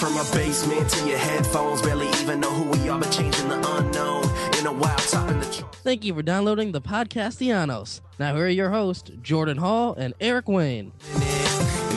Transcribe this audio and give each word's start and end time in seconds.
From 0.00 0.16
a 0.16 0.24
basement 0.32 0.88
to 0.88 1.06
your 1.06 1.18
headphones. 1.18 1.82
Barely 1.82 2.08
even 2.08 2.40
know 2.40 2.50
who 2.50 2.70
we 2.70 2.88
are, 2.88 2.98
but 2.98 3.12
changing 3.12 3.48
the 3.50 3.56
unknown. 3.76 4.24
In 4.58 4.66
a 4.66 4.72
while, 4.72 4.96
topping 4.96 5.38
the 5.40 5.44
charts. 5.44 5.76
Thank 5.82 6.06
you 6.06 6.14
for 6.14 6.22
downloading 6.22 6.72
the 6.72 6.80
Podcastellanos. 6.80 8.00
Now 8.18 8.34
here 8.34 8.46
are 8.46 8.48
your 8.48 8.70
hosts, 8.70 9.10
Jordan 9.20 9.58
Hall 9.58 9.94
and 9.94 10.14
Eric 10.18 10.48
Wayne. 10.48 10.92
In 11.12 11.20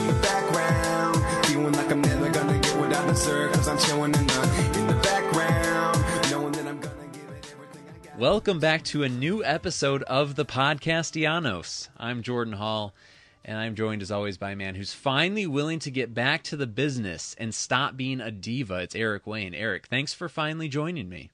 the 0.08 0.20
background, 0.22 1.46
feeling 1.46 1.72
like 1.72 1.90
I'm 1.90 2.02
never 2.02 2.30
gonna 2.30 2.59
get 2.59 2.78
what 2.78 2.94
I 2.94 3.08
deserve. 3.08 3.54
Cause 3.54 3.70
I'm 3.70 3.78
chilling 3.78 4.14
in 4.14 4.28
the, 4.28 4.80
in 4.80 4.88
the 4.88 5.00
background, 5.02 6.30
knowing 6.30 6.52
that 6.52 6.68
I'm 6.68 6.80
gonna 6.81 7.08
give 7.14 7.30
it 7.30 7.56
everything 7.56 7.84
I 7.88 8.06
got. 8.06 8.20
Welcome 8.20 8.59
back 8.59 8.84
to 8.86 9.04
a 9.04 9.09
new 9.09 9.46
episode 9.46 10.04
of 10.04 10.36
the 10.36 10.44
Podcastellanos. 10.44 11.88
I'm 11.96 12.22
Jordan 12.22 12.56
Hall, 12.56 12.94
and 13.45 13.58
I'm 13.58 13.75
joined 13.75 14.02
as 14.02 14.11
always 14.11 14.38
by 14.38 14.52
a 14.52 14.55
man 14.55 14.75
who's 14.75 14.94
finally 14.94 15.45
willing 15.47 15.80
to 15.80 15.91
get 15.91 16.13
back 16.13 16.44
to 16.44 16.55
the 16.55 16.67
business 16.67 17.36
and 17.38 17.53
stop 17.53 17.97
being 17.97 18.22
a 18.22 18.31
diva. 18.31 18.75
It's 18.75 18.95
Eric 18.95 19.27
Wayne. 19.27 19.53
Eric, 19.53 19.88
thanks 19.88 20.13
for 20.13 20.30
finally 20.30 20.69
joining 20.69 21.09
me. 21.09 21.30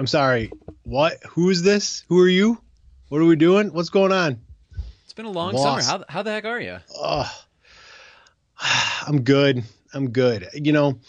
I'm 0.00 0.06
sorry. 0.06 0.50
What? 0.84 1.18
Who 1.30 1.50
is 1.50 1.62
this? 1.62 2.04
Who 2.08 2.20
are 2.20 2.28
you? 2.28 2.60
What 3.08 3.20
are 3.20 3.26
we 3.26 3.36
doing? 3.36 3.72
What's 3.72 3.90
going 3.90 4.12
on? 4.12 4.38
It's 5.04 5.12
been 5.12 5.26
a 5.26 5.30
long 5.30 5.56
summer. 5.56 5.82
How, 5.82 6.04
how 6.08 6.22
the 6.22 6.30
heck 6.30 6.44
are 6.44 6.60
you? 6.60 6.78
Ugh. 7.02 7.26
I'm 9.06 9.22
good. 9.22 9.64
I'm 9.92 10.10
good. 10.10 10.48
You 10.54 10.72
know, 10.72 11.00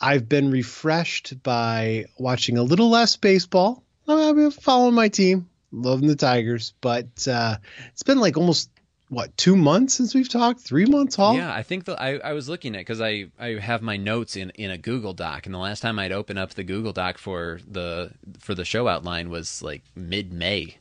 I've 0.00 0.28
been 0.28 0.50
refreshed 0.50 1.42
by 1.42 2.06
watching 2.18 2.58
a 2.58 2.62
little 2.62 2.90
less 2.90 3.16
baseball. 3.16 3.82
I've 4.06 4.36
been 4.36 4.50
following 4.50 4.94
my 4.94 5.08
team, 5.08 5.48
loving 5.70 6.08
the 6.08 6.16
Tigers, 6.16 6.72
but 6.80 7.26
uh, 7.28 7.56
it's 7.92 8.02
been 8.02 8.20
like 8.20 8.36
almost 8.36 8.70
what 9.08 9.36
two 9.36 9.56
months 9.56 9.94
since 9.94 10.14
we've 10.14 10.28
talked? 10.28 10.60
Three 10.60 10.84
months, 10.84 11.16
Hall? 11.16 11.34
Yeah, 11.34 11.52
I 11.52 11.62
think 11.62 11.84
the, 11.84 12.00
I, 12.00 12.18
I 12.18 12.32
was 12.32 12.48
looking 12.48 12.74
at 12.74 12.80
because 12.80 13.00
I, 13.00 13.26
I 13.38 13.58
have 13.58 13.82
my 13.82 13.96
notes 13.96 14.36
in, 14.36 14.50
in 14.50 14.70
a 14.70 14.78
Google 14.78 15.14
Doc, 15.14 15.46
and 15.46 15.54
the 15.54 15.58
last 15.58 15.80
time 15.80 15.98
I'd 15.98 16.12
open 16.12 16.36
up 16.36 16.54
the 16.54 16.64
Google 16.64 16.92
Doc 16.92 17.18
for 17.18 17.60
the 17.66 18.12
for 18.38 18.54
the 18.54 18.64
show 18.64 18.88
outline 18.88 19.30
was 19.30 19.62
like 19.62 19.82
mid 19.96 20.32
May. 20.32 20.76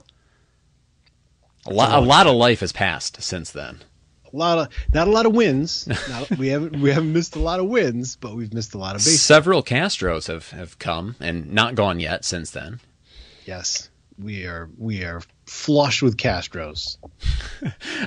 A 1.66 1.74
lot, 1.74 1.92
a 1.92 2.00
lot 2.00 2.28
of 2.28 2.36
life 2.36 2.62
has 2.62 2.72
passed 2.72 3.22
since 3.22 3.52
then. 3.52 3.80
A 4.34 4.36
lot 4.36 4.58
of 4.58 4.68
not 4.94 5.08
a 5.08 5.12
lot 5.12 5.26
of 5.26 5.34
wins. 5.34 5.88
Not, 6.10 6.30
we 6.38 6.50
haven't 6.50 6.82
we 6.82 6.92
haven't 6.92 7.14
missed 7.14 7.36
a 7.36 7.40
lot 7.40 7.60
of 7.62 7.68
wins, 7.68 8.18
but 8.18 8.36
we've 8.36 8.54
missed 8.54 8.74
a 8.74 8.78
lot 8.78 8.96
of 8.96 9.00
baseball. 9.00 9.18
Several 9.18 9.64
Castros 9.64 10.28
have, 10.28 10.50
have 10.50 10.80
come 10.80 11.16
and 11.22 11.52
not 11.54 11.76
gone 11.76 12.00
yet 12.02 12.26
since 12.26 12.52
then. 12.52 12.82
Yes, 13.46 13.90
we 14.20 14.46
are 14.46 14.70
we 14.78 15.04
are 15.04 15.22
flush 15.48 16.02
with 16.02 16.18
Castros. 16.18 16.98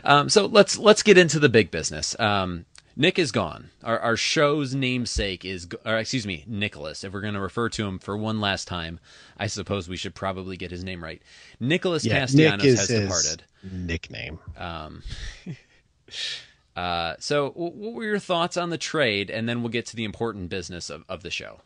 Um, 0.05 0.29
so 0.29 0.47
let's 0.47 0.79
let's 0.79 1.03
get 1.03 1.19
into 1.19 1.39
the 1.41 1.49
big 1.49 1.71
business. 1.71 2.19
Um, 2.21 2.65
Nick 2.97 3.19
is 3.19 3.33
gone. 3.33 3.71
Our, 3.83 3.99
our 3.99 4.17
show's 4.17 4.75
namesake 4.75 5.45
is, 5.45 5.67
or 5.85 5.97
excuse 5.99 6.27
me, 6.27 6.45
Nicholas. 6.47 7.03
If 7.03 7.13
we're 7.13 7.21
going 7.21 7.35
to 7.35 7.41
refer 7.41 7.69
to 7.71 7.87
him 7.87 7.99
for 7.99 8.17
one 8.17 8.41
last 8.41 8.69
time, 8.69 9.01
I 9.39 9.47
suppose 9.49 9.89
we 9.89 9.97
should 9.97 10.15
probably 10.15 10.57
get 10.57 10.71
his 10.71 10.85
name 10.85 11.03
right. 11.03 11.21
Nicholas 11.59 12.05
Yeah, 12.05 12.21
Castellanos 12.21 12.65
Nick 12.65 12.79
has 12.79 12.89
departed. 12.89 13.43
nickname. 13.73 14.39
Um, 14.57 15.03
uh, 16.77 17.15
so, 17.19 17.51
what 17.51 17.95
were 17.95 18.05
your 18.05 18.19
thoughts 18.19 18.57
on 18.57 18.71
the 18.71 18.79
trade? 18.79 19.31
And 19.31 19.49
then 19.49 19.63
we'll 19.63 19.71
get 19.71 19.87
to 19.87 19.97
the 19.97 20.05
important 20.05 20.49
business 20.51 20.91
of, 20.91 21.05
of 21.09 21.23
the 21.23 21.31
show. 21.31 21.61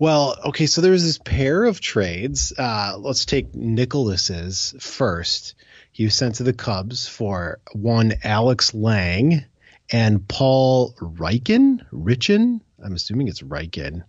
Well, 0.00 0.34
okay, 0.46 0.64
so 0.64 0.80
there 0.80 0.92
was 0.92 1.04
this 1.04 1.18
pair 1.18 1.64
of 1.64 1.78
trades. 1.78 2.54
Uh, 2.56 2.94
let's 2.98 3.26
take 3.26 3.54
Nicholas's 3.54 4.74
first. 4.80 5.54
He 5.92 6.04
was 6.04 6.14
sent 6.14 6.36
to 6.36 6.42
the 6.42 6.54
Cubs 6.54 7.06
for 7.06 7.60
one 7.74 8.14
Alex 8.24 8.72
Lange 8.72 9.44
and 9.92 10.26
Paul 10.26 10.94
Riken. 10.98 11.84
Richen? 11.92 12.62
I'm 12.82 12.94
assuming 12.94 13.28
it's 13.28 13.42
Riken. 13.42 14.04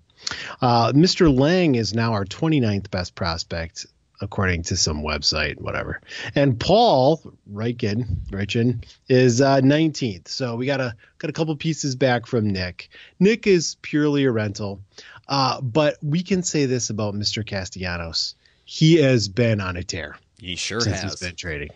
Uh, 0.61 0.93
Mr. 0.93 1.37
Lange 1.37 1.75
is 1.75 1.93
now 1.93 2.13
our 2.13 2.23
29th 2.23 2.89
best 2.89 3.13
prospect, 3.13 3.85
according 4.21 4.63
to 4.63 4.77
some 4.77 5.03
website, 5.03 5.59
whatever. 5.59 5.99
And 6.35 6.57
Paul 6.57 7.21
Riken, 7.51 8.29
Richen 8.29 8.85
is 9.09 9.41
uh, 9.41 9.59
19th. 9.59 10.29
So 10.29 10.55
we 10.55 10.67
got 10.67 10.79
a 10.79 10.95
got 11.17 11.29
a 11.29 11.33
couple 11.33 11.53
pieces 11.57 11.97
back 11.97 12.27
from 12.27 12.49
Nick. 12.49 12.87
Nick 13.19 13.45
is 13.45 13.75
purely 13.81 14.23
a 14.23 14.31
rental. 14.31 14.81
Uh, 15.27 15.61
but 15.61 15.97
we 16.01 16.23
can 16.23 16.43
say 16.43 16.65
this 16.65 16.89
about 16.89 17.13
Mr. 17.13 17.45
Castellanos. 17.45 18.35
He 18.65 18.95
has 18.97 19.27
been 19.27 19.59
on 19.61 19.75
a 19.77 19.83
tear 19.83 20.17
He 20.39 20.55
sure 20.55 20.79
since 20.81 21.01
has. 21.01 21.11
he's 21.13 21.19
been 21.19 21.35
trading. 21.35 21.69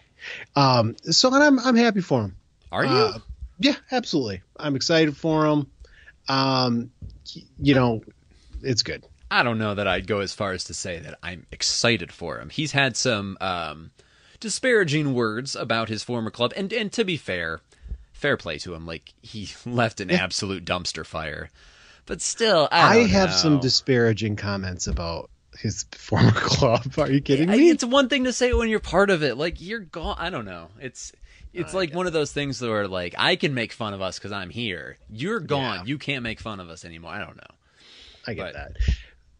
Um, 0.55 0.95
so 1.03 1.33
and 1.33 1.43
I'm 1.43 1.59
I'm 1.59 1.75
happy 1.75 2.01
for 2.01 2.21
him. 2.21 2.35
Are 2.71 2.83
you? 2.85 2.91
Uh, 2.91 3.19
yeah, 3.59 3.75
absolutely. 3.91 4.41
I'm 4.57 4.75
excited 4.75 5.15
for 5.15 5.45
him. 5.45 5.67
Um, 6.27 6.91
you 7.59 7.75
know, 7.75 8.01
it's 8.61 8.81
good. 8.83 9.05
I 9.29 9.43
don't 9.43 9.57
know 9.59 9.75
that 9.75 9.87
I'd 9.87 10.07
go 10.07 10.19
as 10.19 10.33
far 10.33 10.51
as 10.53 10.63
to 10.65 10.73
say 10.73 10.99
that 10.99 11.17
I'm 11.21 11.45
excited 11.51 12.11
for 12.11 12.39
him. 12.39 12.49
He's 12.49 12.71
had 12.71 12.95
some 12.97 13.37
um, 13.41 13.91
disparaging 14.39 15.13
words 15.13 15.55
about 15.55 15.89
his 15.89 16.03
former 16.03 16.31
club, 16.31 16.53
and 16.55 16.71
and 16.73 16.91
to 16.93 17.03
be 17.03 17.17
fair, 17.17 17.61
fair 18.13 18.37
play 18.37 18.57
to 18.59 18.73
him. 18.73 18.85
Like 18.85 19.13
he 19.21 19.49
left 19.65 19.99
an 20.01 20.11
absolute 20.11 20.65
dumpster 20.65 21.05
fire, 21.05 21.49
but 22.05 22.21
still, 22.21 22.67
I, 22.71 22.99
I, 22.99 23.07
have 23.07 23.29
know. 23.29 23.35
some 23.35 23.59
disparaging 23.59 24.35
comments 24.35 24.87
about 24.87 25.29
his 25.57 25.83
former 25.93 26.31
club. 26.31 26.87
Are 26.97 27.11
you 27.11 27.21
kidding 27.21 27.49
I- 27.49 27.57
me? 27.57 27.69
It's 27.69 27.83
one 27.83 28.09
thing 28.09 28.25
to 28.25 28.33
say 28.33 28.53
when 28.53 28.69
you're 28.69 28.79
part 28.79 29.09
of 29.09 29.23
it. 29.23 29.37
Like 29.37 29.61
you're 29.61 29.79
gone. 29.79 30.17
I 30.19 30.29
don't 30.29 30.45
know. 30.45 30.69
It's 30.79 31.11
it's 31.53 31.73
like 31.73 31.93
one 31.93 32.05
of 32.05 32.13
those 32.13 32.33
things 32.33 32.61
where 32.61 32.87
like 32.87 33.15
I 33.17 33.37
can 33.37 33.53
make 33.53 33.71
fun 33.71 33.93
of 33.93 34.01
us 34.01 34.19
because 34.19 34.31
I'm 34.31 34.49
here. 34.49 34.97
You're 35.09 35.39
gone. 35.39 35.79
Yeah. 35.79 35.83
You 35.85 35.97
can't 35.97 36.23
make 36.23 36.39
fun 36.39 36.59
of 36.59 36.69
us 36.69 36.83
anymore. 36.83 37.11
I 37.11 37.19
don't 37.19 37.37
know. 37.37 37.55
I 38.27 38.33
get 38.33 38.43
but- 38.45 38.53
that. 38.53 38.71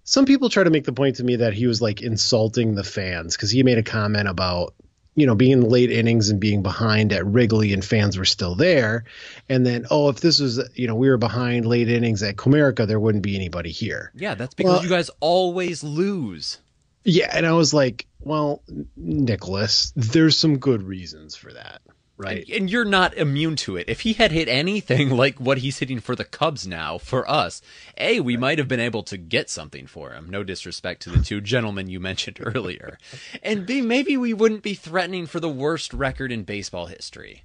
Some 0.08 0.26
people 0.26 0.50
try 0.50 0.64
to 0.64 0.70
make 0.70 0.84
the 0.84 0.94
point 0.94 1.16
to 1.16 1.24
me 1.24 1.38
that 1.38 1.54
he 1.54 1.66
was 1.66 1.82
like 1.82 2.04
insulting 2.04 2.76
the 2.76 2.84
fans 2.84 3.36
because 3.36 3.50
he 3.50 3.64
made 3.64 3.80
a 3.80 3.84
comment 3.84 4.28
about 4.28 4.76
you 5.16 5.26
know 5.26 5.36
being 5.36 5.52
in 5.54 5.60
the 5.62 5.68
late 5.70 5.92
innings 5.92 6.30
and 6.30 6.40
being 6.40 6.62
behind 6.62 7.12
at 7.14 7.26
Wrigley 7.26 7.74
and 7.74 7.84
fans 7.84 8.18
were 8.18 8.26
still 8.26 8.56
there, 8.56 9.06
and 9.50 9.66
then 9.66 9.86
oh 9.90 10.10
if 10.10 10.20
this 10.20 10.40
was 10.40 10.62
you 10.76 10.88
know 10.88 10.96
we 10.96 11.10
were 11.10 11.18
behind 11.18 11.66
late 11.66 11.90
innings 11.90 12.22
at 12.22 12.36
Comerica 12.36 12.86
there 12.88 13.00
wouldn't 13.00 13.24
be 13.24 13.36
anybody 13.36 13.72
here. 13.72 14.12
Yeah, 14.16 14.36
that's 14.36 14.54
because 14.54 14.74
Well- 14.74 14.84
you 14.84 14.90
guys 14.90 15.10
always 15.20 15.84
lose. 15.84 16.60
Yeah, 17.08 17.30
and 17.32 17.46
I 17.46 17.52
was 17.52 17.72
like, 17.72 18.08
well, 18.22 18.64
Nicholas, 18.98 19.94
there's 19.96 20.36
some 20.36 20.58
good 20.58 20.82
reasons 20.82 21.36
for 21.36 21.54
that, 21.54 21.82
right? 22.18 22.46
And, 22.48 22.58
and 22.58 22.70
you're 22.70 22.86
not 22.86 23.16
immune 23.16 23.56
to 23.58 23.78
it. 23.78 23.90
If 23.90 24.02
he 24.02 24.14
had 24.14 24.32
hit 24.32 24.48
anything 24.48 25.10
like 25.18 25.40
what 25.40 25.60
he's 25.60 25.80
hitting 25.80 26.00
for 26.00 26.16
the 26.16 26.26
Cubs 26.26 26.68
now, 26.68 26.98
for 26.98 27.30
us, 27.30 27.62
A, 27.98 28.20
we 28.20 28.38
might 28.38 28.58
have 28.58 28.68
been 28.68 28.80
able 28.80 29.04
to 29.04 29.18
get 29.18 29.50
something 29.50 29.88
for 29.88 30.12
him. 30.12 30.30
No 30.30 30.44
disrespect 30.44 31.02
to 31.04 31.10
the 31.10 31.24
two 31.24 31.42
gentlemen 31.42 31.90
you 31.90 32.00
mentioned 32.06 32.40
earlier. 32.42 32.98
And 33.44 33.66
B, 33.66 33.82
maybe 33.82 34.18
we 34.18 34.34
wouldn't 34.34 34.64
be 34.64 34.74
threatening 34.74 35.26
for 35.26 35.40
the 35.40 35.50
worst 35.50 35.94
record 35.94 36.32
in 36.32 36.44
baseball 36.44 36.88
history. 36.88 37.44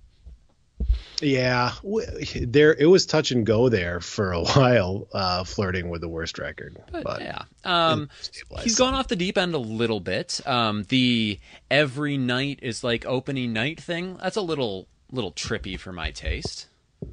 Yeah, 1.21 1.73
there 2.43 2.75
it 2.75 2.87
was 2.87 3.07
touch 3.07 3.31
and 3.31 3.45
go 3.47 3.69
there 3.69 4.01
for 4.01 4.33
a 4.33 4.43
while, 4.45 5.09
uh, 5.13 5.45
flirting 5.45 5.89
with 5.91 6.01
the 6.01 6.09
worst 6.09 6.39
record. 6.39 6.77
But, 6.91 7.21
yeah. 7.21 7.43
Um, 7.65 8.09
he's 8.63 8.77
gone 8.77 8.95
off 8.95 9.09
the 9.09 9.17
deep 9.17 9.37
end 9.39 9.55
a 9.55 9.59
little 9.59 10.01
bit. 10.01 10.41
Um, 10.47 10.85
the 10.85 11.39
every 11.71 12.17
night 12.17 12.61
is 12.63 12.83
like 12.85 13.05
opening 13.07 13.53
night 13.53 13.81
thing. 13.81 14.17
That's 14.23 14.37
a 14.37 14.43
little 14.43 14.89
little 15.13 15.33
trippy 15.33 15.79
for 15.79 15.93
my 15.93 16.11
taste. 16.11 16.67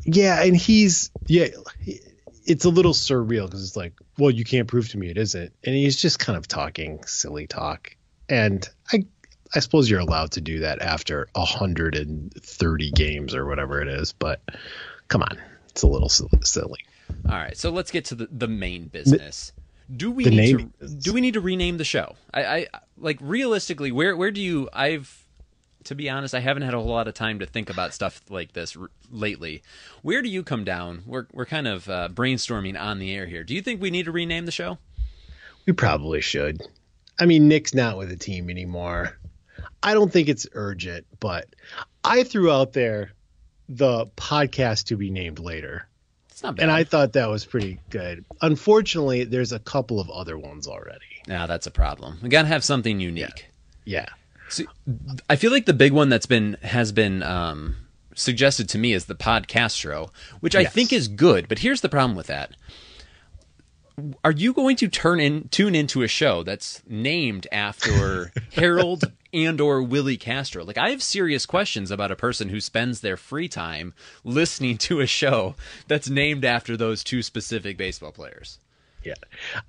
yeah, 0.06 0.44
and 0.44 0.56
he's 0.56 1.12
yeah, 1.28 1.48
he- 1.82 2.00
it's 2.46 2.64
a 2.64 2.70
little 2.70 2.94
surreal 2.94 3.46
because 3.46 3.62
it's 3.64 3.76
like, 3.76 3.94
well, 4.18 4.32
you 4.32 4.46
can't 4.46 4.68
prove 4.70 4.88
to 4.90 4.98
me 4.98 5.10
it 5.10 5.18
isn't, 5.18 5.52
and 5.66 5.76
he's 5.76 6.02
just 6.02 6.18
kind 6.20 6.38
of 6.38 6.48
talking 6.48 7.04
silly 7.06 7.46
talk, 7.48 7.96
and 8.30 8.68
I. 8.94 9.06
I 9.56 9.60
suppose 9.60 9.90
you're 9.90 10.00
allowed 10.00 10.32
to 10.32 10.42
do 10.42 10.60
that 10.60 10.82
after 10.82 11.28
130 11.34 12.92
games 12.92 13.36
or 13.36 13.46
whatever 13.46 13.82
it 13.82 13.88
is, 13.88 14.14
but 14.14 14.42
come 15.08 15.22
on, 15.22 15.38
it's 15.70 15.84
a 15.84 15.88
little 15.88 16.10
silly. 16.10 16.86
All 17.30 17.36
right, 17.36 17.58
so 17.58 17.70
let's 17.70 17.92
get 17.92 18.06
to 18.06 18.16
the, 18.16 18.28
the 18.32 18.48
main 18.48 18.88
business. 18.88 19.54
Do 19.96 20.12
we 20.12 20.26
the 20.26 20.32
need 20.32 20.58
to 20.58 20.88
do 20.88 21.14
we 21.14 21.22
need 21.22 21.36
to 21.36 21.40
rename 21.40 21.78
the 21.78 21.86
show? 21.86 22.16
I, 22.34 22.44
I 22.44 22.68
like 22.98 23.18
realistically, 23.22 23.92
where 23.92 24.18
where 24.18 24.32
do 24.32 24.42
you? 24.42 24.68
I've 24.74 25.26
to 25.86 25.96
be 25.96 26.10
honest, 26.10 26.36
I 26.36 26.42
haven't 26.42 26.64
had 26.64 26.74
a 26.74 26.78
whole 26.78 26.90
lot 26.90 27.08
of 27.08 27.14
time 27.14 27.40
to 27.40 27.46
think 27.46 27.70
about 27.70 27.94
stuff 27.94 28.22
like 28.30 28.52
this 28.52 28.76
r- 28.76 28.90
lately. 29.10 29.64
Where 30.02 30.22
do 30.22 30.28
you 30.28 30.44
come 30.44 30.66
down? 30.66 31.04
We're 31.06 31.28
we're 31.32 31.46
kind 31.46 31.68
of 31.68 31.88
uh, 31.90 32.10
brainstorming 32.12 32.78
on 32.78 33.00
the 33.00 33.16
air 33.16 33.26
here. 33.26 33.46
Do 33.46 33.56
you 33.56 33.62
think 33.62 33.82
we 33.82 33.90
need 33.90 34.04
to 34.06 34.12
rename 34.12 34.46
the 34.46 34.52
show? 34.52 34.78
We 35.66 35.72
probably 35.72 36.20
should. 36.20 36.62
I 37.20 37.26
mean, 37.26 37.48
Nick's 37.48 37.74
not 37.74 37.98
with 37.98 38.10
the 38.10 38.18
team 38.18 38.50
anymore. 38.50 39.18
I 39.84 39.94
don't 39.94 40.12
think 40.12 40.30
it's 40.30 40.48
urgent, 40.54 41.06
but 41.20 41.48
I 42.04 42.24
threw 42.24 42.52
out 42.52 42.74
there 42.74 43.12
the 43.70 44.08
podcast 44.16 44.86
to 44.86 44.98
be 44.98 45.10
named 45.10 45.40
later. 45.40 45.88
It's 46.30 46.44
not 46.44 46.56
bad. 46.56 46.64
And 46.64 46.72
I 46.72 46.84
thought 46.84 47.14
that 47.14 47.30
was 47.30 47.46
pretty 47.46 47.80
good. 47.90 48.24
Unfortunately, 48.42 49.24
there's 49.24 49.52
a 49.52 49.60
couple 49.60 50.00
of 50.00 50.10
other 50.10 50.38
ones 50.38 50.68
already. 50.68 51.06
Now 51.28 51.48
that's 51.48 51.68
a 51.68 51.72
problem. 51.72 52.20
We 52.22 52.30
gotta 52.30 52.48
have 52.48 52.64
something 52.64 53.00
unique. 53.00 53.48
Yeah. 53.86 54.08
So, 54.50 54.64
I 55.30 55.36
feel 55.36 55.52
like 55.52 55.66
the 55.66 55.74
big 55.74 55.92
one 55.92 56.10
that's 56.10 56.26
been 56.26 56.58
has 56.62 56.92
been 56.92 57.22
um, 57.24 57.76
suggested 58.16 58.70
to 58.70 58.78
me 58.78 58.94
is 58.94 59.06
the 59.06 59.16
Podcastro, 59.16 60.10
which 60.40 60.56
I 60.56 60.66
think 60.66 60.94
is 60.94 61.08
good. 61.08 61.48
But 61.50 61.60
here's 61.60 61.82
the 61.82 61.90
problem 61.90 62.16
with 62.16 62.28
that: 62.28 62.56
Are 64.24 64.32
you 64.32 64.54
going 64.54 64.76
to 64.78 64.88
turn 64.88 65.20
in 65.20 65.50
tune 65.50 65.76
into 65.76 66.02
a 66.02 66.08
show 66.08 66.44
that's 66.44 66.82
named 66.88 67.48
after 67.52 68.32
Harold 68.54 69.12
and 69.34 69.60
or 69.62 69.82
Willie 69.82 70.18
Castro? 70.18 70.64
Like, 70.64 70.78
I 70.78 70.90
have 70.90 71.04
serious 71.04 71.46
questions 71.46 71.92
about 71.92 72.12
a 72.12 72.16
person 72.16 72.50
who 72.50 72.60
spends 72.62 73.02
their 73.02 73.18
free 73.18 73.48
time 73.48 73.94
listening 74.24 74.78
to 74.80 75.00
a 75.00 75.08
show 75.08 75.56
that's 75.88 76.10
named 76.10 76.46
after 76.46 76.78
those 76.78 77.04
two 77.04 77.22
specific 77.22 77.78
baseball 77.78 78.12
players. 78.12 78.60
Yeah. 79.04 79.14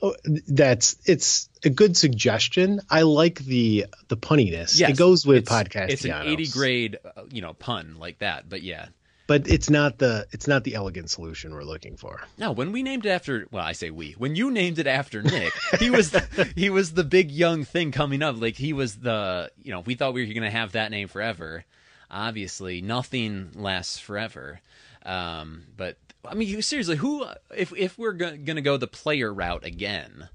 Oh, 0.02 0.14
that's 0.48 0.96
it's 1.06 1.48
a 1.64 1.70
good 1.70 1.96
suggestion. 1.96 2.80
I 2.90 3.02
like 3.02 3.38
the 3.40 3.86
the 4.08 4.16
punniness. 4.16 4.78
Yes, 4.78 4.90
it 4.90 4.96
goes 4.96 5.24
with 5.26 5.44
it's- 5.44 5.62
podcast. 5.64 5.90
It's 5.90 6.04
an 6.04 6.26
80 6.26 6.48
grade, 6.48 6.98
uh, 7.04 7.22
you 7.30 7.42
know, 7.42 7.52
pun 7.52 7.96
like 7.98 8.18
that. 8.18 8.48
But 8.48 8.62
yeah, 8.62 8.86
But 9.28 9.46
it's 9.46 9.68
not 9.68 9.98
the 9.98 10.26
it's 10.32 10.48
not 10.48 10.64
the 10.64 10.74
elegant 10.74 11.10
solution 11.10 11.52
we're 11.52 11.62
looking 11.62 11.98
for. 11.98 12.22
No, 12.38 12.50
when 12.50 12.72
we 12.72 12.82
named 12.82 13.04
it 13.04 13.10
after, 13.10 13.46
well, 13.50 13.62
I 13.62 13.72
say 13.72 13.90
we. 13.90 14.12
When 14.12 14.34
you 14.34 14.50
named 14.50 14.78
it 14.78 14.86
after 14.86 15.22
Nick, 15.22 15.52
he 15.78 15.90
was 15.90 16.10
the, 16.12 16.50
he 16.56 16.70
was 16.70 16.94
the 16.94 17.04
big 17.04 17.30
young 17.30 17.64
thing 17.64 17.92
coming 17.92 18.22
up. 18.22 18.40
Like 18.40 18.56
he 18.56 18.72
was 18.72 18.96
the, 18.96 19.50
you 19.62 19.70
know, 19.70 19.80
we 19.80 19.96
thought 19.96 20.14
we 20.14 20.26
were 20.26 20.32
going 20.32 20.50
to 20.50 20.50
have 20.50 20.72
that 20.72 20.90
name 20.90 21.08
forever. 21.08 21.66
Obviously, 22.10 22.80
nothing 22.80 23.50
lasts 23.54 23.98
forever. 23.98 24.60
Um, 25.04 25.64
but 25.76 25.98
I 26.24 26.32
mean, 26.32 26.62
seriously, 26.62 26.96
who 26.96 27.26
if 27.54 27.70
if 27.76 27.98
we're 27.98 28.12
going 28.12 28.46
to 28.46 28.62
go 28.62 28.78
the 28.78 28.86
player 28.86 29.32
route 29.32 29.64
again? 29.64 30.30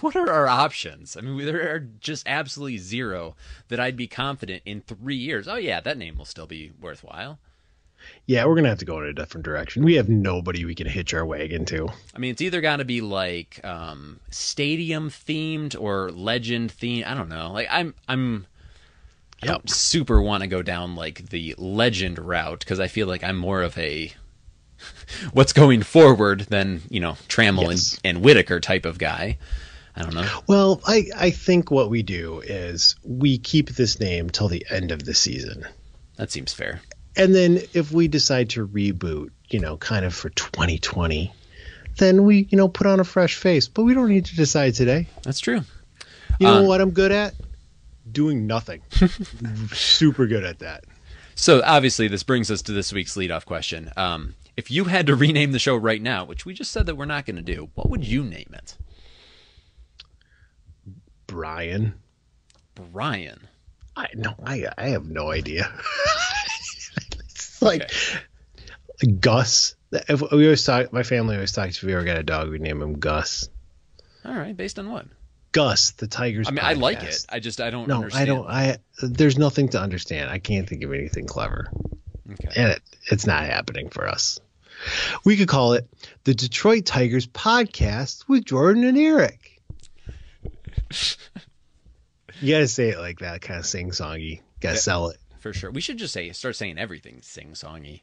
What 0.00 0.14
are 0.14 0.30
our 0.30 0.46
options? 0.46 1.16
I 1.16 1.20
mean, 1.20 1.44
there 1.44 1.74
are 1.74 1.80
just 1.80 2.28
absolutely 2.28 2.78
zero 2.78 3.34
that 3.68 3.80
I'd 3.80 3.96
be 3.96 4.06
confident 4.06 4.62
in 4.64 4.82
three 4.82 5.16
years. 5.16 5.48
Oh 5.48 5.56
yeah, 5.56 5.80
that 5.80 5.98
name 5.98 6.16
will 6.16 6.24
still 6.24 6.46
be 6.46 6.70
worthwhile. 6.80 7.40
Yeah, 8.26 8.46
we're 8.46 8.54
gonna 8.54 8.68
have 8.70 8.78
to 8.78 8.84
go 8.84 8.98
in 9.00 9.06
a 9.06 9.12
different 9.12 9.44
direction. 9.44 9.84
We 9.84 9.94
have 9.94 10.08
nobody 10.08 10.64
we 10.64 10.74
can 10.74 10.86
hitch 10.86 11.12
our 11.12 11.26
wagon 11.26 11.64
to. 11.66 11.88
I 12.14 12.18
mean, 12.18 12.30
it's 12.30 12.40
either 12.42 12.60
got 12.60 12.76
to 12.76 12.84
be 12.84 13.00
like 13.00 13.60
um, 13.64 14.20
stadium 14.30 15.10
themed 15.10 15.76
or 15.78 16.10
legend 16.10 16.70
themed. 16.70 17.06
I 17.06 17.14
don't 17.14 17.28
know. 17.28 17.52
Like 17.52 17.68
I'm, 17.70 17.94
I'm, 18.08 18.46
I 19.42 19.46
don't 19.46 19.68
super 19.68 20.22
want 20.22 20.42
to 20.42 20.46
go 20.46 20.62
down 20.62 20.96
like 20.96 21.28
the 21.28 21.54
legend 21.58 22.18
route 22.18 22.60
because 22.60 22.80
I 22.80 22.88
feel 22.88 23.06
like 23.06 23.22
I'm 23.22 23.36
more 23.36 23.60
of 23.62 23.76
a 23.76 24.10
what's 25.32 25.52
going 25.52 25.82
forward 25.82 26.40
than 26.42 26.80
you 26.88 27.00
know 27.00 27.12
Trammell 27.28 27.70
Yes. 27.70 27.98
and, 28.04 28.16
and 28.16 28.24
Whitaker 28.24 28.60
type 28.60 28.86
of 28.86 28.98
guy. 28.98 29.38
I 29.96 30.02
don't 30.02 30.14
know. 30.14 30.28
Well, 30.48 30.80
I 30.86 31.04
I 31.16 31.30
think 31.30 31.70
what 31.70 31.90
we 31.90 32.02
do 32.02 32.40
is 32.40 32.96
we 33.04 33.38
keep 33.38 33.70
this 33.70 34.00
name 34.00 34.30
till 34.30 34.48
the 34.48 34.66
end 34.70 34.90
of 34.90 35.04
the 35.04 35.14
season. 35.14 35.66
That 36.16 36.32
seems 36.32 36.52
fair. 36.52 36.80
And 37.16 37.34
then 37.34 37.60
if 37.72 37.92
we 37.92 38.08
decide 38.08 38.50
to 38.50 38.66
reboot, 38.66 39.30
you 39.48 39.60
know, 39.60 39.76
kind 39.76 40.04
of 40.04 40.14
for 40.14 40.30
2020, 40.30 41.32
then 41.98 42.24
we, 42.24 42.48
you 42.50 42.58
know, 42.58 42.68
put 42.68 42.86
on 42.86 42.98
a 43.00 43.04
fresh 43.04 43.36
face. 43.36 43.68
But 43.68 43.84
we 43.84 43.94
don't 43.94 44.08
need 44.08 44.24
to 44.26 44.36
decide 44.36 44.74
today. 44.74 45.06
That's 45.22 45.38
true. 45.40 45.60
You 46.40 46.46
know 46.48 46.58
Um, 46.60 46.66
what 46.66 46.80
I'm 46.80 46.90
good 46.90 47.12
at? 47.12 47.34
Doing 48.10 48.46
nothing. 48.46 48.82
Super 49.72 50.26
good 50.26 50.44
at 50.44 50.58
that. 50.58 50.84
So 51.36 51.62
obviously, 51.64 52.08
this 52.08 52.22
brings 52.22 52.50
us 52.50 52.62
to 52.62 52.72
this 52.72 52.92
week's 52.92 53.16
leadoff 53.16 53.44
question. 53.44 53.90
Um, 53.96 54.34
if 54.56 54.70
you 54.70 54.84
had 54.84 55.06
to 55.06 55.14
rename 55.16 55.52
the 55.52 55.58
show 55.58 55.76
right 55.76 56.02
now, 56.02 56.24
which 56.24 56.44
we 56.44 56.52
just 56.54 56.72
said 56.72 56.86
that 56.86 56.96
we're 56.96 57.04
not 57.04 57.26
going 57.26 57.36
to 57.36 57.42
do, 57.42 57.70
what 57.74 57.88
would 57.90 58.04
you 58.04 58.24
name 58.24 58.50
it? 58.52 58.76
Brian. 61.26 61.94
Brian. 62.74 63.38
I 63.96 64.08
no, 64.14 64.34
I 64.44 64.66
I 64.76 64.88
have 64.88 65.06
no 65.06 65.30
idea. 65.30 65.72
like 67.68 67.90
Gus. 69.20 69.74
If 69.92 70.20
we 70.32 70.44
always 70.44 70.64
talk, 70.64 70.92
my 70.92 71.02
family 71.02 71.36
always 71.36 71.52
talks. 71.52 71.76
If 71.78 71.82
we 71.84 71.94
ever 71.94 72.04
got 72.04 72.18
a 72.18 72.22
dog, 72.22 72.50
we 72.50 72.58
name 72.58 72.82
him 72.82 72.98
Gus. 72.98 73.48
All 74.24 74.34
right, 74.34 74.56
based 74.56 74.78
on 74.78 74.90
what? 74.90 75.06
Gus, 75.52 75.92
the 75.92 76.06
Tigers. 76.08 76.48
I 76.48 76.50
mean, 76.50 76.64
I 76.64 76.72
like 76.72 77.02
it. 77.04 77.24
I 77.28 77.38
just 77.38 77.60
I 77.60 77.70
don't 77.70 77.86
No, 77.86 77.96
understand. 77.96 78.22
I 78.22 78.24
don't. 78.26 78.46
I 78.48 78.76
there's 79.02 79.38
nothing 79.38 79.68
to 79.70 79.80
understand. 79.80 80.30
I 80.30 80.38
can't 80.38 80.68
think 80.68 80.82
of 80.82 80.92
anything 80.92 81.26
clever, 81.26 81.70
Okay. 82.32 82.48
and 82.56 82.72
it, 82.72 82.82
it's 83.10 83.26
not 83.26 83.44
happening 83.44 83.88
for 83.88 84.08
us. 84.08 84.40
We 85.24 85.36
could 85.36 85.46
call 85.46 85.74
it 85.74 85.88
the 86.24 86.34
Detroit 86.34 86.84
Tigers 86.86 87.26
podcast 87.28 88.26
with 88.28 88.44
Jordan 88.44 88.82
and 88.82 88.98
Eric. 88.98 89.60
you 92.40 92.52
got 92.54 92.58
to 92.58 92.68
say 92.68 92.88
it 92.88 92.98
like 92.98 93.20
that, 93.20 93.40
kind 93.40 93.60
of 93.60 93.66
sing 93.66 93.90
songy. 93.90 94.40
Got 94.60 94.72
to 94.72 94.76
sell 94.78 95.10
it. 95.10 95.18
For 95.44 95.52
sure. 95.52 95.70
We 95.70 95.82
should 95.82 95.98
just 95.98 96.14
say 96.14 96.32
start 96.32 96.56
saying 96.56 96.78
everything 96.78 97.18
sing 97.20 97.50
songy. 97.52 98.00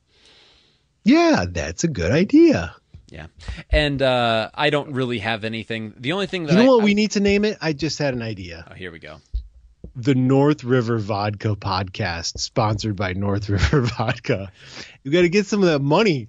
Yeah, 1.03 1.45
that's 1.49 1.83
a 1.83 1.87
good 1.87 2.11
idea. 2.11 2.75
Yeah. 3.09 3.25
And 3.71 3.99
uh, 3.99 4.51
I 4.53 4.69
don't 4.69 4.93
really 4.93 5.17
have 5.17 5.43
anything. 5.43 5.95
The 5.97 6.11
only 6.11 6.27
thing 6.27 6.43
that 6.45 6.51
You 6.51 6.59
know 6.59 6.65
I, 6.65 6.67
what 6.75 6.81
I- 6.81 6.85
we 6.85 6.93
need 6.93 7.09
to 7.11 7.19
name 7.19 7.43
it? 7.43 7.57
I 7.59 7.73
just 7.73 7.97
had 7.97 8.13
an 8.13 8.21
idea. 8.21 8.67
Oh, 8.69 8.75
here 8.75 8.91
we 8.91 8.99
go. 8.99 9.17
The 9.95 10.13
North 10.13 10.63
River 10.63 10.99
Vodka 10.99 11.55
podcast, 11.55 12.37
sponsored 12.39 12.95
by 12.95 13.13
North 13.13 13.49
River 13.55 13.81
Vodka. 13.81 14.51
You 15.03 15.11
got 15.11 15.21
to 15.21 15.29
get 15.29 15.47
some 15.47 15.61
of 15.63 15.65
that 15.69 15.81
money 15.81 16.27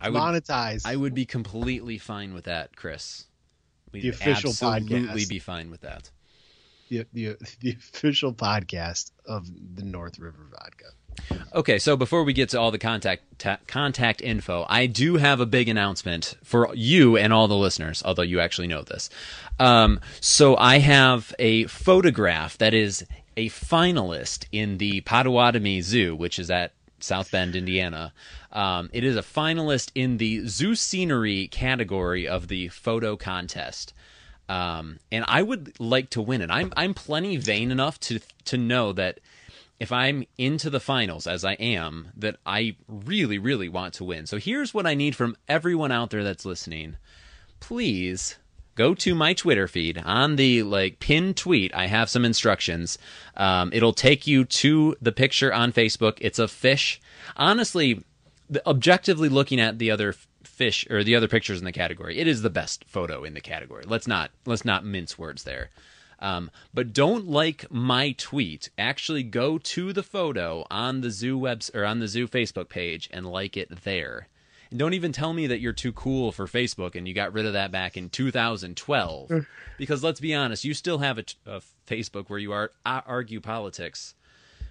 I 0.00 0.08
would 0.08 0.18
monetized. 0.18 0.86
I 0.86 0.96
would 0.96 1.12
be 1.14 1.26
completely 1.26 1.98
fine 1.98 2.32
with 2.32 2.44
that, 2.44 2.74
Chris. 2.74 3.26
We'd 3.92 4.02
The 4.02 4.08
official 4.08 4.48
absolutely 4.50 5.02
podcast. 5.24 5.28
be 5.28 5.38
fine 5.40 5.70
with 5.70 5.82
that. 5.82 6.10
The, 6.88 7.06
the 7.12 7.36
the 7.60 7.70
official 7.70 8.32
podcast 8.32 9.12
of 9.26 9.48
the 9.74 9.84
North 9.84 10.18
River 10.18 10.46
Vodka. 10.50 10.86
Okay, 11.52 11.78
so 11.78 11.96
before 11.96 12.22
we 12.22 12.32
get 12.32 12.50
to 12.50 12.60
all 12.60 12.70
the 12.70 12.78
contact 12.78 13.38
ta- 13.38 13.58
contact 13.66 14.20
info, 14.20 14.64
I 14.68 14.86
do 14.86 15.16
have 15.16 15.40
a 15.40 15.46
big 15.46 15.68
announcement 15.68 16.36
for 16.44 16.72
you 16.74 17.16
and 17.16 17.32
all 17.32 17.48
the 17.48 17.56
listeners. 17.56 18.02
Although 18.04 18.22
you 18.22 18.40
actually 18.40 18.68
know 18.68 18.82
this, 18.82 19.10
um, 19.58 20.00
so 20.20 20.56
I 20.56 20.78
have 20.78 21.34
a 21.38 21.64
photograph 21.64 22.58
that 22.58 22.74
is 22.74 23.04
a 23.36 23.48
finalist 23.48 24.46
in 24.52 24.78
the 24.78 25.00
Potawatomi 25.02 25.80
Zoo, 25.80 26.14
which 26.14 26.38
is 26.38 26.50
at 26.50 26.72
South 27.00 27.30
Bend, 27.30 27.54
Indiana. 27.54 28.12
Um, 28.52 28.90
it 28.92 29.04
is 29.04 29.16
a 29.16 29.22
finalist 29.22 29.90
in 29.94 30.16
the 30.16 30.46
zoo 30.46 30.74
scenery 30.74 31.48
category 31.48 32.26
of 32.26 32.48
the 32.48 32.68
photo 32.68 33.16
contest. 33.16 33.92
Um, 34.48 34.98
and 35.12 35.24
I 35.28 35.42
would 35.42 35.78
like 35.78 36.10
to 36.10 36.22
win 36.22 36.40
it. 36.40 36.50
I'm 36.50 36.72
I'm 36.76 36.94
plenty 36.94 37.36
vain 37.36 37.70
enough 37.70 38.00
to 38.00 38.20
to 38.46 38.56
know 38.56 38.92
that 38.94 39.20
if 39.78 39.92
I'm 39.92 40.24
into 40.36 40.70
the 40.70 40.80
finals 40.80 41.26
as 41.26 41.44
I 41.44 41.52
am, 41.54 42.08
that 42.16 42.36
I 42.46 42.76
really 42.88 43.38
really 43.38 43.68
want 43.68 43.94
to 43.94 44.04
win. 44.04 44.26
So 44.26 44.38
here's 44.38 44.72
what 44.72 44.86
I 44.86 44.94
need 44.94 45.14
from 45.14 45.36
everyone 45.48 45.92
out 45.92 46.10
there 46.10 46.24
that's 46.24 46.44
listening. 46.44 46.96
Please 47.60 48.36
go 48.74 48.94
to 48.94 49.14
my 49.14 49.34
Twitter 49.34 49.66
feed 49.68 49.98
on 49.98 50.36
the 50.36 50.62
like 50.62 51.00
pin 51.00 51.34
tweet. 51.34 51.74
I 51.74 51.86
have 51.86 52.08
some 52.08 52.24
instructions. 52.24 52.96
Um, 53.36 53.70
it'll 53.72 53.92
take 53.92 54.26
you 54.26 54.44
to 54.44 54.96
the 55.02 55.12
picture 55.12 55.52
on 55.52 55.72
Facebook. 55.72 56.18
It's 56.20 56.38
a 56.38 56.48
fish. 56.48 57.00
Honestly, 57.36 58.02
objectively 58.66 59.28
looking 59.28 59.60
at 59.60 59.78
the 59.78 59.90
other 59.90 60.14
fish 60.58 60.84
or 60.90 61.04
the 61.04 61.14
other 61.14 61.28
pictures 61.28 61.60
in 61.60 61.64
the 61.64 61.72
category, 61.72 62.18
it 62.18 62.26
is 62.26 62.42
the 62.42 62.50
best 62.50 62.84
photo 62.86 63.24
in 63.24 63.34
the 63.34 63.40
category. 63.40 63.84
Let's 63.86 64.08
not 64.08 64.30
let's 64.44 64.64
not 64.64 64.84
mince 64.84 65.16
words 65.16 65.44
there. 65.44 65.70
Um, 66.20 66.50
but 66.74 66.92
don't 66.92 67.28
like 67.28 67.70
my 67.70 68.10
tweet. 68.18 68.70
Actually, 68.76 69.22
go 69.22 69.56
to 69.56 69.92
the 69.92 70.02
photo 70.02 70.66
on 70.68 71.00
the 71.00 71.12
zoo 71.12 71.38
webs 71.38 71.70
or 71.72 71.84
on 71.84 72.00
the 72.00 72.08
zoo 72.08 72.26
Facebook 72.26 72.68
page 72.68 73.08
and 73.12 73.24
like 73.24 73.56
it 73.56 73.84
there. 73.84 74.26
And 74.70 74.78
don't 74.78 74.94
even 74.94 75.12
tell 75.12 75.32
me 75.32 75.46
that 75.46 75.60
you're 75.60 75.72
too 75.72 75.92
cool 75.92 76.32
for 76.32 76.46
Facebook 76.46 76.96
and 76.96 77.06
you 77.06 77.14
got 77.14 77.32
rid 77.32 77.46
of 77.46 77.52
that 77.54 77.70
back 77.70 77.96
in 77.96 78.10
2012. 78.10 79.46
because 79.78 80.02
let's 80.02 80.20
be 80.20 80.34
honest, 80.34 80.64
you 80.64 80.74
still 80.74 80.98
have 80.98 81.18
a 81.46 81.62
Facebook 81.86 82.28
where 82.28 82.38
you 82.40 82.52
are 82.52 82.72
uh, 82.84 83.00
argue 83.06 83.40
politics 83.40 84.14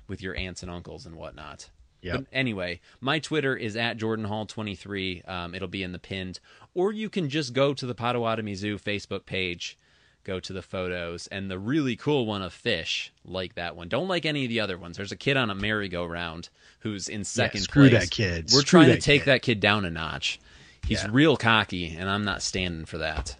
with 0.07 0.21
your 0.21 0.35
aunts 0.35 0.61
and 0.61 0.71
uncles 0.71 1.05
and 1.05 1.15
whatnot. 1.15 1.69
Yep. 2.01 2.15
But 2.15 2.25
anyway, 2.31 2.79
my 3.01 3.19
Twitter 3.19 3.55
is 3.55 3.75
at 3.75 3.97
Jordan 3.97 4.25
Hall 4.25 4.45
23. 4.45 5.23
Um, 5.27 5.55
it'll 5.55 5.67
be 5.67 5.83
in 5.83 5.91
the 5.91 5.99
pinned, 5.99 6.39
or 6.73 6.91
you 6.93 7.09
can 7.09 7.29
just 7.29 7.53
go 7.53 7.73
to 7.73 7.85
the 7.85 7.95
Potawatomi 7.95 8.53
Zoo 8.55 8.77
Facebook 8.77 9.25
page, 9.25 9.77
go 10.23 10.39
to 10.39 10.53
the 10.53 10.61
photos, 10.61 11.27
and 11.27 11.49
the 11.49 11.57
really 11.57 11.95
cool 11.95 12.25
one 12.25 12.41
of 12.41 12.53
fish, 12.53 13.11
like 13.25 13.55
that 13.55 13.75
one. 13.75 13.87
Don't 13.89 14.07
like 14.07 14.25
any 14.25 14.43
of 14.45 14.49
the 14.49 14.59
other 14.59 14.77
ones. 14.77 14.97
There's 14.97 15.11
a 15.11 15.15
kid 15.17 15.37
on 15.37 15.49
a 15.49 15.55
merry-go-round 15.55 16.49
who's 16.81 17.07
in 17.09 17.23
second 17.23 17.61
screw 17.61 17.89
place. 17.89 18.03
that 18.03 18.11
kid. 18.11 18.45
We're 18.53 18.61
Screw 18.61 18.81
trying 18.81 18.87
to 18.95 19.01
take 19.01 19.21
kid. 19.23 19.27
that 19.31 19.41
kid 19.41 19.59
down 19.59 19.83
a 19.85 19.89
notch. 19.89 20.39
He's 20.85 21.01
Yeah. 21.03 21.09
real 21.11 21.35
cocky, 21.35 21.95
and 21.97 22.09
I'm 22.09 22.23
not 22.23 22.41
standing 22.41 22.85
for 22.85 22.99
that. 22.99 23.35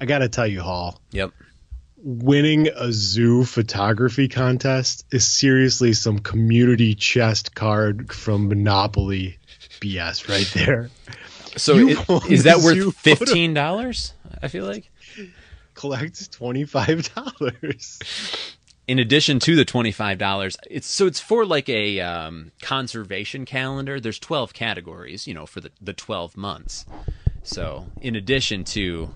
I 0.00 0.04
got 0.06 0.18
to 0.18 0.28
tell 0.28 0.46
you, 0.46 0.60
Hall, 0.60 1.00
Yep. 1.12 1.32
Winning 2.06 2.68
a 2.68 2.92
zoo 2.92 3.44
photography 3.44 4.28
contest 4.28 5.06
is 5.10 5.26
seriously 5.26 5.94
some 5.94 6.18
community 6.18 6.94
chest 6.94 7.54
card 7.54 8.12
from 8.12 8.48
Monopoly 8.48 9.38
BS 9.80 10.28
right 10.28 10.50
there. 10.54 10.90
So 11.56 11.76
You 11.76 11.98
i- 11.98 12.04
won 12.08 12.30
is 12.30 12.44
that 12.44 12.58
worth 12.58 12.94
fifteen 12.96 13.54
dollars? 13.54 14.12
I 14.42 14.48
feel 14.48 14.66
like. 14.66 14.90
Collects 15.74 16.28
twenty 16.28 16.64
five 16.64 17.08
dollars. 17.14 17.98
in 18.86 18.98
addition 18.98 19.38
to 19.38 19.56
the 19.56 19.64
$25 19.64 20.56
it's 20.70 20.86
so 20.86 21.06
it's 21.06 21.18
for 21.18 21.46
like 21.46 21.70
a 21.70 22.00
um, 22.00 22.52
conservation 22.60 23.46
calendar 23.46 23.98
there's 23.98 24.18
12 24.18 24.52
categories 24.52 25.26
you 25.26 25.32
know 25.32 25.46
for 25.46 25.62
the, 25.62 25.70
the 25.80 25.94
12 25.94 26.36
months 26.36 26.84
so 27.42 27.86
in 28.02 28.14
addition 28.14 28.62
to 28.62 29.14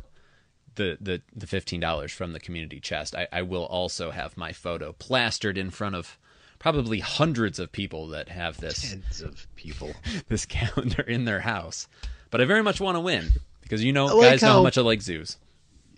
the, 0.79 0.97
the, 1.01 1.21
the 1.37 1.47
$15 1.47 2.11
from 2.11 2.33
the 2.33 2.41
community 2.41 2.81
chest 2.81 3.15
I, 3.15 3.29
I 3.31 3.43
will 3.43 3.67
also 3.67 4.11
have 4.11 4.37
my 4.39 4.53
photo 4.53 4.93
plastered 4.95 5.59
in 5.59 5.71
front 5.71 5.95
of 5.95 6.17
probably 6.59 7.01
hundreds 7.01 7.59
of 7.59 7.71
people 7.71 8.09
that 8.09 8.31
have 8.31 8.59
this 8.61 8.91
Tens 8.91 9.21
of 9.21 9.47
people. 9.55 9.93
this 10.29 10.47
calendar 10.47 11.03
in 11.03 11.25
their 11.27 11.41
house 11.41 11.87
but 12.31 12.41
i 12.41 12.45
very 12.47 12.63
much 12.63 12.81
want 12.81 12.97
to 12.97 13.01
win 13.01 13.29
because 13.63 13.85
you 13.85 13.93
know 13.93 14.07
like 14.07 14.31
guys 14.31 14.43
know 14.43 14.49
how 14.49 14.55
how- 14.55 14.63
much 14.63 14.79
i 14.79 14.81
like 14.81 15.03
zoos 15.03 15.37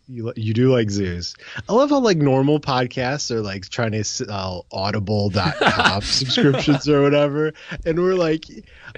You 0.09 0.33
you 0.35 0.53
do 0.55 0.73
like 0.73 0.91
zoos. 0.91 1.37
I 1.69 1.73
love 1.73 1.91
how 1.91 2.01
like 2.01 2.17
normal 2.19 2.59
podcasts 2.59 3.31
are 3.31 3.41
like 3.43 3.69
trying 3.69 3.93
to 3.93 4.03
sell 4.03 4.67
uh, 4.73 4.77
audible.com 4.77 6.03
subscriptions 6.21 6.89
or 6.89 7.01
whatever. 7.03 7.53
And 7.87 7.97
we're 8.03 8.17
like, 8.17 8.45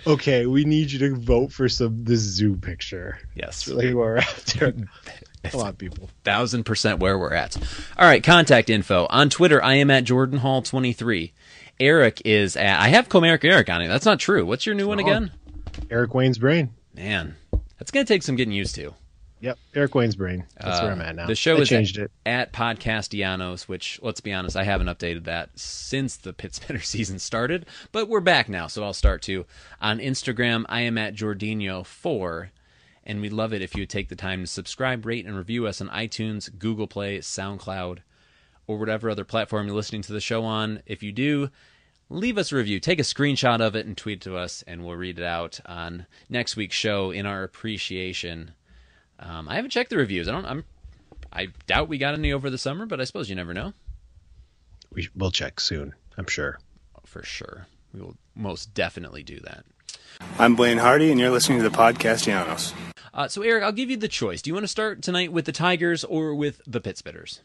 okay, 0.06 0.46
we 0.46 0.64
need 0.64 0.90
you 0.90 0.98
to 1.00 1.14
vote 1.14 1.52
for 1.52 1.68
some 1.68 2.02
this 2.04 2.20
zoo 2.20 2.56
picture. 2.56 3.18
yes 3.34 3.44
That's 3.44 3.68
really 3.68 3.90
who 3.90 3.98
we're 3.98 4.16
after. 4.24 4.72
Come 5.50 5.60
of 5.60 5.78
people. 5.78 6.08
thousand 6.24 6.64
percent 6.64 6.98
where 7.00 7.18
we're 7.18 7.34
at. 7.34 7.56
All 7.98 8.06
right, 8.06 8.22
contact 8.22 8.70
info 8.70 9.06
on 9.10 9.28
Twitter. 9.30 9.62
I 9.62 9.74
am 9.74 9.90
at 9.90 10.04
Jordan 10.04 10.38
Hall 10.38 10.62
twenty 10.62 10.92
three. 10.92 11.32
Eric 11.80 12.22
is 12.24 12.56
at. 12.56 12.80
I 12.80 12.88
have 12.88 13.08
Comeric 13.08 13.44
Eric 13.44 13.68
on 13.68 13.82
it. 13.82 13.88
That's 13.88 14.06
not 14.06 14.20
true. 14.20 14.46
What's 14.46 14.66
your 14.66 14.74
new 14.74 14.86
one 14.86 14.98
again? 15.00 15.32
Eric 15.90 16.14
Wayne's 16.14 16.38
brain. 16.38 16.70
Man, 16.94 17.34
that's 17.78 17.90
gonna 17.90 18.04
take 18.04 18.22
some 18.22 18.36
getting 18.36 18.52
used 18.54 18.74
to. 18.76 18.94
Yep, 19.40 19.58
Eric 19.74 19.94
Wayne's 19.96 20.14
brain. 20.14 20.44
That's 20.60 20.80
where 20.80 20.90
Uh, 20.92 20.94
I'm 20.94 21.00
at 21.00 21.16
now. 21.16 21.26
The 21.26 21.34
show 21.34 21.56
I 21.56 21.60
is 21.62 21.68
changed 21.68 21.98
at, 21.98 22.04
it. 22.04 22.10
at 22.24 22.52
Podcastellanos, 22.52 23.62
which 23.66 23.98
let's 24.00 24.20
be 24.20 24.32
honest, 24.32 24.56
I 24.56 24.62
haven't 24.62 24.86
updated 24.86 25.24
that 25.24 25.50
since 25.58 26.16
the 26.16 26.32
Pit 26.32 26.54
Spitter 26.54 26.78
season 26.82 27.18
started, 27.18 27.66
but 27.90 28.08
we're 28.08 28.20
back 28.20 28.48
now, 28.48 28.68
so 28.68 28.84
I'll 28.84 28.92
start 28.92 29.20
to. 29.22 29.44
On 29.80 29.98
Instagram, 29.98 30.64
I 30.68 30.82
am 30.82 30.96
at 30.96 31.16
Jordinho4, 31.16 32.50
and 33.04 33.20
we'd 33.20 33.32
love 33.32 33.52
it 33.52 33.62
if 33.62 33.74
you 33.74 33.82
would 33.82 33.90
take 33.90 34.08
the 34.08 34.16
time 34.16 34.42
to 34.42 34.46
subscribe, 34.46 35.04
rate, 35.04 35.26
and 35.26 35.36
review 35.36 35.66
us 35.66 35.80
on 35.80 35.88
iTunes, 35.88 36.56
Google 36.58 36.86
Play, 36.86 37.18
SoundCloud, 37.18 37.98
or 38.66 38.78
whatever 38.78 39.10
other 39.10 39.24
platform 39.24 39.66
you're 39.66 39.76
listening 39.76 40.02
to 40.02 40.12
the 40.12 40.20
show 40.20 40.44
on. 40.44 40.82
If 40.86 41.02
you 41.02 41.12
do, 41.12 41.50
leave 42.08 42.38
us 42.38 42.52
a 42.52 42.56
review. 42.56 42.78
Take 42.80 43.00
a 43.00 43.02
screenshot 43.02 43.60
of 43.60 43.74
it 43.74 43.86
and 43.86 43.96
tweet 43.96 44.18
it 44.18 44.22
to 44.22 44.36
us, 44.36 44.62
and 44.66 44.84
we'll 44.84 44.96
read 44.96 45.18
it 45.18 45.24
out 45.24 45.60
on 45.66 46.06
next 46.28 46.56
week's 46.56 46.76
show 46.76 47.10
in 47.10 47.26
our 47.26 47.42
appreciation. 47.42 48.52
Um, 49.18 49.48
I 49.48 49.56
haven't 49.56 49.70
checked 49.70 49.90
the 49.90 49.96
reviews. 49.96 50.28
I 50.28 50.32
don't. 50.32 50.46
I'm. 50.46 50.64
I 51.32 51.48
doubt 51.66 51.88
we 51.88 51.98
got 51.98 52.14
any 52.14 52.32
over 52.32 52.50
the 52.50 52.58
summer, 52.58 52.86
but 52.86 53.00
I 53.00 53.04
suppose 53.04 53.30
you 53.30 53.36
never 53.36 53.54
know. 53.54 53.72
We, 54.92 55.08
we'll 55.16 55.30
check 55.30 55.60
soon. 55.60 55.94
I'm 56.18 56.26
sure. 56.26 56.58
For 57.06 57.22
sure, 57.22 57.66
we 57.94 58.00
will 58.00 58.16
most 58.34 58.74
definitely 58.74 59.22
do 59.22 59.40
that. 59.40 59.64
I'm 60.38 60.54
Blaine 60.56 60.78
Hardy, 60.78 61.10
and 61.10 61.20
you're 61.20 61.30
listening 61.30 61.58
to 61.58 61.68
the 61.68 61.76
Podcastellanos. 61.76 62.72
Uh, 63.14 63.28
so, 63.28 63.42
Eric, 63.42 63.62
I'll 63.64 63.72
give 63.72 63.90
you 63.90 63.96
the 63.96 64.08
choice. 64.08 64.42
Do 64.42 64.50
you 64.50 64.54
want 64.54 64.64
to 64.64 64.68
start 64.68 65.02
tonight 65.02 65.32
with 65.32 65.44
the 65.44 65.52
Tigers 65.52 66.04
or 66.04 66.34
with 66.34 66.60
the 66.66 66.80
Pit 66.80 66.96
Spitters? 66.96 67.40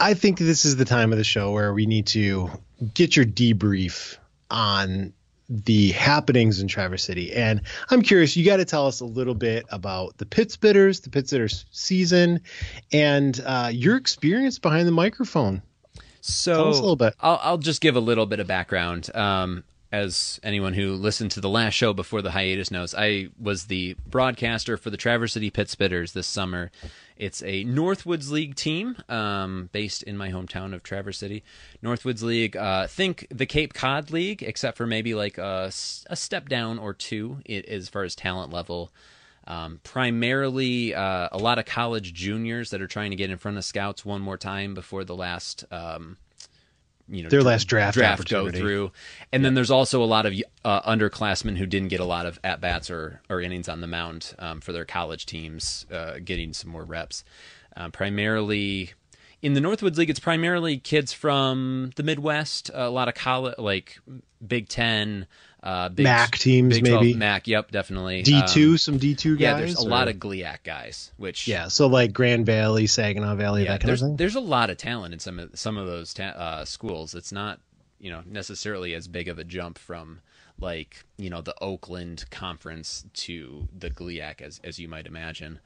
I 0.00 0.14
think 0.14 0.38
this 0.38 0.64
is 0.64 0.76
the 0.76 0.84
time 0.84 1.12
of 1.12 1.18
the 1.18 1.24
show 1.24 1.52
where 1.52 1.72
we 1.72 1.86
need 1.86 2.06
to 2.08 2.50
get 2.94 3.14
your 3.16 3.24
debrief 3.24 4.16
on 4.50 5.12
the 5.48 5.92
happenings 5.92 6.60
in 6.60 6.66
Traverse 6.66 7.04
City. 7.04 7.32
And 7.32 7.60
I'm 7.90 8.02
curious, 8.02 8.36
you 8.36 8.44
got 8.44 8.56
to 8.56 8.64
tell 8.64 8.86
us 8.86 9.00
a 9.00 9.04
little 9.04 9.34
bit 9.34 9.64
about 9.70 10.18
the 10.18 10.26
Pit 10.26 10.48
Spitters, 10.48 11.02
the 11.02 11.10
Pit 11.10 11.26
Spitters 11.26 11.64
season, 11.70 12.40
and 12.92 13.40
uh, 13.46 13.70
your 13.72 13.96
experience 13.96 14.58
behind 14.58 14.88
the 14.88 14.92
microphone. 14.92 15.62
So 16.20 16.54
Tell 16.54 16.68
us 16.70 16.78
a 16.78 16.82
little 16.82 16.96
bit. 16.96 17.14
I'll, 17.20 17.38
I'll 17.42 17.58
just 17.58 17.80
give 17.80 17.94
a 17.94 18.00
little 18.00 18.26
bit 18.26 18.40
of 18.40 18.48
background. 18.48 19.14
Um, 19.14 19.62
as 19.96 20.38
anyone 20.42 20.74
who 20.74 20.92
listened 20.92 21.30
to 21.32 21.40
the 21.40 21.48
last 21.48 21.72
show 21.72 21.92
before 21.92 22.20
the 22.20 22.30
hiatus 22.30 22.70
knows, 22.70 22.94
I 22.94 23.28
was 23.40 23.64
the 23.64 23.96
broadcaster 24.06 24.76
for 24.76 24.90
the 24.90 24.96
Traverse 24.96 25.32
City 25.32 25.50
Pit 25.50 25.68
Spitters 25.68 26.12
this 26.12 26.26
summer. 26.26 26.70
It's 27.16 27.42
a 27.42 27.64
Northwoods 27.64 28.30
League 28.30 28.56
team 28.56 28.96
um, 29.08 29.70
based 29.72 30.02
in 30.02 30.18
my 30.18 30.30
hometown 30.30 30.74
of 30.74 30.82
Traverse 30.82 31.18
City. 31.18 31.42
Northwoods 31.82 32.22
League, 32.22 32.56
uh, 32.56 32.86
think 32.86 33.26
the 33.30 33.46
Cape 33.46 33.72
Cod 33.72 34.10
League, 34.10 34.42
except 34.42 34.76
for 34.76 34.86
maybe 34.86 35.14
like 35.14 35.38
a 35.38 35.70
step 35.72 36.48
down 36.48 36.78
or 36.78 36.92
two 36.92 37.38
as 37.48 37.88
far 37.88 38.02
as 38.04 38.14
talent 38.14 38.52
level. 38.52 38.92
Um, 39.46 39.80
primarily, 39.82 40.94
uh, 40.94 41.28
a 41.32 41.38
lot 41.38 41.58
of 41.58 41.64
college 41.64 42.12
juniors 42.12 42.70
that 42.70 42.82
are 42.82 42.88
trying 42.88 43.10
to 43.10 43.16
get 43.16 43.30
in 43.30 43.38
front 43.38 43.56
of 43.56 43.64
scouts 43.64 44.04
one 44.04 44.20
more 44.20 44.36
time 44.36 44.74
before 44.74 45.04
the 45.04 45.14
last, 45.14 45.64
um, 45.70 46.16
you 47.08 47.22
know, 47.22 47.28
Their 47.28 47.42
last 47.42 47.64
draft 47.66 47.96
draft 47.96 48.28
go 48.28 48.50
through. 48.50 48.92
And 49.32 49.44
then 49.44 49.54
there's 49.54 49.70
also 49.70 50.02
a 50.02 50.06
lot 50.06 50.26
of 50.26 50.34
uh, 50.64 50.82
underclassmen 50.82 51.56
who 51.56 51.66
didn't 51.66 51.88
get 51.88 52.00
a 52.00 52.04
lot 52.04 52.26
of 52.26 52.38
at 52.42 52.60
bats 52.60 52.90
or, 52.90 53.20
or 53.30 53.40
innings 53.40 53.68
on 53.68 53.80
the 53.80 53.86
mound 53.86 54.34
um, 54.38 54.60
for 54.60 54.72
their 54.72 54.84
college 54.84 55.26
teams, 55.26 55.86
uh, 55.92 56.18
getting 56.24 56.52
some 56.52 56.70
more 56.70 56.84
reps. 56.84 57.24
Uh, 57.76 57.90
primarily 57.90 58.92
in 59.42 59.52
the 59.52 59.60
Northwoods 59.60 59.96
League, 59.98 60.10
it's 60.10 60.20
primarily 60.20 60.78
kids 60.78 61.12
from 61.12 61.92
the 61.96 62.02
Midwest, 62.02 62.70
a 62.74 62.88
lot 62.88 63.08
of 63.08 63.14
college, 63.14 63.54
like 63.58 63.98
Big 64.44 64.68
Ten, 64.68 65.26
uh, 65.66 65.88
Big, 65.88 66.04
MAC 66.04 66.38
teams, 66.38 66.74
Big 66.76 66.84
maybe? 66.84 67.14
MAC, 67.14 67.48
yep, 67.48 67.70
definitely. 67.72 68.22
D2, 68.22 68.70
Um, 68.72 68.78
some 68.78 68.98
D2 69.00 69.32
guys? 69.34 69.40
yeah, 69.40 69.56
there's 69.56 69.78
a 69.78 69.86
or- 69.86 69.88
lot 69.90 70.08
of 70.08 70.16
GLIAC 70.16 70.58
guys, 70.64 71.10
which 71.16 71.48
Yeah, 71.48 71.68
so 71.68 71.86
like 71.88 72.12
Grand 72.12 72.46
Valley, 72.46 72.86
Saginaw 72.86 73.34
Valley, 73.34 73.64
yeah, 73.64 73.72
that 73.72 73.80
kind 73.80 73.88
there's 73.88 74.02
of 74.02 74.08
thing. 74.10 74.16
there's 74.16 74.36
a 74.36 74.40
lot 74.40 74.70
of 74.70 74.76
talent 74.76 75.12
in 75.12 75.18
some 75.20 75.38
of 75.38 75.50
some 75.58 75.76
of 75.76 75.86
those 75.86 76.14
ta- 76.14 76.22
uh, 76.36 76.64
schools. 76.64 77.14
It's 77.14 77.32
not 77.32 77.58
you 77.98 78.10
know 78.10 78.22
necessarily 78.26 78.94
as 78.94 79.08
big 79.08 79.26
of 79.28 79.38
a 79.38 79.44
jump 79.44 79.76
from 79.78 80.20
like 80.58 81.04
you 81.18 81.30
know 81.30 81.40
the 81.40 81.54
Oakland 81.60 82.24
conference 82.30 83.04
to 83.14 83.68
the 83.76 83.90
GLIAC 83.90 84.40
as 84.42 84.60
as 84.62 84.78
you 84.78 84.88
might 84.88 85.06
imagine. 85.06 85.58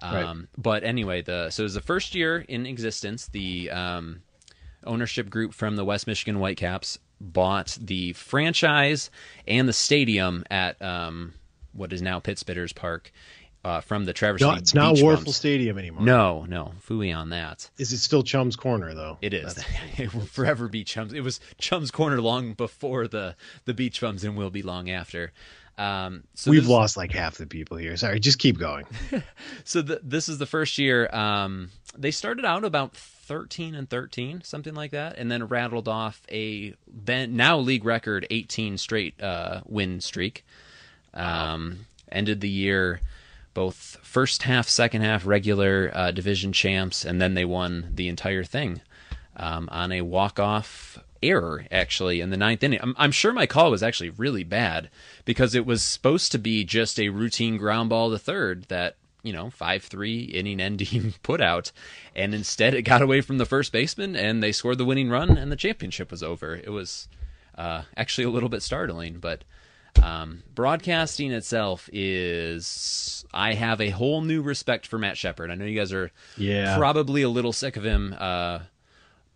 Um, 0.00 0.12
Right. 0.14 0.46
But 0.58 0.84
anyway, 0.84 1.22
the 1.22 1.50
so 1.50 1.62
it 1.62 1.64
was 1.64 1.74
the 1.74 1.80
first 1.80 2.14
year 2.14 2.44
in 2.48 2.66
existence. 2.66 3.26
The 3.28 3.70
um, 3.70 4.20
ownership 4.84 5.28
group 5.30 5.54
from 5.54 5.76
the 5.76 5.84
West 5.84 6.06
Michigan 6.06 6.36
Whitecaps 6.38 6.98
bought 7.20 7.76
the 7.80 8.12
franchise 8.14 9.10
and 9.46 9.68
the 9.68 9.72
stadium 9.72 10.44
at 10.50 10.80
um, 10.82 11.34
what 11.72 11.92
is 11.92 12.02
now 12.02 12.20
Pit 12.20 12.38
Spitters 12.38 12.74
Park 12.74 13.12
uh, 13.64 13.80
from 13.80 14.04
the 14.04 14.12
Traverse 14.12 14.40
No, 14.40 14.50
City 14.50 14.60
it's 14.60 14.74
not 14.74 14.94
Wuerfel 14.96 15.24
Bums. 15.24 15.36
Stadium 15.36 15.78
anymore. 15.78 16.04
No, 16.04 16.44
no, 16.48 16.72
fooey 16.88 17.14
on 17.14 17.30
that. 17.30 17.68
Is 17.78 17.92
it 17.92 17.98
still 17.98 18.22
Chum's 18.22 18.56
Corner 18.56 18.94
though? 18.94 19.18
It 19.20 19.34
is. 19.34 19.62
It 19.98 20.14
will 20.14 20.26
forever 20.26 20.68
be 20.68 20.84
Chums. 20.84 21.12
It 21.12 21.22
was 21.22 21.40
Chums 21.58 21.90
Corner 21.90 22.20
long 22.20 22.54
before 22.54 23.08
the 23.08 23.34
the 23.64 23.74
beach 23.74 24.00
bums, 24.00 24.22
and 24.22 24.36
will 24.36 24.50
be 24.50 24.62
long 24.62 24.88
after. 24.88 25.32
Um, 25.78 26.24
so 26.34 26.50
We've 26.50 26.62
this, 26.62 26.70
lost 26.70 26.96
like 26.96 27.12
half 27.12 27.36
the 27.38 27.46
people 27.46 27.76
here. 27.76 27.96
Sorry, 27.96 28.18
just 28.18 28.38
keep 28.38 28.58
going. 28.58 28.84
So 29.64 29.82
the, 29.82 30.00
this 30.02 30.28
is 30.28 30.38
the 30.38 30.46
first 30.46 30.78
year. 30.78 31.08
Um, 31.14 31.70
they 31.96 32.10
started 32.10 32.44
out 32.44 32.64
about 32.64 32.96
thirteen 32.96 33.74
and 33.74 33.88
thirteen, 33.88 34.42
something 34.42 34.74
like 34.74 34.92
that, 34.92 35.18
and 35.18 35.30
then 35.30 35.44
rattled 35.44 35.88
off 35.88 36.22
a 36.30 36.74
then 36.86 37.36
now 37.36 37.58
league 37.58 37.84
record 37.84 38.26
eighteen 38.30 38.78
straight 38.78 39.20
uh, 39.22 39.60
win 39.66 40.00
streak. 40.00 40.44
Um, 41.12 41.86
ended 42.10 42.40
the 42.40 42.48
year 42.48 43.00
both 43.54 43.98
first 44.02 44.44
half, 44.44 44.68
second 44.68 45.02
half 45.02 45.26
regular 45.26 45.90
uh, 45.92 46.10
division 46.10 46.52
champs, 46.52 47.04
and 47.04 47.20
then 47.20 47.34
they 47.34 47.44
won 47.44 47.90
the 47.94 48.08
entire 48.08 48.44
thing 48.44 48.80
um, 49.36 49.68
on 49.70 49.92
a 49.92 50.00
walk 50.02 50.38
off 50.40 50.98
error 51.22 51.66
actually 51.70 52.20
in 52.20 52.30
the 52.30 52.36
ninth 52.36 52.62
inning. 52.62 52.78
I'm, 52.82 52.94
I'm 52.98 53.12
sure 53.12 53.32
my 53.32 53.46
call 53.46 53.70
was 53.70 53.82
actually 53.82 54.10
really 54.10 54.44
bad 54.44 54.90
because 55.24 55.54
it 55.54 55.66
was 55.66 55.82
supposed 55.82 56.32
to 56.32 56.38
be 56.38 56.64
just 56.64 56.98
a 57.00 57.08
routine 57.08 57.56
ground 57.56 57.88
ball 57.90 58.10
to 58.10 58.18
third 58.18 58.64
that 58.64 58.96
you 59.22 59.32
know 59.32 59.50
five 59.50 59.82
three 59.82 60.20
inning 60.20 60.60
ending 60.60 61.14
put 61.22 61.40
out, 61.40 61.72
and 62.14 62.34
instead 62.34 62.74
it 62.74 62.82
got 62.82 63.02
away 63.02 63.20
from 63.20 63.38
the 63.38 63.46
first 63.46 63.72
baseman 63.72 64.14
and 64.16 64.42
they 64.42 64.52
scored 64.52 64.78
the 64.78 64.84
winning 64.84 65.10
run 65.10 65.36
and 65.36 65.50
the 65.52 65.56
championship 65.56 66.10
was 66.10 66.22
over. 66.22 66.54
It 66.54 66.70
was 66.70 67.08
uh, 67.56 67.82
actually 67.96 68.24
a 68.24 68.30
little 68.30 68.48
bit 68.48 68.62
startling, 68.62 69.18
but. 69.18 69.44
Um, 70.02 70.44
broadcasting 70.54 71.32
itself 71.32 71.88
is 71.92 73.24
I 73.34 73.54
have 73.54 73.80
a 73.80 73.90
whole 73.90 74.20
new 74.20 74.42
respect 74.42 74.86
for 74.86 74.96
Matt 74.96 75.16
Shepard. 75.16 75.50
I 75.50 75.56
know 75.56 75.64
you 75.64 75.76
guys 75.76 75.92
are 75.92 76.12
Yeah. 76.36 76.76
probably 76.78 77.22
a 77.22 77.28
little 77.28 77.52
sick 77.52 77.76
of 77.76 77.84
him, 77.84 78.14
uh, 78.16 78.60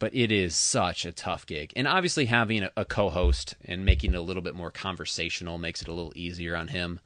but 0.03 0.13
it 0.17 0.33
is 0.33 0.57
such 0.57 1.05
a 1.07 1.13
tough 1.13 1.47
gig. 1.47 1.73
And 1.77 1.87
obviously, 1.87 2.25
having 2.25 2.65
a, 2.65 2.73
a 2.77 2.85
co-host 2.85 3.55
and 3.65 3.85
making 3.85 4.15
it 4.15 4.17
a 4.17 4.21
little 4.21 4.43
bit 4.43 4.57
more 4.57 4.73
conversational 4.73 5.59
makes 5.59 5.81
it 5.81 5.87
a 5.87 5.93
little 5.93 6.13
easier 6.17 6.57
on 6.57 6.67
him. 6.67 6.99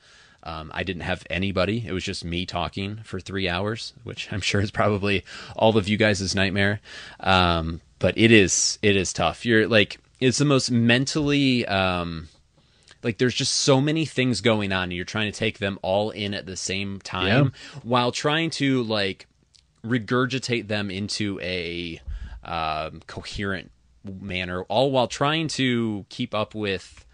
Um, 0.43 0.71
I 0.73 0.83
didn't 0.83 1.03
have 1.03 1.23
anybody; 1.29 1.85
it 1.87 1.93
was 1.93 2.05
just 2.05 2.25
me 2.25 2.47
talking 2.47 3.01
for 3.05 3.21
three 3.21 3.51
hours, 3.51 3.93
which 4.05 4.33
I'm 4.33 4.41
sure 4.41 4.63
is 4.63 4.71
probably 4.71 5.27
all 5.57 5.77
of 5.77 5.89
you 5.89 5.99
guys' 5.99 6.35
nightmare. 6.35 6.81
Um, 7.21 7.83
but 7.99 8.17
it 8.17 8.33
is 8.33 8.79
it 8.81 8.97
is 8.97 9.13
tough. 9.13 9.45
You're 9.45 9.69
like 9.69 9.99
it's 10.19 10.39
the 10.39 10.47
most 10.47 10.71
mentally. 10.71 11.67
Um, 11.67 12.29
like 13.03 13.19
there's 13.19 13.35
just 13.35 13.53
so 13.53 13.79
many 13.79 14.07
things 14.07 14.41
going 14.41 14.73
on 14.73 14.85
and 14.85 14.95
you're 14.95 15.05
trying 15.05 15.31
to 15.31 15.39
take 15.39 15.59
them 15.59 15.79
all 15.83 16.13
in 16.13 16.33
at 16.33 16.47
the 16.47 16.57
same 16.57 16.99
time 17.01 17.53
while 17.83 18.11
trying 18.11 18.49
to 18.49 18.83
like 18.85 19.27
regurgitate 19.85 20.69
them 20.69 20.91
into 20.91 21.39
a 21.41 22.01
um, 22.47 23.01
coherent 23.07 23.71
manner 24.05 24.63
all 24.65 24.91
while 24.93 25.09
trying 25.09 25.49
to 25.49 26.07
keep 26.09 26.33
up 26.35 26.55
with 26.55 27.05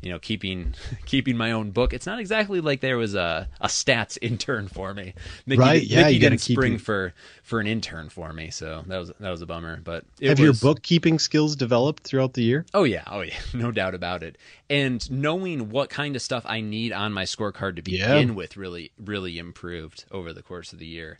you 0.00 0.08
know 0.10 0.18
keeping 0.18 0.74
keeping 1.04 1.36
my 1.36 1.50
own 1.52 1.72
book 1.72 1.92
it's 1.92 2.06
not 2.06 2.18
exactly 2.20 2.60
like 2.62 2.80
there 2.80 2.96
was 2.96 3.14
a, 3.14 3.46
a 3.60 3.66
stats 3.66 4.16
intern 4.22 4.66
for 4.68 4.94
me 4.94 5.12
Mickey, 5.44 5.60
Right, 5.60 5.82
yeah, 5.82 6.02
Mickey 6.04 6.14
you 6.14 6.20
didn't 6.20 6.40
keep 6.40 6.56
spring 6.56 6.72
your- 6.74 6.78
for 6.78 7.14
for 7.42 7.60
an 7.60 7.66
intern 7.66 8.08
for 8.08 8.32
me 8.32 8.48
so 8.50 8.82
that 8.86 8.96
was 8.96 9.12
that 9.20 9.28
was 9.30 9.42
a 9.42 9.46
bummer 9.46 9.78
but 9.84 10.04
it 10.20 10.28
Have 10.28 10.38
your 10.38 10.50
was- 10.52 10.60
bookkeeping 10.60 11.18
skills 11.18 11.54
developed 11.54 12.04
throughout 12.04 12.32
the 12.32 12.42
year? 12.44 12.64
Oh 12.72 12.84
yeah, 12.84 13.02
oh 13.08 13.20
yeah, 13.20 13.34
no 13.54 13.70
doubt 13.72 13.94
about 13.94 14.22
it. 14.22 14.38
And 14.70 15.10
knowing 15.10 15.68
what 15.68 15.90
kind 15.90 16.16
of 16.16 16.22
stuff 16.22 16.44
I 16.46 16.60
need 16.62 16.92
on 16.92 17.12
my 17.12 17.24
scorecard 17.24 17.76
to 17.76 17.82
begin 17.82 18.28
Yeah. 18.28 18.34
with 18.34 18.56
really 18.56 18.92
really 18.98 19.36
improved 19.38 20.04
over 20.10 20.32
the 20.32 20.42
course 20.42 20.72
of 20.72 20.78
the 20.78 20.86
year. 20.86 21.18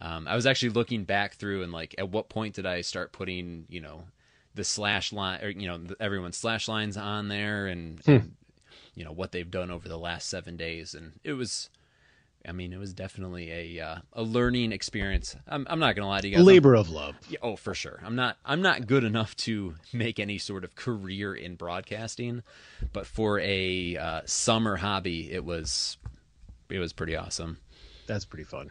Um, 0.00 0.26
I 0.26 0.34
was 0.34 0.46
actually 0.46 0.70
looking 0.70 1.04
back 1.04 1.34
through 1.34 1.62
and 1.62 1.72
like, 1.72 1.94
at 1.98 2.08
what 2.08 2.28
point 2.28 2.54
did 2.54 2.66
I 2.66 2.80
start 2.80 3.12
putting 3.12 3.66
you 3.68 3.80
know 3.80 4.04
the 4.54 4.64
slash 4.64 5.12
line 5.12 5.42
or 5.42 5.48
you 5.50 5.68
know 5.68 5.78
the, 5.78 5.96
everyone's 6.00 6.36
slash 6.36 6.68
lines 6.68 6.96
on 6.96 7.28
there 7.28 7.66
and, 7.66 8.00
and 8.06 8.34
you 8.94 9.04
know 9.04 9.12
what 9.12 9.32
they've 9.32 9.50
done 9.50 9.70
over 9.70 9.88
the 9.88 9.98
last 9.98 10.28
seven 10.28 10.56
days 10.56 10.94
and 10.94 11.12
it 11.24 11.34
was. 11.34 11.70
I 12.48 12.52
mean, 12.52 12.72
it 12.72 12.78
was 12.78 12.94
definitely 12.94 13.50
a 13.52 13.84
uh, 13.84 13.98
a 14.14 14.22
learning 14.22 14.72
experience. 14.72 15.36
I'm, 15.46 15.66
I'm 15.68 15.78
not 15.78 15.94
gonna 15.94 16.08
lie 16.08 16.22
to 16.22 16.26
you 16.26 16.32
guys. 16.32 16.38
I'm- 16.38 16.46
labor 16.46 16.74
of 16.74 16.88
love. 16.88 17.14
yeah, 17.28 17.38
oh, 17.42 17.54
for 17.54 17.74
sure. 17.74 18.00
I'm 18.02 18.16
not. 18.16 18.38
I'm 18.46 18.62
not 18.62 18.86
good 18.86 19.04
enough 19.04 19.36
to 19.38 19.74
make 19.92 20.18
any 20.18 20.38
sort 20.38 20.64
of 20.64 20.74
career 20.74 21.34
in 21.34 21.56
broadcasting, 21.56 22.42
but 22.94 23.06
for 23.06 23.38
a 23.40 23.94
uh, 23.98 24.20
summer 24.24 24.76
hobby, 24.76 25.30
it 25.30 25.44
was. 25.44 25.98
It 26.70 26.78
was 26.78 26.94
pretty 26.94 27.14
awesome. 27.14 27.58
That's 28.06 28.24
pretty 28.24 28.44
fun. 28.44 28.70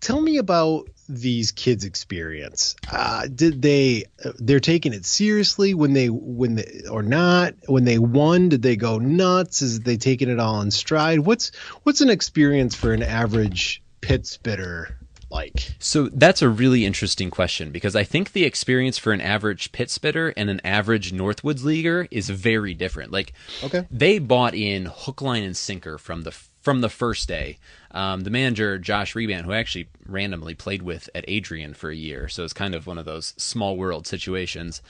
Tell 0.00 0.20
me 0.20 0.38
about 0.38 0.88
these 1.08 1.52
kids' 1.52 1.84
experience. 1.84 2.76
Uh, 2.90 3.26
did 3.34 3.62
they? 3.62 4.04
They're 4.38 4.60
taking 4.60 4.92
it 4.92 5.06
seriously 5.06 5.74
when 5.74 5.92
they 5.94 6.08
when 6.08 6.56
they 6.56 6.82
or 6.90 7.02
not? 7.02 7.54
When 7.66 7.84
they 7.84 7.98
won, 7.98 8.50
did 8.50 8.62
they 8.62 8.76
go 8.76 8.98
nuts? 8.98 9.62
Is 9.62 9.80
they 9.80 9.96
taking 9.96 10.28
it 10.28 10.38
all 10.38 10.60
in 10.60 10.70
stride? 10.70 11.20
What's 11.20 11.50
what's 11.82 12.00
an 12.00 12.10
experience 12.10 12.74
for 12.74 12.92
an 12.92 13.02
average 13.02 13.82
pit 14.02 14.26
spitter 14.26 14.96
like? 15.30 15.72
So 15.78 16.08
that's 16.12 16.42
a 16.42 16.48
really 16.48 16.84
interesting 16.84 17.30
question 17.30 17.70
because 17.70 17.96
I 17.96 18.04
think 18.04 18.32
the 18.32 18.44
experience 18.44 18.98
for 18.98 19.12
an 19.12 19.20
average 19.22 19.72
pit 19.72 19.90
spitter 19.90 20.34
and 20.36 20.50
an 20.50 20.60
average 20.64 21.12
Northwoods 21.12 21.64
leaguer 21.64 22.06
is 22.10 22.28
very 22.30 22.74
different. 22.74 23.10
Like, 23.12 23.32
Okay. 23.62 23.86
they 23.90 24.18
bought 24.18 24.54
in 24.54 24.86
hook, 24.86 25.22
line, 25.22 25.42
and 25.42 25.56
sinker 25.56 25.96
from 25.98 26.22
the 26.22 26.32
from 26.68 26.82
the 26.82 26.88
first 26.90 27.26
day. 27.28 27.56
Um, 27.92 28.20
the 28.20 28.30
manager 28.30 28.78
Josh 28.78 29.14
Rebandt, 29.14 29.44
who 29.44 29.52
I 29.52 29.56
actually 29.56 29.88
randomly 30.06 30.54
played 30.54 30.82
with 30.82 31.08
at 31.14 31.24
Adrian 31.26 31.72
for 31.72 31.88
a 31.88 31.96
year, 31.96 32.28
so 32.28 32.44
it's 32.44 32.52
kind 32.52 32.74
of 32.74 32.86
one 32.86 32.98
of 32.98 33.06
those 33.06 33.32
small 33.38 33.78
world 33.78 34.06
situations. 34.06 34.82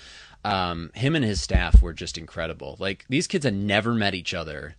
Um, 0.44 0.90
him 0.94 1.14
and 1.14 1.24
his 1.24 1.40
staff 1.40 1.80
were 1.80 1.92
just 1.92 2.18
incredible. 2.18 2.74
Like 2.80 3.04
these 3.08 3.28
kids 3.28 3.44
had 3.44 3.54
never 3.54 3.94
met 3.94 4.16
each 4.16 4.34
other, 4.34 4.74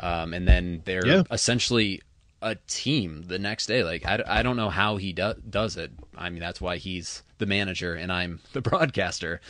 um, 0.00 0.32
and 0.32 0.48
then 0.48 0.80
they're 0.86 1.06
Yeah. 1.06 1.22
essentially 1.30 2.00
a 2.40 2.54
team 2.66 3.24
the 3.26 3.38
next 3.38 3.66
day. 3.66 3.84
Like 3.84 4.06
I, 4.06 4.22
I 4.26 4.42
don't 4.42 4.56
know 4.56 4.70
how 4.70 4.96
he 4.96 5.12
do, 5.12 5.34
does 5.50 5.76
it. 5.76 5.90
I 6.16 6.30
mean 6.30 6.40
that's 6.40 6.62
why 6.62 6.78
he's 6.78 7.22
the 7.36 7.46
manager 7.46 7.94
and 7.94 8.10
I'm 8.10 8.40
the 8.54 8.62
broadcaster. 8.62 9.42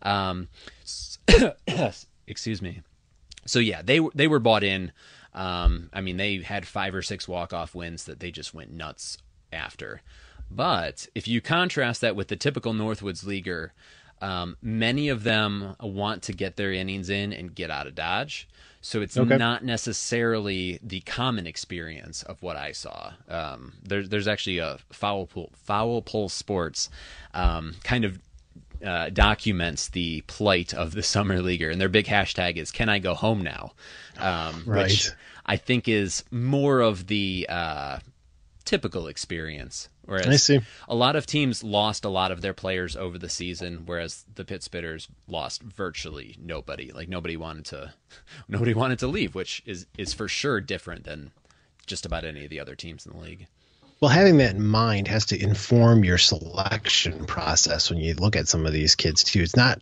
Um, 0.00 0.48
excuse 2.26 2.62
me. 2.62 2.80
So 3.44 3.58
yeah, 3.58 3.82
they 3.82 4.00
they 4.14 4.26
were 4.28 4.38
bought 4.40 4.64
in. 4.64 4.92
Um, 5.36 5.90
I 5.92 6.00
mean, 6.00 6.16
they 6.16 6.38
had 6.38 6.66
five 6.66 6.94
or 6.94 7.02
six 7.02 7.28
walk 7.28 7.52
off 7.52 7.74
wins 7.74 8.04
that 8.04 8.18
they 8.20 8.30
just 8.32 8.52
went 8.54 8.72
nuts 8.72 9.18
after. 9.52 10.00
But 10.50 11.06
if 11.14 11.28
you 11.28 11.40
contrast 11.40 12.00
that 12.00 12.16
with 12.16 12.28
the 12.28 12.36
typical 12.36 12.72
Northwoods 12.72 13.24
leaguer, 13.24 13.72
um, 14.22 14.56
many 14.62 15.08
of 15.08 15.24
them 15.24 15.76
want 15.80 16.22
to 16.24 16.32
get 16.32 16.56
their 16.56 16.72
innings 16.72 17.10
in 17.10 17.32
and 17.32 17.54
get 17.54 17.70
out 17.70 17.86
of 17.86 17.94
Dodge. 17.94 18.48
So 18.80 19.02
it's 19.02 19.16
Okay. 19.16 19.36
not 19.36 19.64
necessarily 19.64 20.78
the 20.82 21.00
common 21.00 21.46
experience 21.46 22.22
of 22.22 22.40
what 22.42 22.56
I 22.56 22.72
saw. 22.72 23.12
Um, 23.28 23.74
there's 23.82 24.08
there's 24.08 24.28
actually 24.28 24.58
a 24.58 24.78
foul 24.90 25.26
pool 25.26 25.50
foul 25.54 26.02
pole 26.02 26.28
sports 26.28 26.88
um, 27.34 27.74
kind 27.82 28.04
of 28.04 28.20
uh, 28.84 29.10
documents 29.10 29.88
the 29.88 30.22
plight 30.22 30.74
of 30.74 30.92
the 30.92 31.02
summer 31.14 31.40
leaguer, 31.42 31.70
and 31.70 31.80
their 31.80 31.88
big 31.88 32.06
hashtag 32.06 32.56
is 32.56 32.70
"Can 32.70 32.88
I 32.88 32.98
go 32.98 33.14
home 33.14 33.42
now?" 33.42 33.72
Um, 34.18 34.54
Which 34.66 34.66
Right. 34.66 35.14
I 35.44 35.56
think 35.56 35.88
is 35.88 36.24
more 36.30 36.80
of 36.80 37.06
the 37.06 37.46
uh, 37.48 37.98
typical 38.64 39.06
experience. 39.06 39.88
Whereas 40.04 40.28
I 40.28 40.36
see. 40.36 40.60
a 40.88 40.94
lot 40.94 41.16
of 41.16 41.26
teams 41.26 41.64
lost 41.64 42.04
a 42.04 42.08
lot 42.08 42.30
of 42.30 42.40
their 42.40 42.54
players 42.54 42.96
over 42.96 43.18
the 43.18 43.28
season, 43.28 43.82
whereas 43.86 44.24
the 44.32 44.44
Pit 44.44 44.60
Spitters 44.60 45.08
lost 45.26 45.62
virtually 45.62 46.36
nobody. 46.40 46.92
Like 46.92 47.08
nobody 47.08 47.36
wanted 47.36 47.64
to, 47.66 47.92
nobody 48.48 48.72
wanted 48.72 49.00
to 49.00 49.08
leave, 49.08 49.34
which 49.34 49.62
is 49.66 49.86
is 49.98 50.12
for 50.12 50.28
sure 50.28 50.60
different 50.60 51.04
than 51.04 51.32
just 51.86 52.06
about 52.06 52.24
any 52.24 52.44
of 52.44 52.50
the 52.50 52.60
other 52.60 52.74
teams 52.76 53.04
in 53.06 53.12
the 53.12 53.18
league. 53.18 53.46
Well, 53.98 54.10
having 54.10 54.36
that 54.38 54.54
in 54.54 54.66
mind 54.66 55.08
has 55.08 55.24
to 55.26 55.42
inform 55.42 56.04
your 56.04 56.18
selection 56.18 57.24
process 57.24 57.88
when 57.88 57.98
you 57.98 58.12
look 58.14 58.36
at 58.36 58.46
some 58.46 58.66
of 58.66 58.74
these 58.74 58.94
kids 58.94 59.24
too. 59.24 59.40
It's 59.40 59.56
not, 59.56 59.80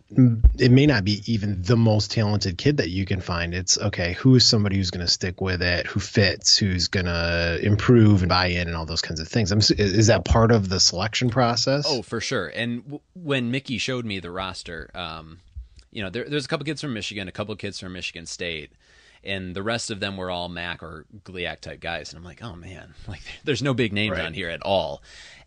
it 0.57 0.71
may 0.71 0.85
not 0.85 1.03
be 1.03 1.21
even 1.25 1.61
the 1.61 1.75
most 1.75 2.11
talented 2.11 2.57
kid 2.57 2.77
that 2.77 2.89
you 2.89 3.05
can 3.05 3.19
find. 3.19 3.53
It's 3.53 3.77
okay, 3.77 4.13
who 4.13 4.35
is 4.35 4.45
somebody 4.45 4.77
who's 4.77 4.89
going 4.89 5.05
to 5.05 5.11
stick 5.11 5.41
with 5.41 5.61
it, 5.61 5.85
who 5.87 5.99
fits, 5.99 6.55
who's 6.55 6.87
going 6.87 7.07
to 7.07 7.59
improve 7.61 8.21
and 8.21 8.29
buy 8.29 8.47
in, 8.47 8.67
and 8.69 8.77
all 8.77 8.85
those 8.85 9.01
kinds 9.01 9.19
of 9.19 9.27
things. 9.27 9.51
I'm, 9.51 9.59
is 9.59 10.07
that 10.07 10.23
part 10.23 10.53
of 10.53 10.69
the 10.69 10.79
selection 10.79 11.29
process? 11.29 11.85
Oh, 11.85 12.01
for 12.01 12.21
sure. 12.21 12.47
And 12.47 12.83
w- 12.83 13.01
when 13.15 13.51
Mickey 13.51 13.77
showed 13.77 14.05
me 14.05 14.19
the 14.19 14.31
roster, 14.31 14.91
um, 14.95 15.39
you 15.91 16.01
know, 16.01 16.09
there, 16.09 16.23
there's 16.23 16.45
a 16.45 16.47
couple 16.47 16.65
kids 16.65 16.79
from 16.79 16.93
Michigan, 16.93 17.27
a 17.27 17.33
couple 17.33 17.53
kids 17.57 17.81
from 17.81 17.91
Michigan 17.91 18.25
State, 18.25 18.71
and 19.25 19.55
the 19.55 19.63
rest 19.63 19.91
of 19.91 19.99
them 19.99 20.17
were 20.17 20.29
all 20.29 20.49
MAC 20.49 20.83
or 20.83 21.05
GLIAC 21.23 21.59
type 21.61 21.79
guys. 21.79 22.11
And 22.11 22.17
I'm 22.17 22.23
like, 22.23 22.43
oh 22.43 22.55
man, 22.55 22.93
like 23.07 23.21
there's 23.43 23.63
no 23.63 23.73
big 23.73 23.93
names 23.93 24.17
Right. 24.17 24.25
on 24.25 24.33
here 24.33 24.49
at 24.49 24.61
all. 24.61 25.01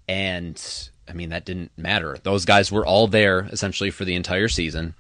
And 0.08 0.62
I 1.08 1.12
mean, 1.12 1.30
that 1.30 1.44
didn't 1.44 1.72
matter. 1.76 2.18
Those 2.22 2.44
guys 2.44 2.72
were 2.72 2.86
all 2.86 3.06
there 3.06 3.48
essentially 3.52 3.90
for 3.90 4.04
the 4.04 4.14
entire 4.14 4.48
season. 4.48 4.94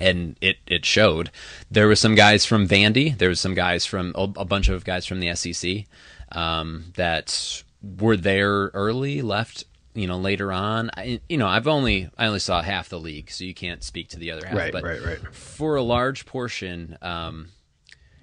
And 0.00 0.36
it, 0.40 0.58
it 0.66 0.84
showed. 0.84 1.30
There 1.70 1.88
was 1.88 1.98
some 1.98 2.14
guys 2.14 2.46
from 2.46 2.68
Vandy. 2.68 3.18
There 3.18 3.30
was 3.30 3.40
some 3.40 3.54
guys 3.54 3.84
from 3.84 4.12
a, 4.14 4.44
bunch 4.44 4.68
of 4.68 4.84
guys 4.84 5.06
from 5.06 5.18
the 5.18 5.34
SEC 5.34 5.86
um, 6.30 6.92
that 6.94 7.64
were 7.82 8.16
there 8.16 8.66
early, 8.74 9.22
left 9.22 9.64
you 9.94 10.06
know 10.06 10.18
later 10.18 10.52
on. 10.52 10.90
I, 10.96 11.20
you 11.28 11.36
know, 11.36 11.48
I've 11.48 11.66
only 11.66 12.08
I 12.16 12.26
only 12.26 12.38
saw 12.38 12.62
half 12.62 12.88
the 12.88 13.00
league, 13.00 13.30
so 13.30 13.42
you 13.42 13.54
can't 13.54 13.82
speak 13.82 14.08
to 14.10 14.18
the 14.18 14.30
other 14.30 14.46
half. 14.46 14.56
Right, 14.56 14.72
but 14.72 14.84
right, 14.84 15.02
right. 15.04 15.34
for 15.34 15.74
a 15.74 15.82
large 15.82 16.24
portion, 16.26 16.96
um, 17.02 17.48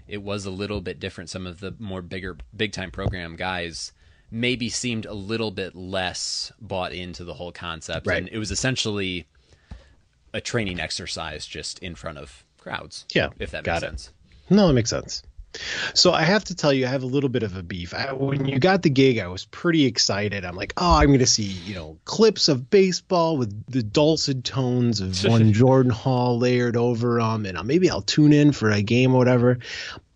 it 0.07 0.21
was 0.21 0.45
a 0.45 0.51
little 0.51 0.81
bit 0.81 0.99
different. 0.99 1.29
Some 1.29 1.47
of 1.47 1.59
the 1.59 1.75
more 1.79 2.01
bigger, 2.01 2.37
big 2.55 2.71
time 2.71 2.91
program 2.91 3.35
guys 3.35 3.91
maybe 4.31 4.69
seemed 4.69 5.05
a 5.05 5.13
little 5.13 5.51
bit 5.51 5.75
less 5.75 6.51
bought 6.59 6.91
into 6.93 7.23
the 7.23 7.33
whole 7.35 7.51
concept, 7.51 8.07
Right. 8.07 8.17
and 8.17 8.29
it 8.29 8.37
was 8.37 8.51
essentially 8.51 9.27
a 10.33 10.41
training 10.41 10.79
exercise 10.79 11.45
just 11.45 11.79
in 11.79 11.95
front 11.95 12.17
of 12.17 12.43
crowds. 12.57 13.05
Yeah, 13.13 13.29
if 13.39 13.51
that 13.51 13.65
makes 13.65 13.79
sense. 13.79 14.11
No, 14.49 14.69
it 14.69 14.73
makes 14.73 14.89
sense. 14.89 15.23
So 15.93 16.11
I 16.11 16.23
have 16.23 16.43
to 16.45 16.55
tell 16.55 16.73
you, 16.73 16.85
I 16.85 16.89
have 16.89 17.03
a 17.03 17.07
little 17.07 17.29
bit 17.29 17.43
of 17.43 17.55
a 17.55 17.63
beef. 17.63 17.93
I, 17.93 18.13
when 18.13 18.45
you 18.45 18.59
got 18.59 18.81
the 18.81 18.89
gig, 18.89 19.19
I 19.19 19.27
was 19.27 19.45
pretty 19.45 19.85
excited. 19.85 20.45
I'm 20.45 20.55
like, 20.55 20.73
oh, 20.77 20.97
I'm 20.97 21.07
going 21.07 21.19
to 21.19 21.25
see 21.25 21.43
you 21.43 21.75
know 21.75 21.97
clips 22.05 22.47
of 22.47 22.69
baseball 22.69 23.37
with 23.37 23.65
the 23.67 23.83
dulcet 23.83 24.43
tones 24.43 25.01
of 25.01 25.23
one 25.29 25.53
Jordan 25.53 25.91
Hall 25.91 26.37
layered 26.37 26.77
over 26.77 27.19
them, 27.19 27.45
and 27.45 27.57
uh, 27.57 27.63
maybe 27.63 27.89
I'll 27.89 28.01
tune 28.01 28.33
in 28.33 28.51
for 28.51 28.71
a 28.71 28.81
game 28.81 29.13
or 29.13 29.17
whatever. 29.17 29.59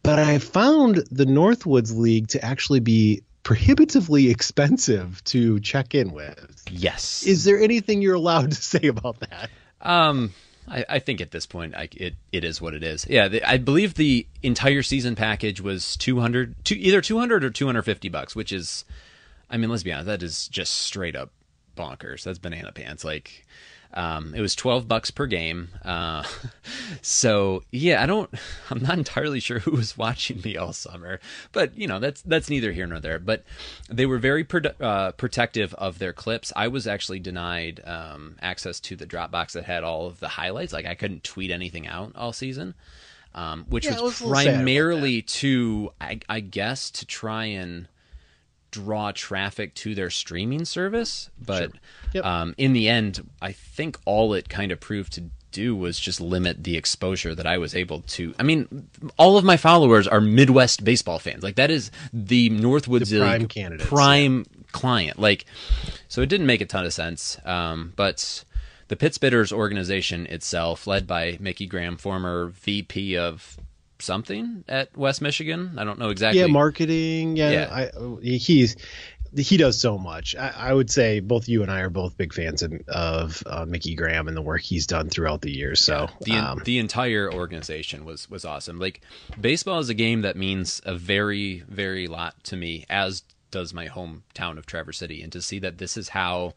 But 0.03 0.19
I 0.19 0.39
found 0.39 1.03
the 1.11 1.25
Northwoods 1.25 1.95
League 1.95 2.29
to 2.29 2.43
actually 2.43 2.79
be 2.79 3.23
prohibitively 3.43 4.29
expensive 4.29 5.23
to 5.25 5.59
check 5.59 5.95
in 5.95 6.11
with. 6.11 6.63
Yes. 6.69 7.23
Is 7.23 7.43
there 7.43 7.59
anything 7.59 8.01
you're 8.01 8.15
allowed 8.15 8.51
to 8.51 8.61
say 8.61 8.87
about 8.87 9.19
that? 9.21 9.49
Um, 9.81 10.33
I, 10.69 10.85
I 10.87 10.99
think 10.99 11.21
at 11.21 11.31
this 11.31 11.45
point, 11.45 11.75
I, 11.75 11.89
it 11.95 12.15
it 12.31 12.43
is 12.43 12.61
what 12.61 12.73
it 12.73 12.83
is. 12.83 13.05
Yeah, 13.09 13.27
the, 13.27 13.43
I 13.43 13.57
believe 13.57 13.95
the 13.95 14.27
entire 14.43 14.83
season 14.83 15.15
package 15.15 15.61
was 15.61 15.97
200, 15.97 16.55
two, 16.63 16.75
either 16.75 17.01
two 17.01 17.17
hundred 17.17 17.43
or 17.43 17.49
two 17.49 17.65
hundred 17.65 17.83
fifty 17.83 18.09
bucks, 18.09 18.35
which 18.35 18.51
is, 18.51 18.85
I 19.49 19.57
mean, 19.57 19.69
let's 19.69 19.83
be 19.83 19.91
honest, 19.91 20.07
that 20.07 20.23
is 20.23 20.47
just 20.47 20.73
straight 20.73 21.15
up 21.15 21.31
bonkers. 21.75 22.23
That's 22.23 22.39
banana 22.39 22.71
pants. 22.71 23.03
Like, 23.03 23.45
um, 23.93 24.35
it 24.35 24.41
was 24.41 24.55
twelve 24.55 24.87
bucks 24.87 25.09
per 25.11 25.25
game. 25.25 25.69
Uh, 25.83 26.23
so 27.01 27.63
yeah, 27.71 28.01
I 28.01 28.05
don't, 28.05 28.29
I'm 28.69 28.81
not 28.81 28.97
entirely 28.97 29.39
sure 29.39 29.59
who 29.59 29.71
was 29.71 29.97
watching 29.97 30.41
me 30.41 30.57
all 30.57 30.73
summer, 30.73 31.19
but 31.51 31.77
you 31.77 31.87
know, 31.87 31.99
that's 31.99 32.21
that's 32.21 32.49
neither 32.49 32.71
here 32.71 32.87
nor 32.87 32.99
there. 32.99 33.19
But 33.19 33.43
they 33.89 34.05
were 34.05 34.19
very 34.19 34.43
pro- 34.43 34.71
uh, 34.79 35.11
protective 35.13 35.73
of 35.75 35.99
their 35.99 36.13
clips. 36.13 36.53
I 36.55 36.67
was 36.67 36.87
actually 36.87 37.19
denied 37.19 37.81
um, 37.85 38.35
access 38.41 38.79
to 38.81 38.95
the 38.95 39.07
Dropbox 39.07 39.53
that 39.53 39.65
had 39.65 39.83
all 39.83 40.05
of 40.05 40.19
the 40.19 40.27
highlights. 40.29 40.73
Like 40.73 40.85
I 40.85 40.95
couldn't 40.95 41.23
tweet 41.23 41.51
anything 41.51 41.87
out 41.87 42.11
all 42.15 42.33
season. 42.33 42.75
Um, 43.35 43.65
which 43.69 43.85
Yeah, 43.85 43.91
was, 43.91 44.01
was 44.01 44.21
a 44.21 44.23
little 44.23 44.35
sad 44.37 44.47
about 44.47 44.55
primarily 44.57 45.21
to, 45.21 45.91
I, 46.01 46.19
I 46.27 46.39
guess, 46.39 46.89
to 46.91 47.05
try 47.05 47.45
and 47.45 47.87
draw 48.71 49.11
traffic 49.11 49.73
to 49.75 49.95
their 49.95 50.09
streaming 50.09 50.65
service. 50.65 51.29
But 51.43 51.71
Yep. 52.13 52.25
um, 52.25 52.55
in 52.57 52.73
the 52.73 52.87
end, 52.89 53.27
I 53.41 53.51
think 53.51 53.97
all 54.05 54.33
it 54.33 54.49
kind 54.49 54.71
of 54.71 54.79
proved 54.79 55.13
to 55.13 55.23
do 55.51 55.75
was 55.75 55.99
just 55.99 56.21
limit 56.21 56.63
the 56.63 56.77
exposure 56.77 57.33
that 57.33 57.47
I 57.47 57.57
was 57.57 57.73
able 57.75 58.01
to. 58.01 58.35
I 58.37 58.43
mean, 58.43 58.87
all 59.17 59.37
of 59.37 59.43
my 59.43 59.57
followers 59.57 60.07
are 60.07 60.21
Midwest 60.21 60.83
baseball 60.83 61.17
fans. 61.19 61.41
Like 61.43 61.55
that 61.55 61.71
is 61.71 61.89
the 62.13 62.49
Northwoods 62.51 63.09
The 63.09 63.19
prime 63.19 63.41
League 63.41 63.79
prime 63.79 64.45
client. 64.71 65.17
Like, 65.19 65.45
so 66.07 66.21
it 66.21 66.29
didn't 66.29 66.45
make 66.45 66.61
a 66.61 66.65
ton 66.65 66.85
of 66.85 66.93
sense. 66.93 67.39
Um, 67.45 67.93
but 67.95 68.43
the 68.89 68.95
Pit 68.95 69.13
Spitters 69.13 69.51
organization 69.51 70.27
itself, 70.27 70.85
led 70.85 71.07
by 71.07 71.37
Mickey 71.39 71.65
Graham, 71.65 71.97
former 71.97 72.47
VP 72.49 73.17
of 73.17 73.57
something 74.01 74.63
at 74.67 74.95
West 74.97 75.21
Michigan. 75.21 75.75
I 75.77 75.83
don't 75.83 75.99
know 75.99 76.09
exactly. 76.09 76.41
Yeah, 76.41 76.47
marketing. 76.47 77.35
Yeah, 77.37 77.51
Yeah. 77.51 77.89
I, 77.91 78.21
he's 78.21 78.75
he 79.37 79.57
does 79.57 79.79
so 79.79 79.97
much. 79.97 80.35
I, 80.35 80.53
I 80.55 80.73
would 80.73 80.89
say 80.89 81.19
both 81.19 81.47
you 81.47 81.61
and 81.61 81.71
I 81.71 81.81
are 81.81 81.89
both 81.89 82.17
big 82.17 82.33
fans 82.33 82.63
of, 82.63 82.73
of 82.87 83.43
uh, 83.45 83.65
Mickey 83.65 83.95
Graham 83.95 84.27
and 84.27 84.35
the 84.35 84.41
work 84.41 84.61
he's 84.61 84.87
done 84.87 85.09
throughout 85.09 85.41
the 85.41 85.51
years. 85.51 85.79
So 85.81 86.07
the 86.21 86.33
um, 86.33 86.61
the 86.65 86.79
entire 86.79 87.31
organization 87.31 88.05
was 88.05 88.29
was 88.29 88.45
awesome. 88.45 88.79
Like 88.79 89.01
baseball 89.39 89.79
is 89.79 89.89
a 89.89 89.93
game 89.93 90.21
that 90.21 90.35
means 90.35 90.81
a 90.85 90.95
very 90.95 91.63
very 91.67 92.07
lot 92.07 92.43
to 92.45 92.57
me, 92.57 92.85
as 92.89 93.23
does 93.51 93.73
my 93.73 93.87
hometown 93.87 94.57
of 94.57 94.65
Traverse 94.65 94.97
City, 94.97 95.21
and 95.21 95.31
to 95.31 95.41
see 95.41 95.59
that 95.59 95.77
this 95.77 95.97
is 95.97 96.09
how 96.09 96.53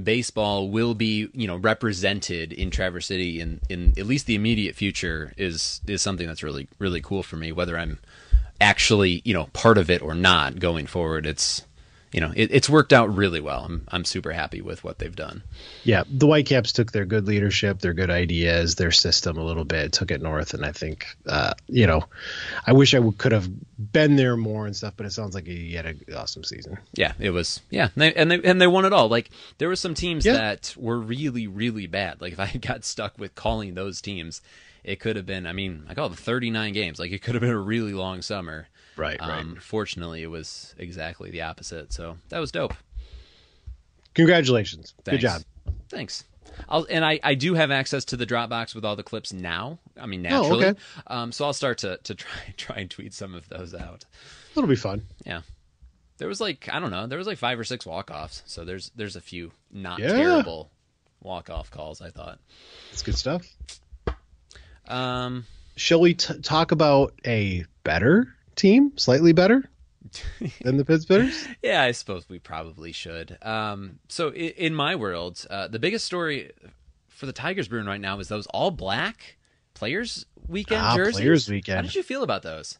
baseball 0.00 0.70
will 0.70 0.94
be 0.94 1.28
you 1.32 1.46
know 1.46 1.56
represented 1.56 2.52
in 2.52 2.70
Traverse 2.70 3.06
City 3.06 3.40
in 3.40 3.60
in 3.68 3.94
at 3.96 4.06
least 4.06 4.26
the 4.26 4.34
immediate 4.34 4.74
future 4.74 5.32
is 5.36 5.80
is 5.86 6.02
something 6.02 6.26
that's 6.26 6.42
really 6.42 6.68
really 6.78 7.00
cool 7.00 7.22
for 7.22 7.36
me. 7.36 7.52
Whether 7.52 7.78
I'm 7.78 7.98
actually 8.60 9.22
you 9.24 9.34
know 9.34 9.46
part 9.52 9.78
of 9.78 9.90
it 9.90 10.02
or 10.02 10.14
not 10.14 10.58
going 10.58 10.86
forward, 10.86 11.26
it's 11.26 11.65
you 12.16 12.20
know 12.22 12.32
it, 12.34 12.50
it's 12.50 12.68
worked 12.68 12.92
out 12.92 13.14
really 13.14 13.40
well. 13.40 13.60
I'm 13.64 13.84
I'm 13.88 14.04
super 14.04 14.32
happy 14.32 14.60
with 14.62 14.82
what 14.82 14.98
they've 14.98 15.14
done. 15.14 15.42
yeah, 15.84 16.02
the 16.10 16.26
Whitecaps 16.26 16.72
took 16.72 16.90
their 16.90 17.04
good 17.04 17.26
leadership, 17.28 17.78
their 17.80 17.92
good 17.94 18.10
ideas, 18.10 18.74
their 18.74 18.90
system 18.90 19.38
a 19.38 19.44
little 19.44 19.64
bit, 19.64 19.92
took 19.92 20.10
it 20.10 20.20
north, 20.22 20.54
and 20.54 20.64
I 20.64 20.72
think 20.72 21.06
uh, 21.28 21.52
you 21.68 21.86
know, 21.86 22.02
I 22.66 22.72
wish 22.72 22.94
I 22.94 23.00
could 23.18 23.32
have 23.32 23.48
been 23.92 24.16
there 24.16 24.36
more 24.36 24.66
and 24.66 24.74
stuff, 24.74 24.94
but 24.96 25.06
it 25.06 25.12
sounds 25.12 25.34
like 25.34 25.46
he 25.46 25.74
had 25.74 25.86
an 25.86 26.00
awesome 26.16 26.42
season. 26.42 26.78
Yeah, 26.94 27.12
it 27.20 27.30
was. 27.30 27.60
Yeah, 27.70 27.90
and 27.94 28.02
they, 28.02 28.14
and 28.14 28.30
they 28.30 28.42
and 28.42 28.60
they 28.60 28.66
won 28.66 28.86
it 28.86 28.92
all. 28.92 29.08
Like 29.08 29.30
there 29.58 29.68
were 29.68 29.76
some 29.76 29.94
teams 29.94 30.24
Yeah. 30.24 30.32
that 30.32 30.74
were 30.76 30.98
really 30.98 31.46
really 31.46 31.86
bad. 31.86 32.20
Like 32.20 32.32
if 32.32 32.40
I 32.40 32.46
had 32.46 32.62
got 32.66 32.84
stuck 32.84 33.18
with 33.18 33.34
calling 33.34 33.74
those 33.74 34.00
teams, 34.00 34.40
it 34.84 35.00
could 35.00 35.16
have 35.16 35.26
been. 35.26 35.46
I 35.46 35.52
mean, 35.52 35.84
I 35.88 35.94
called 35.94 36.12
it 36.12 36.18
39 36.18 36.72
games. 36.72 36.98
Like 36.98 37.12
it 37.12 37.20
could 37.20 37.34
have 37.34 37.42
been 37.42 37.50
a 37.50 37.58
really 37.58 37.92
long 37.92 38.22
summer. 38.22 38.68
Right, 38.96 39.20
right. 39.20 39.40
Um, 39.40 39.56
fortunately, 39.60 40.22
it 40.22 40.28
was 40.28 40.74
exactly 40.78 41.30
the 41.30 41.42
opposite. 41.42 41.92
So 41.92 42.16
that 42.30 42.38
was 42.38 42.50
dope. 42.52 42.74
Congratulations, 44.14 44.94
Thanks. 45.04 45.22
good 45.22 45.28
job. 45.28 45.42
Thanks. 45.90 46.24
I'll, 46.70 46.86
and 46.88 47.04
I, 47.04 47.20
I 47.22 47.34
do 47.34 47.52
have 47.54 47.70
access 47.70 48.06
to 48.06 48.16
the 48.16 48.24
Dropbox 48.24 48.74
with 48.74 48.84
all 48.84 48.96
the 48.96 49.02
clips 49.02 49.30
now. 49.32 49.78
I 50.00 50.06
mean, 50.06 50.22
naturally. 50.22 50.64
Oh, 50.64 50.68
okay. 50.70 50.80
Um, 51.06 51.32
so 51.32 51.44
I'll 51.44 51.52
start 51.52 51.78
to, 51.78 51.98
to 52.04 52.14
try 52.14 52.30
try 52.56 52.76
and 52.76 52.90
tweet 52.90 53.12
some 53.12 53.34
of 53.34 53.46
those 53.50 53.74
out. 53.74 54.06
It'll 54.52 54.66
be 54.68 54.76
fun. 54.76 55.02
Yeah. 55.26 55.42
There 56.18 56.28
was 56.28 56.40
like 56.40 56.68
I 56.72 56.80
don't 56.80 56.90
know, 56.90 57.06
there 57.06 57.18
was 57.18 57.26
like 57.26 57.36
five 57.36 57.58
or 57.58 57.64
six 57.64 57.84
walk 57.84 58.10
offs. 58.10 58.42
So 58.46 58.64
there's 58.64 58.90
there's 58.96 59.16
a 59.16 59.20
few 59.20 59.52
not 59.70 59.98
Yeah. 59.98 60.12
terrible 60.12 60.70
walk 61.20 61.50
off 61.50 61.70
calls, 61.70 62.00
I 62.00 62.08
thought. 62.08 62.38
It's 62.92 63.02
good 63.02 63.16
stuff. 63.16 63.46
Um 64.88 65.44
Shall 65.76 66.00
we 66.00 66.14
t- 66.14 66.40
talk 66.40 66.72
about 66.72 67.12
a 67.26 67.66
better 67.84 68.34
team, 68.56 68.92
slightly 68.96 69.32
better 69.32 69.68
than 70.62 70.76
the 70.76 70.84
Pit 70.84 71.02
Spitters? 71.02 71.46
yeah, 71.62 71.82
I 71.82 71.92
suppose 71.92 72.28
we 72.28 72.38
probably 72.38 72.92
should. 72.92 73.38
Um 73.42 73.98
so 74.08 74.28
in, 74.28 74.50
in 74.50 74.74
my 74.74 74.96
world, 74.96 75.44
uh, 75.50 75.68
the 75.68 75.78
biggest 75.78 76.04
story 76.04 76.50
for 77.08 77.26
the 77.26 77.32
Tigers 77.32 77.68
brewing 77.68 77.86
right 77.86 78.00
now 78.00 78.18
is 78.18 78.28
those 78.28 78.46
all 78.48 78.70
black 78.70 79.36
players 79.74 80.26
weekend 80.48 80.80
Ah, 80.82 80.96
jerseys. 80.96 81.16
Players 81.16 81.48
Weekend. 81.48 81.76
How 81.76 81.82
did 81.82 81.94
you 81.94 82.02
feel 82.02 82.22
about 82.22 82.42
those? 82.42 82.78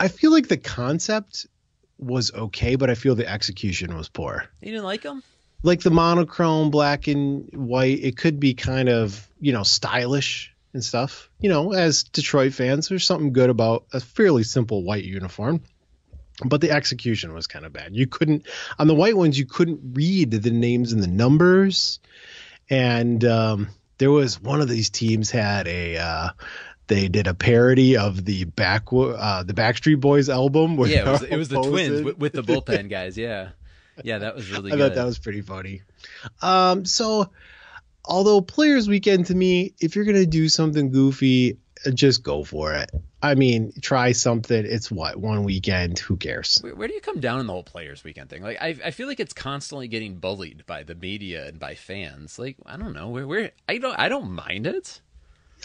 I 0.00 0.08
feel 0.08 0.30
like 0.32 0.48
the 0.48 0.56
concept 0.56 1.46
was 1.98 2.32
okay, 2.34 2.76
but 2.76 2.90
I 2.90 2.94
feel 2.94 3.14
the 3.14 3.26
execution 3.30 3.96
was 3.96 4.08
poor. 4.08 4.44
You 4.60 4.72
didn't 4.72 4.84
like 4.84 5.02
them? 5.02 5.22
Like 5.62 5.80
the 5.80 5.90
monochrome 5.90 6.70
black 6.70 7.06
and 7.08 7.48
white, 7.52 7.98
it 8.02 8.16
could 8.16 8.38
be 8.38 8.52
kind 8.54 8.88
of, 8.88 9.26
you 9.40 9.52
know, 9.52 9.62
stylish 9.62 10.54
and 10.76 10.84
stuff. 10.84 11.30
You 11.40 11.48
know, 11.48 11.72
as 11.72 12.04
Detroit 12.04 12.52
fans, 12.52 12.88
there's 12.88 13.04
something 13.04 13.32
good 13.32 13.50
about 13.50 13.86
a 13.92 14.00
fairly 14.00 14.44
simple 14.44 14.84
white 14.84 15.04
uniform. 15.04 15.62
But 16.44 16.60
the 16.60 16.70
execution 16.70 17.32
was 17.32 17.46
kind 17.46 17.64
of 17.64 17.72
bad. 17.72 17.96
You 17.96 18.06
couldn't 18.06 18.46
on 18.78 18.86
the 18.86 18.94
white 18.94 19.16
ones, 19.16 19.38
you 19.38 19.46
couldn't 19.46 19.94
read 19.94 20.30
the 20.30 20.50
names 20.50 20.92
and 20.92 21.02
the 21.02 21.08
numbers. 21.08 21.98
And 22.68 23.24
um, 23.24 23.68
there 23.96 24.10
was 24.10 24.40
one 24.40 24.60
of 24.60 24.68
these 24.68 24.90
teams 24.90 25.30
had 25.30 25.66
a 25.66 25.96
uh, 25.96 26.28
they 26.88 27.08
did 27.08 27.26
a 27.26 27.32
parody 27.32 27.96
of 27.96 28.24
the 28.24 28.44
back 28.44 28.92
uh, 28.92 29.42
the 29.44 29.54
Backstreet 29.54 30.00
Boys 30.00 30.28
album. 30.28 30.78
Yeah, 30.80 31.00
it 31.00 31.06
was, 31.06 31.22
it 31.30 31.36
was 31.36 31.48
the 31.48 31.62
twins 31.62 32.02
with, 32.02 32.18
with 32.18 32.32
the 32.32 32.42
bullpen 32.42 32.90
guys. 32.90 33.16
Yeah, 33.16 33.50
yeah, 34.04 34.18
that 34.18 34.34
was 34.34 34.50
really 34.52 34.72
I 34.72 34.76
good. 34.76 34.88
thought 34.88 34.94
that 34.94 35.06
was 35.06 35.18
pretty 35.18 35.40
funny. 35.40 35.82
Um, 36.42 36.84
so, 36.84 37.30
although 38.06 38.40
Players 38.40 38.88
Weekend 38.88 39.26
to 39.26 39.34
me, 39.34 39.74
if 39.80 39.96
you're 39.96 40.04
gonna 40.04 40.26
do 40.26 40.48
something 40.48 40.90
goofy, 40.90 41.58
uh, 41.84 41.90
just 41.90 42.22
go 42.22 42.44
for 42.44 42.74
it. 42.74 42.90
I 43.22 43.34
mean, 43.34 43.72
try 43.80 44.12
something. 44.12 44.64
It's 44.64 44.90
what 44.90 45.16
one 45.16 45.42
weekend. 45.42 45.98
Who 45.98 46.16
cares? 46.16 46.60
Where, 46.62 46.86
do 46.86 46.94
you 46.94 47.00
come 47.00 47.18
down 47.18 47.40
on 47.40 47.46
the 47.46 47.52
whole 47.52 47.62
players 47.62 48.04
weekend 48.04 48.30
thing? 48.30 48.42
Like, 48.42 48.58
I, 48.60 48.76
I 48.84 48.90
feel 48.92 49.08
like 49.08 49.20
it's 49.20 49.32
constantly 49.32 49.88
getting 49.88 50.16
bullied 50.16 50.64
by 50.66 50.84
the 50.84 50.94
media 50.94 51.46
and 51.46 51.58
by 51.58 51.74
fans. 51.74 52.38
Like, 52.38 52.56
I 52.64 52.76
don't 52.76 52.92
know, 52.92 53.08
where, 53.08 53.26
where 53.26 53.52
I 53.68 53.78
don't, 53.78 53.98
I 53.98 54.08
don't 54.08 54.30
mind 54.30 54.66
it. 54.66 55.00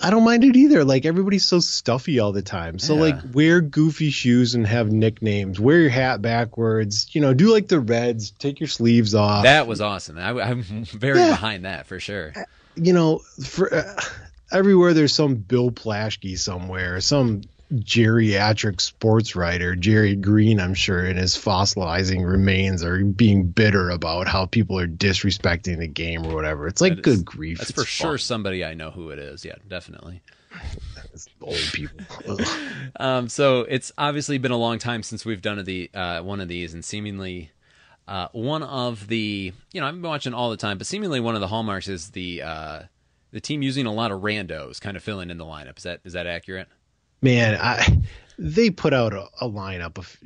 I 0.02 0.10
don't 0.10 0.24
mind 0.24 0.44
it 0.44 0.56
either. 0.56 0.84
Like 0.86 1.06
everybody's 1.06 1.46
so 1.46 1.60
stuffy 1.60 2.20
all 2.20 2.32
the 2.32 2.42
time. 2.42 2.80
So 2.80 2.96
Yeah. 2.96 3.02
like 3.02 3.16
wear 3.34 3.62
goofy 3.62 4.10
shoes 4.10 4.56
and 4.56 4.66
have 4.66 4.92
nicknames. 4.92 5.60
Wear 5.60 5.80
your 5.80 5.90
hat 5.90 6.22
backwards. 6.22 7.08
You 7.14 7.22
know, 7.22 7.34
do 7.34 7.52
like 7.52 7.68
the 7.68 7.80
Reds. 7.80 8.32
Take 8.32 8.60
your 8.60 8.68
sleeves 8.70 9.14
off. 9.16 9.44
That 9.44 9.68
was 9.68 9.82
awesome. 9.82 10.18
I, 10.18 10.30
am 10.50 10.64
very 10.64 11.20
Yeah. 11.20 11.30
behind 11.32 11.66
that 11.66 11.88
for 11.88 12.00
sure. 12.00 12.34
you 12.76 12.94
know, 12.94 13.20
for 13.46 13.74
uh, 13.74 14.02
everywhere 14.52 14.94
there's 14.94 15.14
some 15.14 15.36
Bill 15.36 15.72
Plaschke 15.72 16.38
somewhere, 16.40 17.02
some 17.02 17.42
geriatric 17.74 18.82
sports 18.82 19.36
writer, 19.36 19.76
Jerry 19.76 20.16
Green, 20.16 20.60
I'm 20.60 20.74
sure, 20.74 21.06
in 21.06 21.18
his 21.18 21.36
fossilizing 21.36 22.26
remains 22.26 22.84
are 22.84 23.04
being 23.04 23.48
bitter 23.48 23.90
about 23.90 24.28
how 24.28 24.46
people 24.46 24.78
are 24.80 24.88
disrespecting 24.88 25.80
the 25.80 25.88
game 25.88 26.26
or 26.26 26.36
whatever. 26.36 26.68
It's 26.68 26.82
like 26.82 26.96
That 26.98 27.08
is- 27.08 27.18
good 27.18 27.26
grief. 27.26 27.58
That's 27.60 27.72
for 27.72 27.86
sure 27.86 28.18
somebody 28.18 28.64
I 28.66 28.74
know 28.74 28.92
who 28.92 29.10
it 29.10 29.20
is. 29.20 29.46
Yeah, 29.46 29.56
definitely. 29.68 30.22
Old 31.42 31.56
people. 31.74 32.00
Um, 33.00 33.30
so 33.30 33.62
it's 33.62 33.92
obviously 33.98 34.38
been 34.38 34.52
a 34.52 34.58
long 34.58 34.78
time 34.78 35.02
since 35.02 35.24
we've 35.26 35.42
done 35.42 35.64
the 35.64 35.90
uh, 35.94 36.22
one 36.22 36.42
of 36.42 36.48
these, 36.50 36.74
and 36.74 36.84
seemingly 36.84 37.52
uh, 38.08 38.28
one 38.34 38.64
of 38.64 39.08
the 39.08 39.54
you 39.72 39.82
know 39.82 39.88
I've 39.88 39.94
been 39.94 40.02
watching 40.02 40.34
all 40.34 40.50
the 40.50 40.58
time, 40.58 40.78
but 40.78 40.86
seemingly 40.88 41.20
one 41.22 41.36
of 41.36 41.42
the 41.42 41.48
hallmarks 41.48 41.88
is 41.88 42.10
the 42.12 42.42
uh, 42.42 42.80
the 43.32 43.40
team 43.40 43.62
using 43.62 43.86
a 43.86 43.94
lot 43.94 44.12
of 44.12 44.22
randos, 44.22 44.80
kind 44.82 44.98
of 44.98 45.04
filling 45.04 45.30
in 45.30 45.38
the 45.38 45.46
lineup. 45.46 45.78
Is 45.78 45.84
that 45.84 46.02
is 46.04 46.14
that 46.14 46.28
accurate? 46.28 46.68
Man, 47.22 47.58
I 47.60 48.02
they 48.38 48.70
put 48.70 48.94
out 48.94 49.14
a, 49.14 49.28
a 49.42 49.50
lineup 49.50 49.98
of 49.98 50.18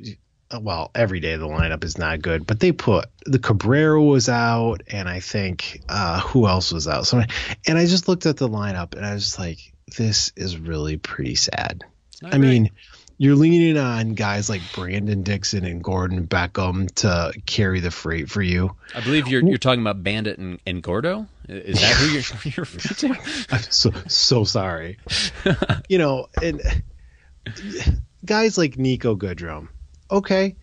well, 0.60 0.90
every 0.94 1.20
day 1.20 1.36
the 1.36 1.46
lineup 1.46 1.82
is 1.84 1.98
not 1.98 2.22
good, 2.22 2.46
but 2.46 2.60
they 2.60 2.72
put 2.72 3.06
the 3.24 3.38
Cabrera 3.38 4.02
was 4.02 4.28
out, 4.28 4.82
and 4.88 5.08
I 5.08 5.20
think 5.20 5.82
uh, 5.88 6.20
who 6.20 6.46
else 6.46 6.72
was 6.72 6.86
out? 6.86 7.06
So, 7.06 7.22
and 7.66 7.78
I 7.78 7.86
just 7.86 8.08
looked 8.08 8.26
at 8.26 8.36
the 8.36 8.48
lineup, 8.48 8.94
and 8.94 9.04
I 9.04 9.14
was 9.14 9.24
just 9.24 9.38
like, 9.38 9.58
this 9.96 10.32
is 10.36 10.56
really 10.56 10.96
pretty 10.96 11.34
sad. 11.34 11.84
I 12.24 12.38
mean, 12.38 12.70
you're 13.18 13.36
leaning 13.36 13.76
on 13.76 14.14
guys 14.14 14.48
like 14.48 14.62
Brandon 14.74 15.22
Dixon 15.22 15.64
and 15.64 15.82
Gordon 15.82 16.26
Beckham 16.26 16.92
to 16.96 17.32
carry 17.44 17.80
the 17.80 17.90
freight 17.90 18.30
for 18.30 18.42
you. 18.42 18.74
I 18.94 19.00
believe 19.00 19.28
you're 19.28 19.42
you're 19.42 19.58
talking 19.58 19.80
about 19.80 20.02
Bandit 20.02 20.38
and, 20.38 20.60
and 20.66 20.82
Gordo. 20.82 21.26
Is 21.48 21.80
that 21.80 21.96
who 21.96 22.06
you're, 22.06 22.22
you're 22.44 22.66
referring 22.74 23.14
to? 23.14 23.46
I'm 23.50 23.62
so 23.70 23.92
so 24.08 24.44
sorry. 24.44 24.98
you 25.88 25.98
know, 25.98 26.26
and 26.42 26.60
guys 28.24 28.58
like 28.58 28.78
Nico 28.78 29.16
Goodrum. 29.16 29.68
Okay, 30.10 30.56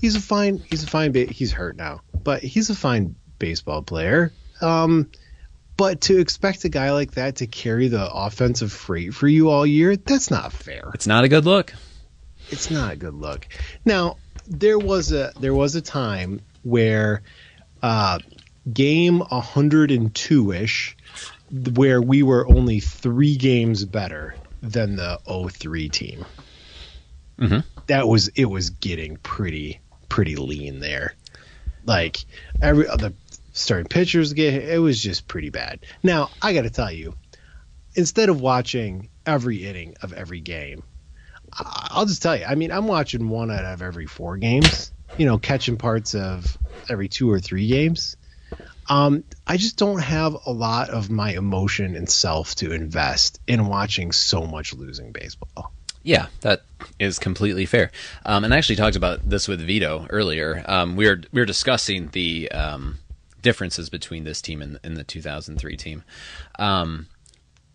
he's 0.00 0.16
a 0.16 0.20
fine 0.20 0.58
he's 0.58 0.84
a 0.84 0.86
fine 0.86 1.12
ba- 1.12 1.26
he's 1.26 1.52
hurt 1.52 1.76
now, 1.76 2.00
but 2.22 2.42
he's 2.42 2.70
a 2.70 2.74
fine 2.74 3.16
baseball 3.38 3.82
player. 3.82 4.32
Um, 4.60 5.10
but 5.76 6.02
to 6.02 6.18
expect 6.18 6.64
a 6.64 6.68
guy 6.68 6.92
like 6.92 7.12
that 7.12 7.36
to 7.36 7.46
carry 7.46 7.88
the 7.88 8.08
offensive 8.12 8.72
freight 8.72 9.14
for 9.14 9.26
you 9.26 9.50
all 9.50 9.66
year, 9.66 9.96
that's 9.96 10.30
not 10.30 10.52
fair. 10.52 10.90
It's 10.94 11.06
not 11.06 11.24
a 11.24 11.28
good 11.28 11.44
look. 11.44 11.74
It's 12.50 12.70
not 12.70 12.92
a 12.92 12.96
good 12.96 13.14
look. 13.14 13.48
Now, 13.84 14.18
there 14.46 14.78
was 14.78 15.12
a 15.12 15.32
there 15.40 15.54
was 15.54 15.74
a 15.74 15.80
time 15.80 16.40
where 16.62 17.22
uh 17.82 18.18
game 18.72 19.20
102ish 19.20 20.94
where 21.74 22.00
we 22.00 22.22
were 22.22 22.48
only 22.48 22.80
3 22.80 23.36
games 23.36 23.84
better 23.84 24.34
than 24.62 24.96
the 24.96 25.18
03 25.50 25.88
team. 25.88 26.24
Mm-hmm. 27.38 27.60
That 27.86 28.08
was 28.08 28.28
it 28.28 28.46
was 28.46 28.70
getting 28.70 29.16
pretty 29.18 29.80
pretty 30.08 30.36
lean 30.36 30.80
there. 30.80 31.14
Like 31.84 32.24
every 32.62 32.88
other 32.88 33.12
starting 33.52 33.88
pitchers 33.88 34.32
get 34.32 34.54
it 34.54 34.78
was 34.78 35.02
just 35.02 35.28
pretty 35.28 35.50
bad. 35.50 35.80
Now, 36.02 36.30
I 36.40 36.52
got 36.52 36.62
to 36.62 36.70
tell 36.70 36.92
you, 36.92 37.14
instead 37.94 38.28
of 38.28 38.40
watching 38.40 39.08
every 39.26 39.66
inning 39.66 39.96
of 40.02 40.12
every 40.12 40.40
game, 40.40 40.82
I'll 41.52 42.06
just 42.06 42.22
tell 42.22 42.36
you. 42.36 42.44
I 42.44 42.54
mean, 42.54 42.72
I'm 42.72 42.86
watching 42.86 43.28
one 43.28 43.50
out 43.50 43.64
of 43.64 43.82
every 43.82 44.06
four 44.06 44.36
games. 44.36 44.92
You 45.18 45.26
know, 45.26 45.38
catching 45.38 45.76
parts 45.76 46.14
of 46.14 46.58
every 46.88 47.08
two 47.08 47.30
or 47.30 47.38
three 47.38 47.68
games. 47.68 48.16
Um, 48.88 49.24
I 49.46 49.56
just 49.56 49.76
don't 49.76 50.00
have 50.00 50.36
a 50.46 50.52
lot 50.52 50.90
of 50.90 51.10
my 51.10 51.32
emotion 51.32 51.96
and 51.96 52.08
self 52.08 52.54
to 52.56 52.72
invest 52.72 53.40
in 53.46 53.66
watching 53.66 54.12
so 54.12 54.46
much 54.46 54.74
losing 54.74 55.12
baseball. 55.12 55.72
Yeah, 56.02 56.26
that 56.42 56.62
is 56.98 57.18
completely 57.18 57.64
fair. 57.64 57.90
Um, 58.26 58.44
and 58.44 58.52
I 58.52 58.58
actually 58.58 58.76
talked 58.76 58.96
about 58.96 59.28
this 59.28 59.48
with 59.48 59.60
Vito 59.60 60.06
earlier. 60.10 60.62
Um, 60.66 60.96
we 60.96 61.06
were 61.06 61.22
we 61.32 61.40
were 61.40 61.46
discussing 61.46 62.08
the 62.08 62.50
um, 62.52 62.98
differences 63.40 63.88
between 63.88 64.24
this 64.24 64.42
team 64.42 64.60
and, 64.60 64.78
and 64.84 64.96
the 64.96 65.04
2003 65.04 65.76
team. 65.76 66.04
Um, 66.58 67.06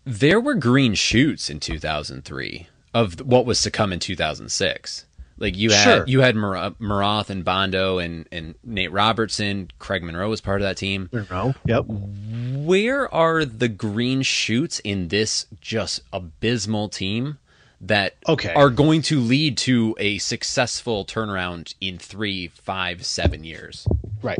there 0.05 0.39
were 0.39 0.55
green 0.55 0.93
shoots 0.93 1.49
in 1.49 1.59
2003 1.59 2.67
of 2.93 3.19
what 3.21 3.45
was 3.45 3.61
to 3.63 3.71
come 3.71 3.91
in 3.91 3.99
2006. 3.99 5.05
Like 5.39 5.57
you 5.57 5.71
had 5.71 5.83
Sure. 5.83 6.03
you 6.07 6.19
had 6.21 6.35
Mar- 6.35 6.71
Maroth 6.79 7.29
and 7.29 7.45
Bondo 7.45 7.97
and, 7.97 8.27
and 8.31 8.55
Nate 8.63 8.91
Robertson. 8.91 9.71
Craig 9.79 10.03
Monroe 10.03 10.29
was 10.29 10.41
part 10.41 10.61
of 10.61 10.65
that 10.67 10.77
team. 10.77 11.09
Monroe. 11.11 11.55
Yep. 11.65 11.85
Where 11.87 13.13
are 13.13 13.45
the 13.45 13.67
green 13.69 14.21
shoots 14.21 14.79
in 14.79 15.07
this 15.07 15.45
just 15.61 16.01
abysmal 16.13 16.89
team 16.89 17.37
that 17.81 18.15
Okay. 18.27 18.53
are 18.53 18.69
going 18.69 19.01
to 19.03 19.19
lead 19.19 19.57
to 19.59 19.95
a 19.97 20.17
successful 20.17 21.05
turnaround 21.05 21.73
in 21.79 21.97
three, 21.97 22.47
five, 22.49 23.05
seven 23.05 23.43
years? 23.43 23.87
Right. 24.21 24.39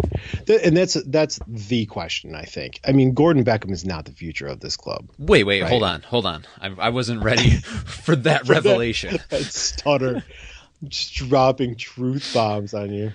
And 0.63 0.75
that's 0.75 1.01
that's 1.05 1.39
the 1.47 1.85
question, 1.85 2.35
I 2.35 2.43
think. 2.43 2.81
I 2.85 2.91
mean, 2.91 3.13
Gordon 3.13 3.45
Beckham 3.45 3.71
is 3.71 3.85
not 3.85 4.03
the 4.03 4.11
future 4.11 4.45
of 4.47 4.59
this 4.59 4.75
club. 4.75 5.07
Wait, 5.17 5.45
wait, 5.45 5.61
Right. 5.61 5.69
hold 5.69 5.83
on, 5.83 6.01
hold 6.01 6.25
on. 6.25 6.45
I, 6.59 6.67
I 6.77 6.89
wasn't 6.89 7.23
ready 7.23 7.51
for 7.85 8.17
that 8.17 8.49
revelation. 8.49 9.19
that 9.29 9.43
stutter, 9.45 10.21
just 10.87 11.13
dropping 11.15 11.75
truth 11.75 12.31
bombs 12.33 12.73
on 12.73 12.93
you. 12.93 13.11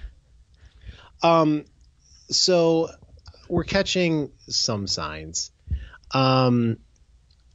Um, 1.23 1.65
so 2.29 2.91
we're 3.49 3.65
catching 3.65 4.31
some 4.49 4.87
signs. 4.87 5.51
Um, 6.13 6.79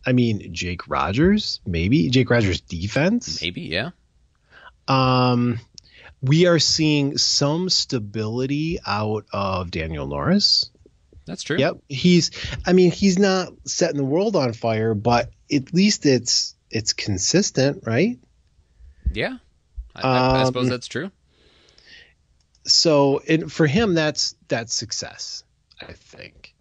I 0.06 0.14
mean, 0.14 0.54
Jake 0.54 0.88
Rogers, 0.88 1.60
maybe 1.66 2.10
Jake 2.10 2.30
Rogers' 2.30 2.62
defense. 2.62 3.42
Maybe, 3.42 3.62
yeah. 3.62 3.92
Um, 4.88 5.60
we 6.22 6.48
are 6.48 6.60
seeing 6.60 7.18
some 7.18 7.70
stability 7.70 8.80
out 8.86 9.26
of 9.32 9.72
Daniel 9.72 10.08
Norris. 10.08 10.70
That's 11.26 11.44
true. 11.44 11.58
Yep, 11.58 11.78
he's. 11.88 12.32
I 12.66 12.74
mean, 12.74 12.92
he's 12.92 13.20
not 13.20 13.50
setting 13.66 13.98
the 13.98 14.04
world 14.04 14.36
on 14.36 14.54
fire, 14.54 14.96
but 14.96 15.30
at 15.54 15.74
least 15.74 16.06
it's 16.06 16.56
it's 16.72 16.94
consistent, 16.94 17.84
right? 17.86 18.18
Yeah. 19.14 19.38
I, 20.04 20.42
I, 20.42 20.44
suppose 20.46 20.66
Um, 20.66 20.70
that's 20.70 20.88
true. 20.88 21.12
so 22.66 23.22
and 23.28 23.52
for 23.52 23.68
him 23.68 23.94
that's 23.94 24.36
that's 24.48 24.74
success 24.74 25.44
i 25.82 25.94
think. 25.94 26.54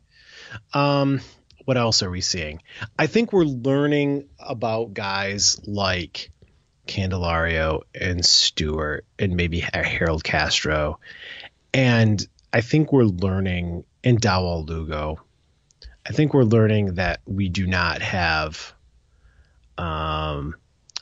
Um 0.73 1.21
what 1.65 1.77
else 1.77 2.03
are 2.03 2.11
we 2.11 2.23
seeing? 2.23 2.63
I 2.99 3.07
think 3.09 3.31
we're 3.33 3.45
learning 3.45 4.29
about 4.39 4.95
guys 4.95 5.61
like 5.67 6.31
candelario 6.87 7.83
and 7.95 8.25
stewart 8.25 9.05
and 9.19 9.37
maybe 9.37 9.61
harold 9.61 10.25
castro. 10.25 10.99
And 11.75 12.27
i 12.53 12.63
think 12.63 12.91
we're 12.93 13.05
learning 13.05 13.85
in 14.03 14.17
dawel 14.17 14.67
lugo 14.67 15.21
i 16.07 16.13
think 16.13 16.33
we're 16.33 16.45
learning 16.45 16.95
that 16.95 17.21
we 17.27 17.51
do 17.51 17.67
not 17.67 18.01
have 18.01 18.73
um 19.77 20.55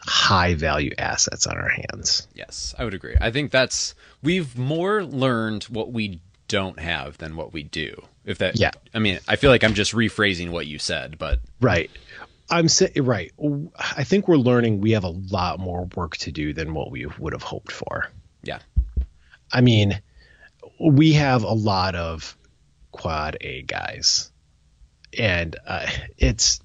high 0.07 0.55
value 0.55 0.93
assets 0.99 1.47
on 1.47 1.57
our 1.57 1.69
hands 1.69 2.29
Yes, 2.35 2.75
I 2.79 2.85
would 2.85 2.95
agree. 2.95 3.17
I 3.21 3.31
think 3.31 3.51
that's 3.51 3.95
we've 4.23 4.57
more 4.57 5.05
learned 5.05 5.65
what 5.65 5.93
we 5.93 6.21
don't 6.49 6.79
have 6.79 7.19
than 7.19 7.35
what 7.37 7.53
we 7.53 7.63
do. 7.65 8.01
If 8.25 8.39
that, 8.39 8.59
Yeah. 8.59 8.71
I 8.95 8.99
mean, 9.01 9.19
I 9.27 9.37
feel 9.37 9.51
like 9.51 9.65
I'm 9.65 9.75
just 9.75 9.93
rephrasing 9.93 10.51
what 10.51 10.67
you 10.67 10.79
said, 10.79 11.19
but 11.19 11.41
Right. 11.61 11.91
I'm 12.49 12.69
saying 12.69 12.93
right. 12.97 13.33
I 13.81 14.05
think 14.05 14.29
we're 14.29 14.37
learning 14.37 14.81
we 14.81 14.93
have 14.93 15.03
a 15.03 15.09
lot 15.09 15.59
more 15.59 15.89
work 15.97 16.17
to 16.19 16.31
do 16.31 16.53
than 16.53 16.73
what 16.75 16.93
we 16.93 17.07
would 17.19 17.33
have 17.33 17.43
hoped 17.43 17.73
for. 17.73 18.09
yeah, 18.45 18.61
I 19.53 19.61
mean, 19.61 20.01
we 20.81 21.15
have 21.15 21.43
a 21.43 21.53
lot 21.53 21.97
of 21.97 22.37
quad 22.93 23.37
A 23.41 23.63
guys, 23.63 24.31
and 25.19 25.57
uh, 25.67 25.87
it's 26.19 26.61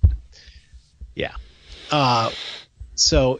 yeah. 1.15 1.33
Uh, 1.89 2.29
so 2.95 3.39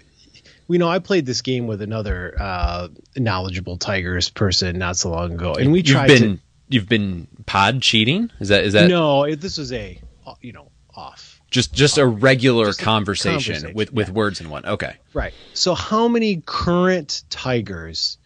we 0.68 0.78
know 0.78 0.88
I 0.90 1.00
played 1.00 1.26
this 1.26 1.42
game 1.42 1.68
with 1.68 1.82
another 1.82 2.36
uh, 2.40 2.88
knowledgeable 3.18 3.78
Tigers 3.78 4.30
person 4.30 4.78
not 4.78 4.98
so 4.98 5.10
long 5.12 5.34
ago, 5.34 5.54
and 5.54 5.72
we 5.72 5.84
tried. 5.84 6.10
you've 6.10 6.20
been 6.20 6.38
to. 6.38 6.44
you've 6.70 6.90
been 6.90 7.28
pod 7.46 7.82
cheating. 7.82 8.32
Is 8.40 8.50
that 8.50 8.64
is 8.64 8.74
that 8.74 8.90
No, 8.90 9.24
it, 9.24 9.42
this 9.42 9.58
was 9.58 9.72
a 9.74 10.00
uh, 10.26 10.34
you 10.42 10.54
know 10.54 10.70
off. 10.96 11.42
just 11.52 11.74
just 11.74 11.98
a 11.98 12.06
regular 12.06 12.66
Just 12.68 12.82
a 12.82 12.84
conversation, 12.84 13.54
conversation, 13.56 13.76
with 13.76 13.92
with 13.94 14.10
words 14.10 14.40
in 14.42 14.50
one? 14.50 14.66
Okay, 14.66 14.96
Right. 15.14 15.34
So 15.54 15.74
how 15.76 16.08
many 16.08 16.42
current 16.46 17.24
Tigers 17.30 18.18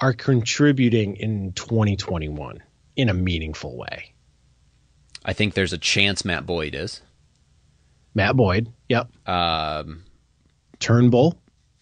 are 0.00 0.12
contributing 0.12 1.14
in 1.16 1.52
2021 1.52 2.60
in 2.96 3.08
a 3.08 3.14
meaningful 3.14 3.76
way? 3.76 4.12
I 5.24 5.32
think 5.32 5.54
there's 5.54 5.72
a 5.72 5.78
chance 5.78 6.24
Matt 6.24 6.44
Boyd 6.44 6.74
is. 6.74 7.00
Matt 8.14 8.36
Boyd. 8.36 8.70
Yep. 8.88 9.08
Um, 9.28 10.04
Turnbull. 10.84 11.38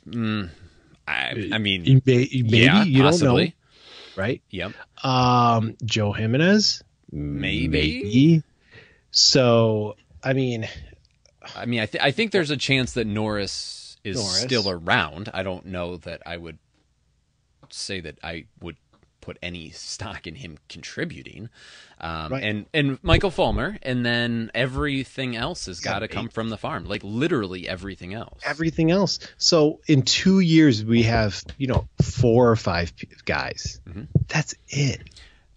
I, 0.06 1.48
I 1.52 1.58
mean, 1.58 2.02
maybe 2.06 2.28
yeah, 2.32 2.84
you 2.84 3.02
possibly. 3.02 3.44
don't 3.46 3.54
know, 4.16 4.22
right? 4.22 4.42
Yep. 4.50 4.72
Um, 5.04 5.76
Joe 5.84 6.12
Jimenez. 6.12 6.84
Maybe. 7.10 7.68
Maybe. 7.68 8.42
So 9.10 9.96
I 10.22 10.32
mean, 10.34 10.68
I 11.56 11.66
mean, 11.66 11.80
I, 11.80 11.86
th- 11.86 12.02
I 12.02 12.12
think 12.12 12.30
there's 12.30 12.50
a 12.50 12.56
chance 12.56 12.92
that 12.92 13.06
Norris 13.06 13.96
is 14.04 14.16
Norris. 14.16 14.40
still 14.40 14.70
around. 14.70 15.28
I 15.34 15.42
don't 15.42 15.66
know 15.66 15.96
that 15.96 16.22
I 16.24 16.36
would 16.36 16.58
say 17.70 18.00
that 18.00 18.18
I 18.22 18.44
would 18.60 18.76
put 19.20 19.36
any 19.42 19.70
stock 19.70 20.26
in 20.26 20.36
him 20.36 20.58
contributing. 20.68 21.48
Um, 22.02 22.32
Right. 22.32 22.42
And 22.42 22.66
and 22.74 22.98
Michael 23.02 23.30
Fulmer, 23.30 23.78
and 23.82 24.04
then 24.04 24.50
everything 24.54 25.36
else 25.36 25.66
has 25.66 25.80
got 25.80 26.00
to 26.00 26.08
come 26.08 26.28
from 26.28 26.48
the 26.48 26.58
farm. 26.58 26.84
Like 26.84 27.02
literally 27.04 27.68
everything 27.68 28.12
else. 28.12 28.40
everything 28.44 28.90
else. 28.90 29.20
So 29.38 29.80
in 29.86 30.02
two 30.02 30.40
years, 30.40 30.84
we 30.84 31.04
have 31.04 31.42
you 31.58 31.68
know 31.68 31.86
four 32.02 32.50
or 32.50 32.56
five 32.56 32.92
guys. 33.24 33.80
Mm-hmm. 33.88 34.02
That's 34.28 34.54
it. 34.68 35.00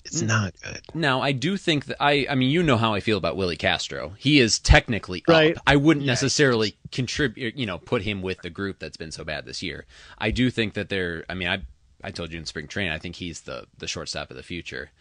It's 0.04 0.22
not 0.22 0.54
good. 0.62 0.82
Now, 0.94 1.22
I 1.22 1.32
do 1.32 1.58
think 1.58 1.86
that 1.86 1.98
I. 2.00 2.28
I 2.30 2.36
mean, 2.36 2.52
you 2.52 2.62
know 2.62 2.78
how 2.78 2.94
I 2.94 3.00
feel 3.00 3.18
about 3.18 3.38
Willie 3.38 3.56
Castro. 3.58 4.14
He 4.20 4.40
is 4.40 4.60
technically 4.60 5.24
Right. 5.28 5.58
up. 5.58 5.64
I 5.66 5.78
wouldn't 5.78 6.06
necessarily 6.06 6.78
contribute. 6.92 7.56
You 7.58 7.66
know, 7.66 7.80
put 7.80 8.04
him 8.04 8.22
with 8.22 8.40
the 8.44 8.52
group 8.52 8.78
that's 8.78 8.98
been 8.98 9.12
so 9.12 9.24
bad 9.24 9.46
this 9.46 9.64
year. 9.64 9.86
I 10.20 10.30
do 10.30 10.52
think 10.52 10.76
that 10.76 10.90
they're. 10.90 11.26
I 11.28 11.34
mean, 11.34 11.48
I 11.48 11.62
I 12.04 12.12
told 12.12 12.32
you 12.32 12.38
in 12.38 12.46
spring 12.46 12.68
training. 12.68 12.94
I 12.94 13.00
think 13.00 13.16
he's 13.16 13.42
the 13.42 13.66
the 13.80 13.88
shortstop 13.88 14.30
of 14.30 14.38
the 14.38 14.44
future. 14.44 14.92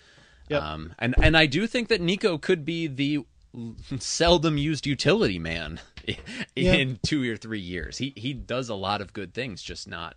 Yep. 0.49 0.63
Um, 0.63 0.95
and 0.99 1.15
and 1.23 1.37
I 1.37 1.47
do 1.47 1.67
think 1.67 1.89
that 1.89 2.01
Nico 2.01 2.39
could 2.39 2.65
be 2.65 2.87
the 2.87 3.25
seldom 3.99 4.59
used 4.59 4.87
utility 4.87 5.39
man 5.39 5.81
in 6.57 6.99
two 7.03 7.31
or 7.31 7.37
three 7.37 7.61
years. 7.61 7.99
He 7.99 8.13
he 8.17 8.33
does 8.33 8.69
a 8.69 8.75
lot 8.75 9.01
of 9.01 9.13
good 9.13 9.35
things, 9.35 9.63
just 9.63 9.89
not 9.89 10.17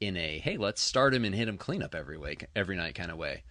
in 0.00 0.16
a 0.16 0.38
hey, 0.38 0.56
let's 0.56 0.82
start 0.82 1.14
him 1.14 1.24
and 1.24 1.34
hit 1.34 1.48
him 1.48 1.58
cleanup 1.58 1.94
every 1.94 2.18
week, 2.18 2.46
every 2.54 2.76
night 2.76 2.94
kind 2.94 3.10
of 3.10 3.16
way. 3.16 3.42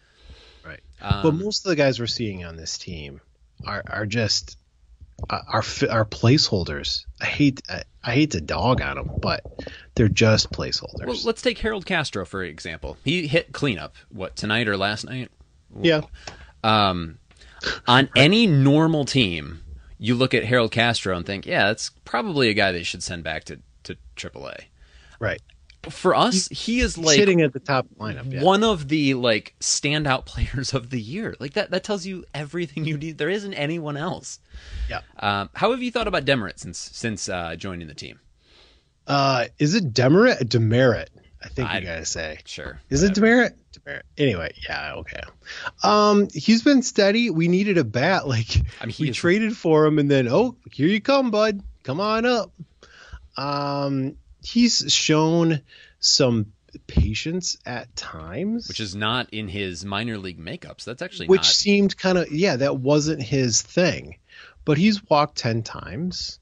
Right. 0.66 0.82
Um, 1.02 1.24
but 1.24 1.34
most 1.34 1.66
of 1.66 1.70
the 1.70 1.76
guys 1.76 2.00
we're 2.00 2.08
seeing 2.08 2.46
on 2.46 2.56
this 2.56 2.78
team 2.78 3.22
are 3.66 3.84
are 3.88 4.06
just 4.06 4.58
uh, 5.30 5.40
are 5.48 5.64
are 5.90 6.06
placeholders. 6.06 7.06
I 7.22 7.26
hate 7.26 7.62
I, 7.70 7.84
I 8.04 8.14
hate 8.14 8.32
to 8.32 8.42
dog 8.42 8.82
on 8.82 8.96
them, 8.96 9.12
but 9.22 9.44
they're 9.96 10.10
just 10.10 10.52
placeholders. 10.52 11.06
Well, 11.06 11.18
let's 11.26 11.42
take 11.42 11.58
Harold 11.60 11.86
Castro 11.86 12.26
for 12.26 12.44
example. 12.44 12.98
He 13.04 13.28
hit 13.28 13.52
cleanup 13.52 13.96
what 14.10 14.36
tonight 14.36 14.68
or 14.68 14.78
last 14.78 15.06
night. 15.06 15.32
Yeah. 15.82 16.02
Um, 16.64 17.20
on 17.88 18.10
any 18.16 18.48
normal 18.48 19.06
team, 19.06 19.62
you 19.98 20.16
look 20.16 20.34
at 20.34 20.44
Harold 20.44 20.72
Castro 20.72 21.16
and 21.16 21.26
think, 21.26 21.46
yeah, 21.46 21.68
that's 21.68 21.90
probably 22.06 22.50
a 22.50 22.54
guy 22.54 22.72
they 22.72 22.84
should 22.84 23.04
send 23.04 23.24
back 23.24 23.46
to 23.46 23.60
to 23.84 23.96
AAA. 24.16 24.66
Right. 25.20 25.42
For 25.90 26.16
us, 26.16 26.48
he 26.48 26.80
is 26.80 26.98
like 26.98 27.18
Sitting 27.18 27.42
at 27.42 27.52
the 27.52 27.60
top 27.60 27.88
lineup. 28.00 28.32
Yeah. 28.32 28.42
one 28.42 28.64
of 28.64 28.88
the 28.88 29.16
like 29.16 29.54
standout 29.60 30.26
players 30.26 30.74
of 30.74 30.90
the 30.90 31.00
year. 31.02 31.36
Like 31.40 31.54
that 31.54 31.72
that 31.72 31.84
tells 31.84 32.06
you 32.06 32.24
everything 32.34 32.86
you 32.86 32.98
need. 32.98 33.18
There 33.18 33.30
isn't 33.30 33.54
anyone 33.54 33.98
else. 33.98 34.40
Yeah. 34.90 35.02
Um, 35.20 35.50
how 35.54 35.72
have 35.72 35.82
you 35.82 35.92
thought 35.92 36.08
about 36.08 36.24
Demeritte 36.26 36.60
since 36.60 36.78
since 36.78 37.28
uh, 37.28 37.56
joining 37.58 37.88
the 37.88 37.94
team? 37.94 38.20
Uh, 39.08 39.46
is 39.60 39.76
it 39.76 39.94
Demeritte? 39.94 40.44
Demeritte. 40.46 41.08
I 41.44 41.48
think 41.50 41.70
I- 41.70 41.80
you 41.80 41.86
gotta 41.86 42.06
say. 42.06 42.40
Sure. 42.46 42.80
Is 42.90 43.04
it 43.04 43.14
Demeritte? 43.14 43.54
Demeritte. 43.74 44.02
Anyway, 44.18 44.54
yeah, 44.68 44.94
okay. 44.96 45.22
Um, 45.84 46.28
he's 46.34 46.64
been 46.64 46.82
steady. 46.84 47.30
We 47.30 47.48
needed 47.48 47.78
a 47.78 47.84
bat. 47.84 48.28
Like 48.28 48.56
I 48.82 48.86
mean, 48.86 48.94
he 48.94 49.04
we 49.06 49.10
is- 49.10 49.16
traded 49.18 49.56
for 49.58 49.86
him, 49.86 50.00
and 50.00 50.10
then 50.10 50.28
oh, 50.30 50.56
here 50.72 50.88
you 50.88 51.02
come, 51.02 51.32
bud. 51.32 51.62
Come 51.84 52.00
on 52.00 52.26
up. 52.26 52.52
Um, 53.38 54.16
he's 54.44 54.92
shown 54.94 55.62
some 56.00 56.54
patience 56.88 57.58
at 57.66 57.94
times, 57.96 58.68
which 58.68 58.80
is 58.80 58.96
not 58.96 59.34
in 59.34 59.48
his 59.48 59.86
minor 59.86 60.18
league 60.18 60.40
makeups. 60.40 60.84
That's 60.86 61.02
actually 61.02 61.28
which 61.28 61.40
not. 61.40 61.46
seemed 61.46 61.98
kind 61.98 62.18
of 62.18 62.32
yeah, 62.32 62.56
that 62.58 62.78
wasn't 62.78 63.22
his 63.22 63.62
thing. 63.62 64.18
But 64.66 64.78
he's 64.78 65.04
walked 65.10 65.38
ten 65.38 65.62
times 65.64 66.40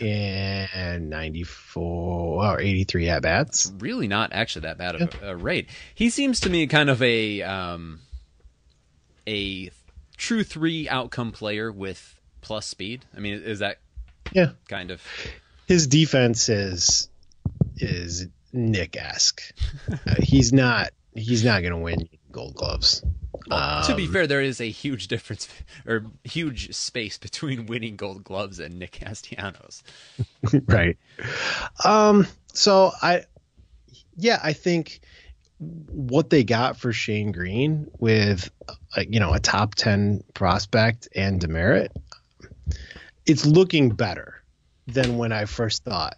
and 0.00 1.10
ninety 1.10 1.42
four 1.42 2.44
or 2.44 2.60
eighty 2.60 2.84
three 2.84 3.08
at 3.08 3.22
bats. 3.22 3.72
really 3.78 4.08
not 4.08 4.32
actually 4.32 4.62
that 4.62 4.78
bad 4.78 5.00
of 5.00 5.22
a, 5.22 5.30
a 5.30 5.36
rate. 5.36 5.68
He 5.94 6.10
seems 6.10 6.40
to 6.40 6.50
me 6.50 6.66
kind 6.66 6.90
of 6.90 7.02
a 7.02 7.42
um, 7.42 8.00
a 9.26 9.70
true 10.16 10.44
three 10.44 10.88
outcome 10.88 11.32
player 11.32 11.70
with 11.72 12.18
plus 12.40 12.66
speed. 12.66 13.04
I 13.16 13.20
mean, 13.20 13.34
is 13.42 13.60
that 13.60 13.78
Yeah, 14.32 14.50
kind 14.68 14.90
of 14.90 15.02
his 15.66 15.86
defense 15.86 16.48
is 16.48 17.08
is 17.76 18.26
Nick 18.52 18.96
esque. 18.96 19.42
uh, 19.90 20.14
he's 20.20 20.52
not 20.52 20.90
he's 21.14 21.44
not 21.44 21.62
gonna 21.62 21.78
win 21.78 22.08
Gold 22.30 22.54
Gloves. 22.54 23.04
To 23.50 23.94
be 23.94 24.06
Um, 24.06 24.12
fair, 24.12 24.26
there 24.26 24.40
is 24.40 24.60
a 24.60 24.70
huge 24.70 25.08
difference 25.14 25.48
or 25.86 26.06
huge 26.24 26.74
space 26.74 27.18
between 27.18 27.66
winning 27.66 27.96
Gold 27.96 28.24
Gloves 28.24 28.58
and 28.58 28.78
Nick 28.78 28.92
Castellanos. 28.92 29.82
right. 30.66 30.96
Um. 31.84 32.26
So 32.52 32.92
I, 33.02 33.24
yeah, 34.16 34.38
I 34.42 34.52
think 34.52 35.00
what 35.58 36.30
they 36.30 36.44
got 36.44 36.76
for 36.76 36.92
Shane 36.92 37.32
Greene 37.32 37.90
with, 37.98 38.50
uh, 38.68 39.02
you 39.08 39.20
know, 39.20 39.32
a 39.34 39.40
top 39.40 39.74
ten 39.74 40.22
prospect 40.34 41.08
and 41.14 41.40
Demeritte, 41.40 41.90
it's 43.26 43.44
looking 43.46 43.90
better 43.90 44.42
than 44.86 45.16
when 45.18 45.32
I 45.32 45.44
first 45.46 45.84
thought. 45.84 46.16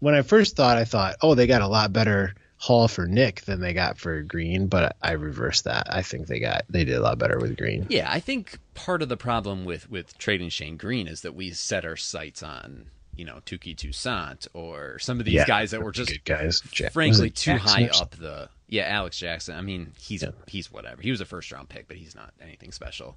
When 0.00 0.14
I 0.14 0.22
first 0.22 0.56
thought, 0.56 0.76
I 0.76 0.84
thought, 0.84 1.16
oh, 1.22 1.34
they 1.34 1.46
got 1.46 1.62
a 1.62 1.68
lot 1.68 1.92
better 1.92 2.34
haul 2.62 2.86
for 2.86 3.08
Nick 3.08 3.40
than 3.40 3.58
they 3.60 3.72
got 3.72 3.98
for 3.98 4.22
Greene, 4.22 4.68
but 4.68 4.94
I 5.02 5.12
reversed 5.12 5.64
that. 5.64 5.88
I 5.90 6.00
think 6.00 6.28
they 6.28 6.38
got 6.38 6.64
they 6.70 6.84
did 6.84 6.94
a 6.94 7.00
lot 7.00 7.18
better 7.18 7.40
with 7.40 7.56
Greene. 7.56 7.86
Yeah, 7.88 8.08
I 8.08 8.20
think 8.20 8.56
part 8.74 9.02
of 9.02 9.08
the 9.08 9.16
problem 9.16 9.64
with 9.64 9.90
with 9.90 10.16
trading 10.16 10.48
Shane 10.48 10.76
Greene 10.76 11.08
is 11.08 11.22
that 11.22 11.34
we 11.34 11.50
set 11.50 11.84
our 11.84 11.96
sights 11.96 12.40
on 12.40 12.86
you 13.16 13.24
know 13.24 13.40
Touki 13.44 13.76
Toussaint 13.76 14.46
or 14.54 15.00
some 15.00 15.18
of 15.18 15.24
these 15.24 15.34
Yeah, 15.34 15.44
guys 15.44 15.72
that 15.72 15.82
were 15.82 15.90
just 15.90 16.12
good 16.12 16.24
guys. 16.24 16.60
Frankly 16.92 17.30
too 17.30 17.56
high 17.56 17.90
up 18.00 18.12
the 18.12 18.48
yeah 18.68 18.84
Alex 18.84 19.18
Jackson. 19.18 19.56
I 19.56 19.60
mean 19.60 19.92
he's 19.98 20.22
he's 20.46 20.70
whatever. 20.70 21.02
He 21.02 21.10
was 21.10 21.20
a 21.20 21.26
first 21.26 21.50
round 21.50 21.68
pick, 21.68 21.88
but 21.88 21.96
he's 21.96 22.14
not 22.14 22.32
anything 22.40 22.70
special. 22.70 23.16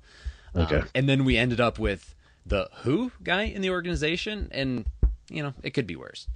Okay. 0.55 0.77
Um, 0.77 0.89
and 0.95 1.07
then 1.07 1.23
we 1.23 1.37
ended 1.37 1.61
up 1.61 1.77
with 1.77 2.15
the 2.47 2.67
who 2.77 3.11
guy 3.23 3.43
in 3.43 3.61
the 3.61 3.69
organization, 3.69 4.47
and 4.51 4.85
you 5.29 5.43
know 5.43 5.53
it 5.61 5.75
could 5.75 5.85
be 5.85 5.95
worse. 5.95 6.27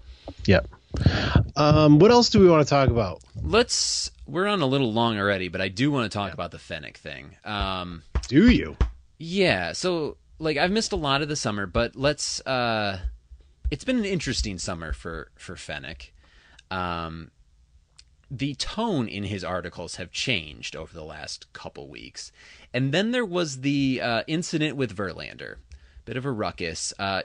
Yep. 0.45 0.67
Um, 1.55 1.99
what 1.99 2.11
else 2.11 2.29
do 2.29 2.39
we 2.39 2.49
want 2.49 2.65
to 2.65 2.69
talk 2.69 2.89
about? 2.89 3.21
Let's. 3.41 4.11
We're 4.25 4.47
on 4.47 4.61
a 4.61 4.67
little 4.67 4.93
long 4.93 5.17
already, 5.17 5.47
but 5.47 5.61
I 5.61 5.69
do 5.69 5.91
want 5.91 6.11
to 6.11 6.15
talk 6.15 6.33
about 6.33 6.51
the 6.51 6.57
Fenech 6.57 6.97
thing. 6.97 7.35
Um, 7.43 8.03
Do 8.27 8.49
you? 8.49 8.77
Yeah, 9.17 9.73
so 9.73 10.17
like 10.39 10.57
I've 10.57 10.71
missed 10.71 10.93
a 10.93 10.97
lot 10.97 11.21
of 11.21 11.27
the 11.27 11.35
summer, 11.35 11.65
but 11.67 11.95
let's 11.95 12.39
uh 12.47 12.99
it's 13.69 13.83
been 13.83 13.99
an 13.99 14.05
interesting 14.05 14.57
summer 14.57 14.93
for 14.93 15.29
for 15.35 15.55
Fenech. 15.55 16.09
Um 16.71 17.31
the 18.31 18.55
tone 18.55 19.07
in 19.07 19.23
his 19.23 19.43
articles 19.43 19.95
have 19.95 20.11
changed 20.11 20.75
over 20.75 20.93
the 20.93 21.03
last 21.03 21.51
couple 21.51 21.87
weeks. 21.89 22.31
And 22.73 22.91
then 22.91 23.11
there 23.11 23.25
was 23.25 23.61
the 23.61 23.99
uh, 24.03 24.23
incident 24.27 24.77
with 24.77 24.95
Verlander. 24.95 25.55
Bit 26.05 26.15
of 26.15 26.25
a 26.25 26.31
ruckus. 26.31 26.93
Uh 26.97 27.23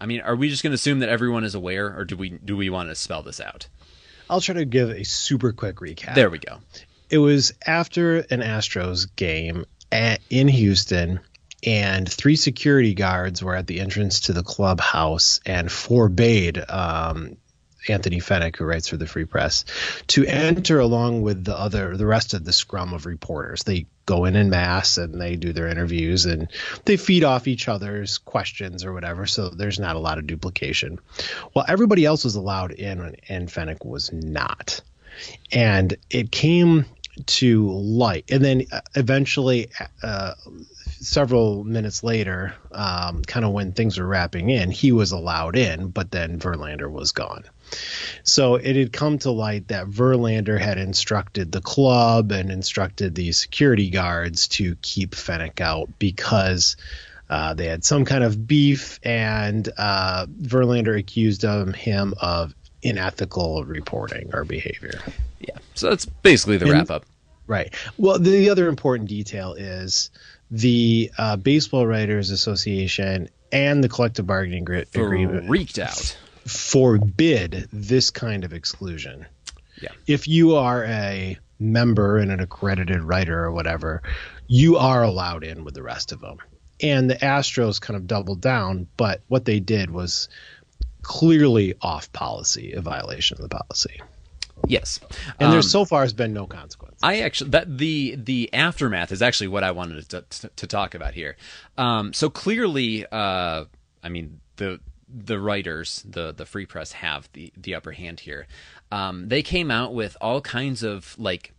I 0.00 0.06
mean, 0.06 0.20
are 0.20 0.36
we 0.36 0.48
just 0.48 0.62
going 0.62 0.72
to 0.72 0.76
assume 0.76 1.00
that 1.00 1.08
everyone 1.08 1.44
is 1.44 1.54
aware 1.54 1.96
or 1.96 2.04
do 2.04 2.16
we 2.16 2.30
do 2.30 2.56
we 2.56 2.70
want 2.70 2.88
to 2.90 2.94
spell 2.94 3.22
this 3.22 3.40
out? 3.40 3.68
I'll 4.28 4.40
try 4.40 4.56
to 4.56 4.64
give 4.64 4.90
a 4.90 5.04
super 5.04 5.52
quick 5.52 5.76
recap. 5.76 6.14
There 6.14 6.30
we 6.30 6.38
go. 6.38 6.58
It 7.08 7.18
was 7.18 7.52
after 7.64 8.18
an 8.18 8.40
Astros 8.40 9.06
game 9.14 9.64
at, 9.92 10.20
in 10.28 10.48
Houston, 10.48 11.20
and 11.64 12.10
three 12.10 12.36
security 12.36 12.94
guards 12.94 13.42
were 13.42 13.54
at 13.54 13.66
the 13.66 13.80
entrance 13.80 14.20
to 14.22 14.32
the 14.32 14.42
clubhouse 14.42 15.40
and 15.46 15.70
forbade 15.70 16.58
um, 16.68 17.36
Anthony 17.88 18.18
Fenech, 18.18 18.56
who 18.56 18.64
writes 18.64 18.88
for 18.88 18.96
the 18.96 19.06
Free 19.06 19.24
Press, 19.24 19.64
to 20.08 20.26
enter 20.26 20.80
along 20.80 21.22
with 21.22 21.44
the 21.44 21.56
other 21.56 21.96
the 21.96 22.06
rest 22.06 22.34
of 22.34 22.44
the 22.44 22.52
scrum 22.52 22.92
of 22.92 23.06
reporters. 23.06 23.62
They 23.62 23.86
go 24.06 24.24
in 24.24 24.36
in 24.36 24.50
mass 24.50 24.98
and 24.98 25.20
they 25.20 25.36
do 25.36 25.52
their 25.52 25.68
interviews 25.68 26.26
and 26.26 26.48
they 26.84 26.96
feed 26.96 27.24
off 27.24 27.46
each 27.48 27.68
other's 27.68 28.18
questions 28.18 28.84
or 28.84 28.92
whatever. 28.92 29.26
So 29.26 29.50
there's 29.50 29.78
not 29.78 29.96
a 29.96 30.00
lot 30.00 30.18
of 30.18 30.26
duplication. 30.26 30.98
Well, 31.54 31.64
everybody 31.68 32.04
else 32.04 32.24
was 32.24 32.36
allowed 32.36 32.72
in, 32.72 33.16
and 33.28 33.48
Fenech 33.48 33.84
was 33.84 34.12
not 34.12 34.80
and 35.52 35.96
it 36.10 36.30
came 36.30 36.84
to 37.24 37.70
light 37.70 38.24
and 38.30 38.44
then 38.44 38.66
uh, 38.70 38.80
eventually 38.94 39.70
uh, 40.02 40.34
several 40.84 41.64
minutes 41.64 42.04
later 42.04 42.54
um, 42.72 43.22
kind 43.22 43.44
of 43.44 43.52
when 43.52 43.72
things 43.72 43.98
were 43.98 44.06
wrapping 44.06 44.50
in 44.50 44.70
he 44.70 44.92
was 44.92 45.12
allowed 45.12 45.56
in 45.56 45.88
but 45.88 46.10
then 46.10 46.38
verlander 46.38 46.90
was 46.90 47.12
gone 47.12 47.44
so 48.22 48.56
it 48.56 48.76
had 48.76 48.92
come 48.92 49.18
to 49.18 49.30
light 49.30 49.68
that 49.68 49.86
verlander 49.86 50.58
had 50.58 50.78
instructed 50.78 51.52
the 51.52 51.60
club 51.60 52.32
and 52.32 52.50
instructed 52.50 53.14
the 53.14 53.32
security 53.32 53.90
guards 53.90 54.48
to 54.48 54.76
keep 54.82 55.12
Fenech 55.14 55.60
out 55.60 55.98
because 55.98 56.76
uh, 57.28 57.54
they 57.54 57.66
had 57.66 57.84
some 57.84 58.04
kind 58.04 58.22
of 58.22 58.46
beef, 58.46 59.00
and 59.02 59.68
uh, 59.76 60.26
Verlander 60.26 60.96
accused 60.96 61.44
um, 61.44 61.72
him 61.72 62.14
of 62.20 62.54
unethical 62.84 63.64
reporting 63.64 64.30
or 64.32 64.44
behavior. 64.44 65.00
Yeah. 65.40 65.58
So 65.74 65.90
that's 65.90 66.06
basically 66.06 66.58
the 66.58 66.66
And- 66.66 66.74
wrap 66.74 66.90
up. 66.90 67.04
Right. 67.48 67.72
Well, 67.96 68.18
the 68.18 68.50
other 68.50 68.68
important 68.68 69.08
detail 69.08 69.54
is 69.54 70.10
the 70.50 71.10
uh, 71.16 71.36
Baseball 71.36 71.86
Writers 71.86 72.30
Association 72.30 73.28
and 73.52 73.82
the 73.84 73.88
collective 73.88 74.26
bargaining 74.26 74.64
gr- 74.64 74.82
agreement 74.94 75.46
Freaked 75.46 75.78
out. 75.78 76.16
Forbid 76.46 77.68
this 77.72 78.10
kind 78.10 78.44
of 78.44 78.52
exclusion. 78.52 79.26
Yeah. 79.80 79.90
If 80.06 80.28
you 80.28 80.56
are 80.56 80.84
a 80.84 81.38
member 81.58 82.18
and 82.18 82.30
an 82.30 82.40
accredited 82.40 83.02
writer 83.02 83.44
or 83.44 83.52
whatever, 83.52 84.02
you 84.46 84.76
are 84.76 85.02
allowed 85.02 85.44
in 85.44 85.64
with 85.64 85.74
the 85.74 85.82
rest 85.82 86.12
of 86.12 86.20
them. 86.20 86.38
And 86.82 87.08
the 87.08 87.16
Astros 87.16 87.80
kind 87.80 87.96
of 87.96 88.06
doubled 88.06 88.40
down, 88.40 88.86
but 88.96 89.22
what 89.28 89.44
they 89.44 89.60
did 89.60 89.90
was 89.90 90.28
clearly 91.02 91.74
off 91.80 92.12
policy, 92.12 92.72
a 92.72 92.80
violation 92.80 93.38
of 93.38 93.42
the 93.42 93.48
policy. 93.48 94.00
Yes, 94.66 95.00
And 95.38 95.52
there 95.52 95.58
Um, 95.58 95.62
so 95.62 95.84
far 95.84 96.02
has 96.02 96.12
been 96.12 96.32
no 96.32 96.46
consequence. 96.46 96.98
I 97.02 97.20
actually 97.20 97.50
that 97.50 97.78
the 97.78 98.16
the 98.16 98.52
aftermath 98.52 99.12
is 99.12 99.22
actually 99.22 99.48
what 99.48 99.62
I 99.62 99.70
wanted 99.70 100.08
to 100.08 100.22
to, 100.22 100.48
to 100.48 100.66
talk 100.66 100.94
about 100.94 101.14
here. 101.14 101.36
Um, 101.76 102.12
so 102.12 102.30
clearly, 102.30 103.04
uh, 103.06 103.66
I 104.02 104.08
mean 104.08 104.40
the 104.56 104.80
the 105.08 105.38
writers, 105.38 106.04
the 106.08 106.32
the 106.32 106.46
free 106.46 106.66
press 106.66 106.92
have 106.92 107.28
the 107.32 107.52
the 107.56 107.74
upper 107.74 107.92
hand 107.92 108.20
here. 108.20 108.46
Um, 108.90 109.28
they 109.28 109.42
came 109.42 109.70
out 109.70 109.94
with 109.94 110.16
all 110.20 110.40
kinds 110.40 110.82
of 110.82 111.14
like 111.18 111.52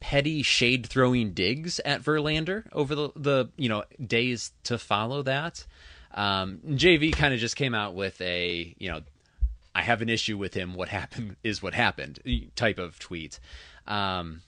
petty 0.00 0.42
shade 0.42 0.86
throwing 0.86 1.32
digs 1.32 1.80
at 1.80 2.02
Verlander 2.02 2.64
over 2.72 2.94
the 2.94 3.10
the 3.16 3.48
you 3.56 3.68
know 3.68 3.84
days 4.04 4.52
to 4.64 4.78
follow 4.78 5.22
that. 5.22 5.64
Um, 6.14 6.60
JV 6.66 7.12
kind 7.12 7.34
of 7.34 7.40
just 7.40 7.56
came 7.56 7.74
out 7.74 7.94
with 7.94 8.20
a 8.20 8.74
you 8.78 8.90
know 8.90 9.02
I 9.74 9.82
have 9.82 10.02
an 10.02 10.08
issue 10.08 10.36
with 10.36 10.54
him. 10.54 10.74
What 10.74 10.88
happened 10.88 11.36
is 11.44 11.62
what 11.62 11.74
happened 11.74 12.50
type 12.56 12.78
of 12.78 12.98
tweet. 12.98 13.38
Um, 13.86 14.42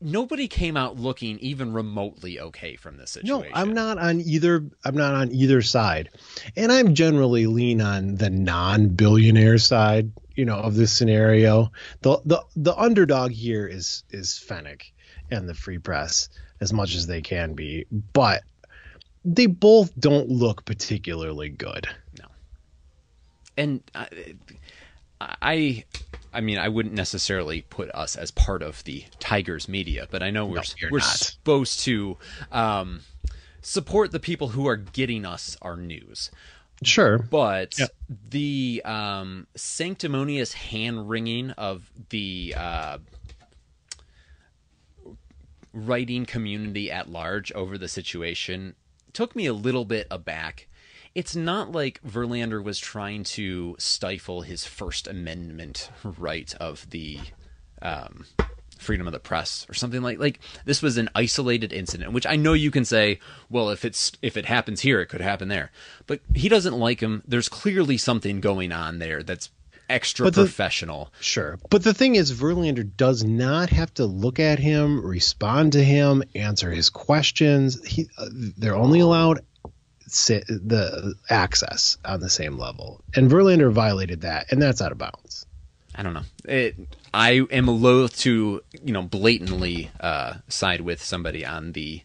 nobody 0.00 0.48
came 0.48 0.76
out 0.76 0.96
looking 0.98 1.38
even 1.38 1.72
remotely 1.72 2.40
okay 2.40 2.76
from 2.76 2.96
this 2.96 3.12
situation. 3.12 3.50
No. 3.52 3.60
I'm 3.60 3.72
not 3.72 3.98
on 3.98 4.20
either. 4.20 4.64
I'm 4.84 4.96
not 4.96 5.14
on 5.14 5.32
either 5.32 5.62
side, 5.62 6.10
and 6.56 6.70
I'm 6.70 6.94
generally 6.94 7.46
lean 7.46 7.80
on 7.80 8.16
the 8.16 8.30
non-billionaire 8.30 9.58
side. 9.58 10.12
You 10.34 10.46
know, 10.46 10.56
of 10.56 10.76
this 10.76 10.92
scenario, 10.92 11.70
the 12.00 12.20
the 12.24 12.42
the 12.56 12.74
underdog 12.76 13.32
here 13.32 13.66
is 13.66 14.04
is 14.10 14.42
Fenech 14.48 14.90
and 15.30 15.48
the 15.48 15.54
Free 15.54 15.78
Press 15.78 16.28
as 16.60 16.72
much 16.72 16.94
as 16.94 17.06
they 17.06 17.20
can 17.20 17.54
be, 17.54 17.86
but 18.12 18.42
they 19.24 19.46
both 19.46 19.98
don't 19.98 20.28
look 20.28 20.64
particularly 20.64 21.48
good. 21.48 21.86
No, 22.18 22.26
and 23.56 23.82
I, 23.94 24.08
I, 25.20 25.84
I 26.32 26.40
mean, 26.40 26.58
I 26.58 26.68
wouldn't 26.68 26.94
necessarily 26.94 27.62
put 27.62 27.90
us 27.94 28.16
as 28.16 28.30
part 28.30 28.62
of 28.62 28.82
the 28.84 29.04
Tigers 29.20 29.68
media, 29.68 30.06
but 30.10 30.22
I 30.22 30.30
know 30.30 30.46
we're 30.46 30.62
you're 30.80 30.90
we're 30.90 30.98
not. 30.98 31.06
supposed 31.08 31.80
to 31.80 32.16
um, 32.50 33.00
support 33.60 34.12
the 34.12 34.20
people 34.20 34.48
who 34.48 34.66
are 34.66 34.76
getting 34.76 35.24
us 35.26 35.56
our 35.62 35.76
news. 35.76 36.30
Sure, 36.84 37.16
But 37.18 37.78
Yeah. 37.78 37.86
the 38.30 38.82
um, 38.84 39.46
sanctimonious 39.54 40.52
hand 40.52 41.08
wringing 41.08 41.50
of 41.52 41.90
the 42.08 42.54
uh, 42.56 42.98
writing 45.72 46.26
community 46.26 46.90
at 46.90 47.08
large 47.08 47.52
over 47.52 47.78
the 47.78 47.88
situation 47.88 48.74
took 49.12 49.34
me 49.36 49.46
a 49.46 49.52
little 49.52 49.84
bit 49.84 50.06
aback. 50.10 50.66
It's 51.14 51.36
not 51.36 51.72
like 51.72 52.00
Verlander 52.02 52.62
was 52.62 52.78
trying 52.78 53.24
to 53.24 53.76
stifle 53.78 54.42
his 54.42 54.64
First 54.64 55.06
Amendment 55.06 55.90
right 56.04 56.54
of 56.54 56.88
the 56.90 57.20
um, 57.82 58.24
freedom 58.78 59.06
of 59.06 59.12
the 59.12 59.20
press 59.20 59.66
or 59.68 59.74
something 59.74 60.02
like 60.02 60.18
like 60.18 60.40
this 60.64 60.82
was 60.82 60.96
an 60.96 61.08
isolated 61.14 61.72
incident 61.72 62.12
which 62.12 62.26
i 62.26 62.34
know 62.34 62.52
you 62.52 62.70
can 62.70 62.84
say 62.84 63.18
well 63.48 63.70
if 63.70 63.84
it's 63.84 64.10
if 64.22 64.36
it 64.36 64.44
happens 64.44 64.80
here 64.80 65.00
it 65.00 65.06
could 65.06 65.20
happen 65.20 65.46
there 65.46 65.70
but 66.08 66.20
he 66.34 66.48
doesn't 66.48 66.76
like 66.76 66.98
him 67.00 67.22
there's 67.26 67.48
clearly 67.48 67.96
something 67.96 68.40
going 68.40 68.72
on 68.72 68.98
there 68.98 69.22
that's 69.22 69.50
extra 69.88 70.30
the- 70.30 70.42
professional 70.42 71.12
Sure. 71.20 71.58
But 71.70 71.84
the 71.84 71.94
thing 71.94 72.14
is, 72.16 72.32
Verlander 72.32 72.88
does 72.96 73.22
not 73.22 73.68
have 73.70 73.92
to 73.94 74.06
look 74.06 74.40
at 74.40 74.58
him, 74.58 75.04
respond 75.04 75.72
to 75.72 75.84
him, 75.84 76.22
answer 76.34 76.70
his 76.70 76.88
questions. 76.88 77.84
He, 77.86 78.08
uh, 78.16 78.28
they're 78.32 78.74
only 78.74 79.00
allowed 79.00 79.40
the 80.12 81.14
access 81.30 81.98
on 82.04 82.20
the 82.20 82.30
same 82.30 82.58
level. 82.58 83.00
And 83.14 83.30
Verlander 83.30 83.72
violated 83.72 84.20
that, 84.22 84.50
and 84.52 84.60
that's 84.60 84.80
out 84.82 84.92
of 84.92 84.98
bounds. 84.98 85.46
i 85.94 86.02
don't 86.02 86.14
know 86.14 86.22
it 86.46 86.74
i 87.12 87.42
am 87.50 87.66
loath 87.66 88.16
to 88.18 88.62
you 88.82 88.92
know 88.94 89.02
blatantly 89.02 89.90
uh 90.00 90.34
side 90.48 90.80
with 90.80 91.02
somebody 91.02 91.44
on 91.44 91.72
the 91.72 92.00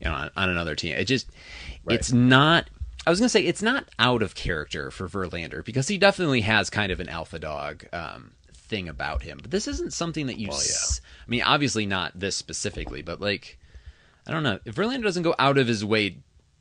you 0.00 0.04
know 0.04 0.12
on, 0.14 0.30
on 0.36 0.48
another 0.48 0.76
team 0.76 0.94
it 0.96 1.04
just 1.06 1.28
it's 1.88 2.12
not 2.12 2.68
I 3.04 3.10
was 3.10 3.18
gonna 3.18 3.28
say 3.28 3.42
it's 3.44 3.62
not 3.62 3.88
out 3.98 4.22
of 4.22 4.36
character 4.36 4.92
for 4.92 5.08
Verlander 5.08 5.64
because 5.64 5.88
he 5.88 5.98
definitely 5.98 6.42
has 6.42 6.70
kind 6.70 6.92
of 6.92 7.00
an 7.00 7.08
alpha 7.08 7.40
dog 7.40 7.84
um, 7.92 8.30
thing 8.54 8.88
about 8.88 9.22
him. 9.24 9.40
But 9.42 9.50
this 9.50 9.66
isn't 9.66 9.92
something 9.92 10.28
that 10.28 10.38
you. 10.38 10.46
s- 10.50 11.00
I 11.26 11.28
mean, 11.28 11.42
obviously 11.42 11.84
not 11.84 12.12
this 12.18 12.36
specifically, 12.36 13.02
but 13.02 13.20
like, 13.20 13.58
I 14.24 14.30
don't 14.30 14.44
know. 14.44 14.60
If 14.64 14.76
Verlander 14.76 15.02
doesn't 15.02 15.24
go 15.24 15.34
out 15.36 15.58
of 15.58 15.66
his 15.66 15.84
way 15.84 16.18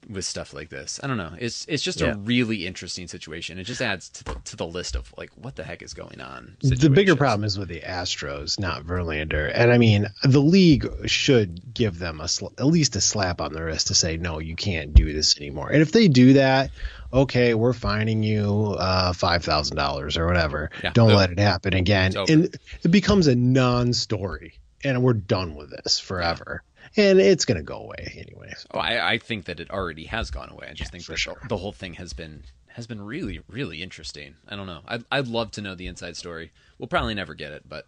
with 0.10 0.26
stuff 0.26 0.54
like 0.54 0.70
this, 0.70 1.00
I 1.04 1.08
don't 1.08 1.18
know. 1.18 1.34
It's 1.38 1.66
it's 1.68 1.84
just 1.84 2.02
Yeah. 2.02 2.14
a 2.14 2.18
really 2.18 2.66
interesting 2.66 3.08
situation. 3.08 3.58
It 3.60 3.66
just 3.66 3.82
adds 3.82 4.10
to 4.10 4.24
the 4.24 4.36
to 4.46 4.56
the 4.56 4.66
list 4.66 4.96
of 4.96 5.14
like 5.18 5.30
what 5.36 5.56
the 5.56 5.64
heck 5.64 5.82
is 5.82 5.94
going 5.94 6.20
on. 6.22 6.58
The 6.62 6.90
bigger 6.90 7.16
problem 7.16 7.44
is 7.44 7.58
with 7.58 7.70
the 7.70 7.82
Astros, 7.82 8.60
not 8.60 8.84
Verlander. 8.84 9.52
And 9.54 9.72
I 9.72 9.78
mean, 9.78 10.08
the 10.24 10.42
league 10.42 10.88
should 11.10 11.74
give 11.74 12.00
them 12.00 12.20
a 12.20 12.28
sl- 12.28 12.48
at 12.58 12.66
least 12.66 12.96
a 12.96 13.02
slap 13.02 13.42
on 13.42 13.54
the 13.54 13.64
wrist 13.64 13.88
to 13.88 13.94
say, 13.96 14.18
no, 14.18 14.40
you 14.40 14.56
can't 14.56 14.94
do 14.94 15.12
this 15.14 15.38
anymore. 15.38 15.70
And 15.72 15.82
if 15.82 15.92
they 15.92 16.08
do 16.08 16.34
that, 16.34 16.72
okay, 17.14 17.54
we're 17.54 17.74
fining 17.74 18.24
you 18.24 18.76
uh, 18.80 19.14
five 19.14 19.44
thousand 19.44 19.78
dollars 19.78 20.18
or 20.18 20.26
whatever. 20.26 20.72
Yeah, 20.84 20.92
Don't 20.94 21.14
let 21.14 21.32
it 21.32 21.40
happen 21.40 21.74
again. 21.74 22.14
And 22.18 22.58
it 22.84 22.90
becomes 22.92 23.28
a 23.28 23.36
non-story, 23.36 24.54
and 24.84 25.02
we're 25.04 25.14
done 25.14 25.56
with 25.56 25.70
this 25.72 26.00
forever. 26.00 26.64
And 26.98 27.20
it's 27.20 27.46
gonna 27.46 27.64
go 27.64 27.78
away 27.78 28.14
anyway. 28.18 28.54
Oh, 28.72 28.80
I, 28.80 29.14
I 29.14 29.18
think 29.18 29.46
that 29.46 29.60
it 29.60 29.72
already 29.72 30.06
has 30.06 30.30
gone 30.30 30.50
away. 30.50 30.68
I 30.70 30.74
just 30.74 30.92
think 30.92 31.06
that 31.06 31.18
sure. 31.18 31.38
the, 31.42 31.50
the 31.50 31.58
whole 31.58 31.72
thing 31.72 31.94
has 31.96 32.14
been 32.14 32.44
has 32.68 32.88
been 32.88 33.02
really 33.02 33.42
really 33.48 33.82
interesting. 33.82 34.36
I 34.48 34.56
don't 34.56 34.68
know. 34.68 34.82
I'd 34.88 35.04
I'd 35.12 35.28
love 35.28 35.52
to 35.52 35.62
know 35.62 35.76
the 35.76 35.88
inside 35.88 36.18
story. 36.18 36.52
We'll 36.78 36.88
probably 36.88 37.14
never 37.14 37.34
get 37.34 37.54
it, 37.54 37.64
but 37.68 37.86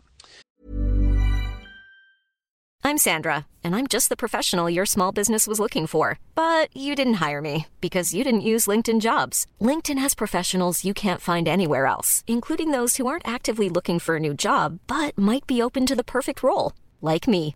I'm 2.86 2.97
Sandra, 2.97 3.45
and 3.64 3.78
I'm 3.78 3.88
just 3.88 4.10
the 4.10 4.18
professional 4.18 4.70
your 4.70 4.86
small 4.86 5.14
business 5.14 5.47
was 5.47 5.60
looking 5.60 5.88
for. 5.88 6.20
But 6.36 6.76
you 6.76 6.95
didn't 6.95 7.26
hire 7.26 7.41
me 7.41 7.68
because 7.80 8.14
you 8.14 8.26
didn't 8.26 8.49
use 8.51 8.68
LinkedIn 8.68 8.99
jobs. 8.99 9.47
LinkedIn 9.62 9.97
has 9.97 10.14
professionals 10.14 10.84
you 10.84 10.93
can't 10.93 11.22
find 11.22 11.47
anywhere 11.47 11.86
else, 11.86 12.26
including 12.28 12.72
those 12.72 12.97
who 12.97 13.08
aren't 13.08 13.28
actively 13.28 13.70
looking 13.70 13.99
for 13.99 14.18
a 14.18 14.20
new 14.20 14.34
job 14.34 14.80
but 14.88 15.18
might 15.18 15.47
be 15.47 15.62
open 15.62 15.86
to 15.86 15.95
the 15.95 16.04
perfect 16.04 16.43
role, 16.43 16.74
like 17.01 17.26
me. 17.26 17.56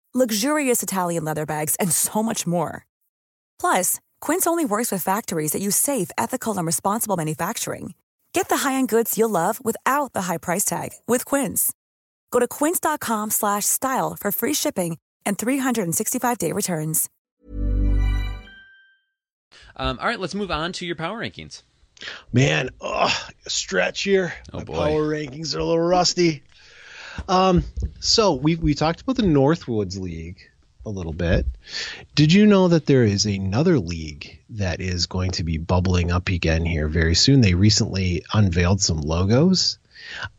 luxurious 0.13 0.83
Italian 0.83 1.23
leather 1.23 1.45
bags, 1.45 1.75
and 1.79 1.91
so 1.91 2.21
much 2.21 2.45
more. 2.45 2.85
Plus, 3.59 3.99
Quince 4.19 4.45
only 4.47 4.65
works 4.65 4.91
with 4.91 5.01
factories 5.03 5.51
that 5.53 5.61
use 5.61 5.75
safe, 5.75 6.11
ethical, 6.17 6.57
and 6.57 6.65
responsible 6.67 7.15
manufacturing. 7.15 7.93
Get 8.33 8.49
the 8.49 8.57
high-end 8.57 8.89
goods 8.89 9.17
you'll 9.17 9.29
love 9.29 9.63
without 9.63 10.13
the 10.13 10.23
high 10.23 10.37
price 10.37 10.65
tag 10.65 10.89
with 11.07 11.23
Quince. 11.25 11.71
Go 12.31 12.39
to 12.39 12.47
quince.com 12.47 13.29
slash 13.29 13.65
style 13.65 14.15
for 14.19 14.31
free 14.31 14.53
shipping 14.53 14.97
and 15.25 15.37
365-day 15.37 16.51
returns. 16.51 17.09
um, 19.75 19.97
all 19.99 20.07
right, 20.07 20.19
let's 20.19 20.35
move 20.35 20.51
on 20.51 20.71
to 20.73 20.85
your 20.85 20.95
power 20.95 21.19
rankings. 21.19 21.63
Man, 22.33 22.69
oh, 22.81 23.13
stretch 23.47 24.03
here. 24.03 24.33
Oh, 24.53 24.59
My 24.59 24.63
boy. 24.63 24.73
power 24.75 25.07
rankings 25.09 25.55
are 25.55 25.59
a 25.59 25.63
little 25.65 25.79
rusty. 25.83 26.43
Um, 27.27 27.63
so 27.99 28.33
we 28.33 28.55
we 28.55 28.73
talked 28.73 29.01
about 29.01 29.15
the 29.17 29.23
Northwoods 29.23 29.99
League 29.99 30.39
a 30.85 30.89
little 30.89 31.13
bit. 31.13 31.45
Did 32.15 32.33
you 32.33 32.45
know 32.47 32.67
that 32.69 32.85
there 32.87 33.03
is 33.03 33.25
another 33.25 33.79
league 33.79 34.39
that 34.49 34.81
is 34.81 35.05
going 35.05 35.31
to 35.31 35.43
be 35.43 35.57
bubbling 35.57 36.11
up 36.11 36.29
again 36.29 36.65
here 36.65 36.87
very 36.87 37.15
soon? 37.15 37.41
They 37.41 37.53
recently 37.53 38.23
unveiled 38.33 38.81
some 38.81 38.99
logos. 39.01 39.77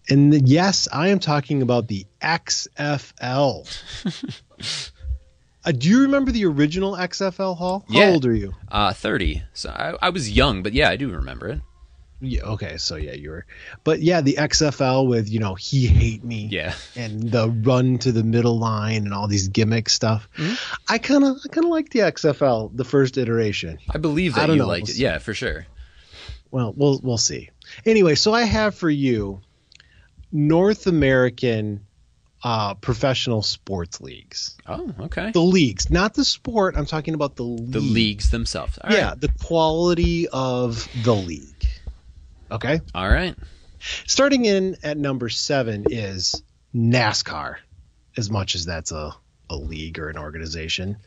And 0.08 0.32
the, 0.32 0.40
yes, 0.40 0.88
I 0.92 1.08
am 1.08 1.20
talking 1.20 1.62
about 1.62 1.86
the 1.86 2.04
XFL. 2.20 3.68
uh, 5.64 5.72
do 5.72 5.88
you 5.88 6.02
remember 6.02 6.32
the 6.32 6.44
original 6.46 6.94
XFL 6.96 7.56
Hall? 7.56 7.84
How 7.88 7.98
Yeah. 8.00 8.10
old 8.10 8.26
are 8.26 8.34
you? 8.34 8.52
Uh, 8.70 8.92
thirty. 8.92 9.42
So 9.54 9.70
I, 9.70 9.94
I 10.06 10.10
was 10.10 10.30
young, 10.30 10.62
but 10.64 10.72
yeah, 10.72 10.90
I 10.90 10.96
do 10.96 11.08
remember 11.10 11.48
it. 11.48 11.60
Yeah, 12.24 12.42
okay, 12.44 12.76
so 12.76 12.94
yeah, 12.94 13.14
you 13.14 13.30
were, 13.30 13.46
but 13.82 14.00
yeah, 14.00 14.20
the 14.20 14.34
XFL 14.34 15.08
with 15.08 15.28
you 15.28 15.40
know 15.40 15.54
he 15.56 15.86
hate 15.88 16.22
me, 16.22 16.46
Yeah. 16.52 16.74
and 16.94 17.30
the 17.30 17.50
run 17.50 17.98
to 17.98 18.12
the 18.12 18.22
middle 18.22 18.58
line 18.60 19.04
and 19.04 19.12
all 19.12 19.26
these 19.26 19.48
gimmick 19.48 19.88
stuff. 19.88 20.28
Mm-hmm. 20.38 20.54
I 20.88 20.98
kind 20.98 21.24
of, 21.24 21.38
I 21.44 21.48
kind 21.48 21.64
of 21.64 21.70
like 21.72 21.90
the 21.90 21.98
XFL, 22.00 22.70
the 22.76 22.84
first 22.84 23.18
iteration. 23.18 23.78
I 23.92 23.98
believe 23.98 24.36
that 24.36 24.46
don't 24.46 24.56
you 24.56 24.62
know. 24.62 24.68
liked 24.68 24.84
We'll 24.84 24.90
it. 24.90 24.94
see. 24.94 25.02
Yeah, 25.02 25.18
for 25.18 25.34
sure. 25.34 25.66
Well, 26.52 26.72
we'll 26.76 27.00
we'll 27.02 27.18
see. 27.18 27.50
Anyway, 27.84 28.14
so 28.14 28.32
I 28.32 28.42
have 28.44 28.74
for 28.76 28.88
you 28.90 29.40
North 30.30 30.86
American 30.86 31.86
uh, 32.44 32.74
professional 32.74 33.42
sports 33.42 34.00
leagues. 34.00 34.56
Oh, 34.66 34.92
okay. 35.02 35.30
The 35.30 35.40
leagues, 35.40 35.90
not 35.90 36.14
the 36.14 36.24
sport. 36.24 36.74
I'm 36.76 36.86
talking 36.86 37.14
about 37.14 37.36
the 37.36 37.44
The 37.44 37.80
leagues 37.80 38.30
themselves. 38.30 38.78
All 38.82 38.92
yeah, 38.92 39.10
right. 39.10 39.20
the 39.20 39.28
quality 39.44 40.28
of 40.28 40.88
the 41.04 41.14
league. 41.14 41.51
Okay. 42.52 42.80
All 42.94 43.08
right. 43.08 43.34
Starting 44.06 44.44
in 44.44 44.76
at 44.82 44.98
number 44.98 45.28
seven 45.30 45.86
is 45.88 46.42
NASCAR, 46.74 47.56
as 48.16 48.30
much 48.30 48.54
as 48.54 48.66
that's 48.66 48.92
a, 48.92 49.14
a 49.48 49.56
league 49.56 49.98
or 49.98 50.10
an 50.10 50.18
organization. 50.18 50.98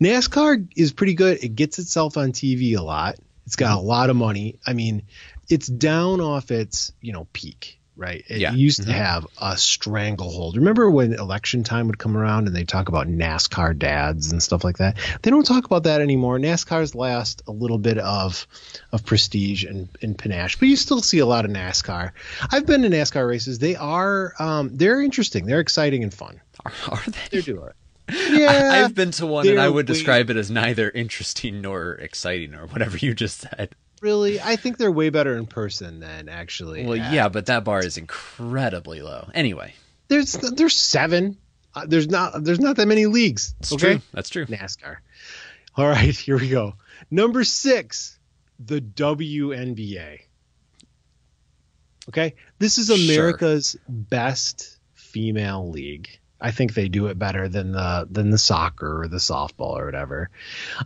NASCAR 0.00 0.68
is 0.76 0.92
pretty 0.92 1.14
good. 1.14 1.42
It 1.42 1.56
gets 1.56 1.78
itself 1.80 2.16
on 2.16 2.32
TV 2.32 2.78
a 2.78 2.82
lot. 2.82 3.16
It's 3.44 3.56
got 3.56 3.76
a 3.76 3.80
lot 3.80 4.08
of 4.08 4.16
money. 4.16 4.58
I 4.66 4.72
mean, 4.72 5.02
it's 5.48 5.66
down 5.66 6.20
off 6.20 6.50
its, 6.50 6.92
you 7.00 7.12
know, 7.12 7.26
peak, 7.32 7.80
right? 7.96 8.24
It 8.28 8.38
Yeah. 8.38 8.52
used 8.52 8.82
to 8.84 8.92
have 8.92 9.26
a 9.40 9.56
stranglehold. 9.56 10.56
Remember 10.56 10.90
when 10.90 11.12
election 11.12 11.62
time 11.62 11.86
would 11.86 11.98
come 11.98 12.16
around 12.16 12.46
and 12.46 12.56
they 12.56 12.64
talk 12.64 12.88
about 12.88 13.06
NASCAR 13.06 13.78
dads 13.78 14.32
and 14.32 14.42
stuff 14.42 14.64
like 14.64 14.78
that? 14.78 14.96
They 15.22 15.30
don't 15.30 15.46
talk 15.46 15.64
about 15.64 15.84
that 15.84 16.00
anymore. 16.00 16.38
NASCAR's 16.38 16.94
lost 16.94 17.42
a 17.46 17.52
little 17.52 17.78
bit 17.78 17.98
of 17.98 18.46
of 18.92 19.04
prestige 19.04 19.64
and, 19.64 19.88
and 20.02 20.16
panache, 20.18 20.58
but 20.58 20.68
you 20.68 20.76
still 20.76 21.02
see 21.02 21.18
a 21.20 21.26
lot 21.26 21.44
of 21.44 21.50
NASCAR. 21.50 22.10
I've 22.50 22.66
been 22.66 22.82
to 22.82 22.88
NASCAR 22.90 23.28
races. 23.28 23.58
They 23.58 23.76
are 23.76 24.34
um, 24.38 24.70
they're 24.76 25.00
interesting. 25.00 25.46
They're 25.46 25.60
exciting 25.60 26.02
and 26.02 26.12
fun. 26.12 26.40
Are, 26.64 26.72
are 26.90 27.02
they? 27.06 27.18
They're 27.30 27.42
doing 27.42 27.68
it. 27.68 28.38
Yeah, 28.38 28.82
I've 28.84 28.94
been 28.94 29.12
to 29.12 29.26
one 29.26 29.48
and 29.48 29.58
I 29.60 29.68
would 29.68 29.88
way- 29.88 29.94
describe 29.94 30.28
it 30.30 30.36
as 30.36 30.50
neither 30.50 30.90
interesting 30.90 31.62
nor 31.62 31.92
exciting 31.94 32.54
or 32.54 32.66
whatever 32.66 32.98
you 32.98 33.14
just 33.14 33.40
said. 33.40 33.74
Really. 34.04 34.40
I 34.40 34.54
think 34.56 34.76
they're 34.76 34.92
way 34.92 35.08
better 35.10 35.36
in 35.36 35.46
person 35.46 35.98
than 35.98 36.28
actually. 36.28 36.84
Well, 36.86 37.00
at- 37.00 37.12
yeah, 37.12 37.28
but 37.28 37.46
that 37.46 37.64
bar 37.64 37.80
is 37.84 37.96
incredibly 37.96 39.02
low. 39.02 39.28
Anyway, 39.34 39.74
There's 40.08 40.32
there's 40.34 40.76
seven. 40.76 41.38
Uh, 41.74 41.86
there's 41.88 42.08
not 42.08 42.44
there's 42.44 42.60
not 42.60 42.76
that 42.76 42.86
many 42.86 43.06
leagues. 43.06 43.54
it's 43.58 43.72
okay, 43.72 43.94
true. 43.94 44.00
That's 44.12 44.28
true. 44.28 44.46
NASCAR. 44.46 44.98
All 45.76 45.88
right, 45.88 46.14
here 46.16 46.38
we 46.38 46.48
go. 46.48 46.74
Number 47.10 47.42
six, 47.42 48.16
the 48.64 48.80
WNBA. 48.80 50.20
Okay, 52.10 52.34
this 52.58 52.78
is 52.78 52.86
Sure. 52.88 52.96
America's 52.96 53.76
best 53.88 54.78
female 54.92 55.70
league. 55.70 56.08
I 56.44 56.50
think 56.50 56.74
they 56.74 56.88
do 56.88 57.06
it 57.06 57.18
better 57.18 57.48
than 57.48 57.72
the 57.72 58.06
than 58.10 58.28
the 58.30 58.36
soccer 58.36 59.00
or 59.02 59.08
the 59.08 59.16
softball 59.16 59.78
or 59.80 59.86
whatever. 59.86 60.28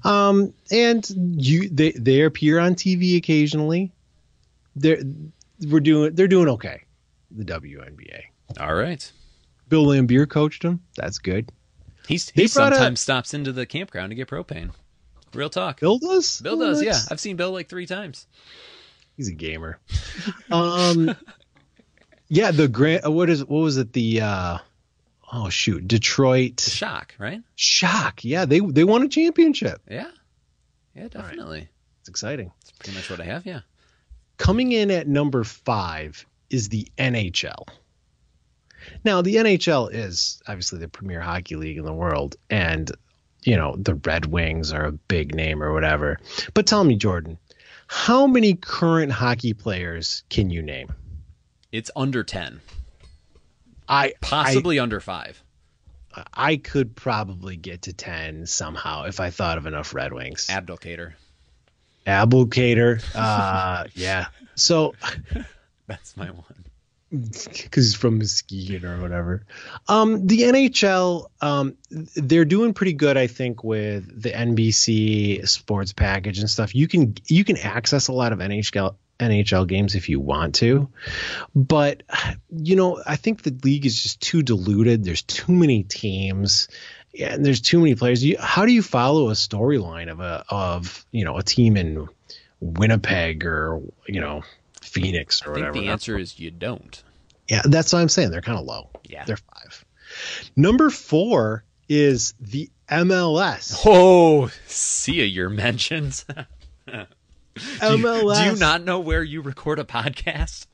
Um, 0.05 0.55
and 0.71 1.05
you 1.37 1.69
they 1.69 1.91
they 1.91 2.23
appear 2.23 2.61
on 2.61 2.77
TV 2.77 3.17
occasionally. 3.17 3.91
They're 4.77 5.03
we're 5.69 5.81
doing 5.81 6.15
they're 6.15 6.29
doing 6.29 6.49
okay. 6.51 6.85
The 7.33 7.45
WNBA. 7.45 8.21
All 8.61 8.73
right. 8.75 9.11
Bill 9.69 9.85
Laimbeer 9.85 10.29
coached 10.29 10.63
them. 10.63 10.81
That's 10.97 11.19
good. 11.19 11.51
He's, 12.07 12.31
he 12.31 12.47
brought 12.47 12.73
a- 12.73 12.77
sometimes 12.77 13.01
stops 13.01 13.35
into 13.35 13.53
the 13.53 13.67
campground 13.67 14.11
to 14.11 14.15
get 14.15 14.29
propane. 14.29 14.71
Real 15.35 15.51
talk. 15.51 15.81
Bill 15.81 15.99
does. 15.99 16.41
Bill 16.41 16.57
does, 16.57 16.83
yeah. 16.83 16.99
I've 17.11 17.21
seen 17.21 17.37
Bill 17.37 17.51
like 17.51 17.69
three 17.69 17.85
times. 17.87 18.27
He's 19.17 19.29
a 19.29 19.35
gamer. 19.35 19.81
um, 20.53 21.15
yeah. 22.29 22.53
The 22.53 22.69
grand. 22.69 23.05
uh, 23.05 23.11
What 23.11 23.29
is? 23.29 23.45
What 23.45 23.59
was 23.61 23.77
it? 23.77 23.93
The. 23.93 24.21
uh 24.21 24.59
Oh 25.33 25.49
shoot, 25.51 25.87
Detroit 25.87 26.61
Shock, 26.61 27.15
right? 27.19 27.43
Shock. 27.55 28.25
Yeah, 28.25 28.45
they 28.47 28.61
they 28.61 28.85
won 28.85 29.03
a 29.03 29.09
championship. 29.09 29.81
Yeah. 29.89 30.11
Yeah, 30.95 31.09
definitely. 31.09 31.69
It's 32.01 32.09
exciting. 32.09 32.51
It's 32.63 32.73
pretty 32.73 32.97
much 32.97 33.11
what 33.11 33.21
I 33.21 33.25
have, 33.25 33.47
yeah. 33.47 33.61
Coming 34.37 34.73
in 34.73 34.91
at 34.91 35.07
number 35.07 35.45
five 35.45 36.25
is 36.51 36.69
the 36.69 36.89
NHL. 36.99 37.69
Now, 39.05 39.23
the 39.23 39.37
NHL 39.37 39.93
is 39.93 40.41
obviously 40.47 40.79
the 40.79 40.89
premier 40.89 41.21
hockey 41.21 41.57
league 41.57 41.79
in 41.79 41.85
the 41.85 41.93
world, 41.93 42.37
and 42.49 42.91
you 43.43 43.57
know 43.57 43.77
the 43.77 43.95
Red 43.95 44.27
Wings 44.27 44.73
are 44.73 44.87
a 44.87 44.93
big 44.93 45.35
name 45.35 45.63
or 45.63 45.73
whatever. 45.73 46.19
But 46.55 46.67
tell 46.67 46.85
me, 46.85 46.97
Jordan, 46.97 47.39
how 47.87 48.27
many 48.27 48.55
current 48.55 49.13
hockey 49.13 49.55
players 49.55 50.23
can 50.29 50.51
you 50.51 50.63
name? 50.63 50.93
It's 51.71 51.91
under 51.95 52.25
10, 52.25 52.61
I 53.89 54.15
possibly 54.21 54.79
under 54.79 55.01
5. 55.01 55.43
I, 56.15 56.25
I 56.35 56.57
could 56.57 56.95
probably 56.97 57.57
get 57.57 57.83
to 57.83 57.93
ten 57.93 58.47
somehow 58.47 59.05
if 59.05 59.21
I 59.21 59.31
thought 59.31 59.59
of 59.59 59.67
enough 59.67 59.95
Red 59.95 60.13
Wings. 60.13 60.47
Abdelkader. 60.49 61.13
Abdelkader, 62.07 63.03
uh, 63.15 63.85
yeah. 63.95 64.27
So 64.55 64.95
That's 65.87 66.17
my 66.17 66.31
one. 66.31 66.65
because 67.11 67.85
he's 67.85 67.95
from 67.95 68.19
Muskegon 68.19 68.85
or 68.85 69.01
whatever. 69.01 69.45
Um, 69.89 70.27
the 70.27 70.43
NHL, 70.43 71.27
um, 71.41 71.77
they're 71.91 72.45
doing 72.45 72.75
pretty 72.75 72.93
good, 72.93 73.17
I 73.17 73.27
think, 73.27 73.63
with 73.65 74.23
the 74.23 74.31
NBC 74.31 75.47
sports 75.49 75.93
package 75.93 76.39
and 76.39 76.51
stuff. 76.51 76.75
You 76.75 76.89
can 76.89 77.15
you 77.27 77.45
can 77.45 77.57
access 77.59 78.09
a 78.09 78.13
lot 78.13 78.33
of 78.33 78.39
NHL 78.41 78.97
NHL 79.19 79.67
games 79.67 79.95
if 79.95 80.09
you 80.09 80.21
want 80.21 80.57
to, 80.57 80.89
but 81.55 82.03
you 82.51 82.77
know, 82.77 83.03
I 83.07 83.17
think 83.17 83.43
the 83.43 83.57
league 83.65 83.87
is 83.87 84.03
just 84.03 84.21
too 84.21 84.43
diluted. 84.43 85.05
There's 85.05 85.23
too 85.23 85.53
many 85.53 85.83
teams. 85.83 86.69
And 87.19 87.45
there's 87.45 87.61
too 87.61 87.79
many 87.79 87.95
players. 87.95 88.23
You, 88.23 88.37
how 88.39 88.67
do 88.67 88.73
you 88.73 88.83
follow 88.83 89.31
a 89.31 89.33
storyline 89.33 90.11
of 90.11 90.21
a 90.21 90.45
of 90.51 91.05
you 91.11 91.25
know 91.25 91.37
a 91.37 91.43
team 91.43 91.77
in 91.77 92.09
Winnipeg 92.61 93.45
or 93.45 93.81
you 94.07 94.21
know 94.21 94.43
Phoenix 94.83 95.43
or 95.43 95.53
I 95.53 95.55
think 95.55 95.67
whatever? 95.67 95.81
the 95.81 95.89
answer 95.89 96.19
is 96.19 96.39
you 96.39 96.51
don't. 96.51 97.03
Yeah, 97.49 97.63
that's 97.65 97.93
what 97.93 98.01
I'm 98.01 98.11
saying. 98.11 98.31
They're 98.31 98.43
kind 98.43 98.59
of 98.59 98.67
low. 98.67 98.91
Yeah. 99.05 99.25
They're 99.25 99.39
five. 99.39 99.85
Number 100.55 100.91
four 100.91 101.65
is 101.89 102.35
the 102.39 102.71
MLS. 102.91 103.81
Oh, 103.85 104.51
see 104.67 105.25
your 105.25 105.49
mentions. 105.49 106.25
Do 107.81 107.99
you, 107.99 108.05
MLS. 108.05 108.39
do 108.39 108.51
you 108.51 108.57
not 108.57 108.83
know 108.85 109.01
where 109.01 109.23
you 109.23 109.41
record 109.43 109.79
a 109.79 109.85
podcast? 109.85 110.67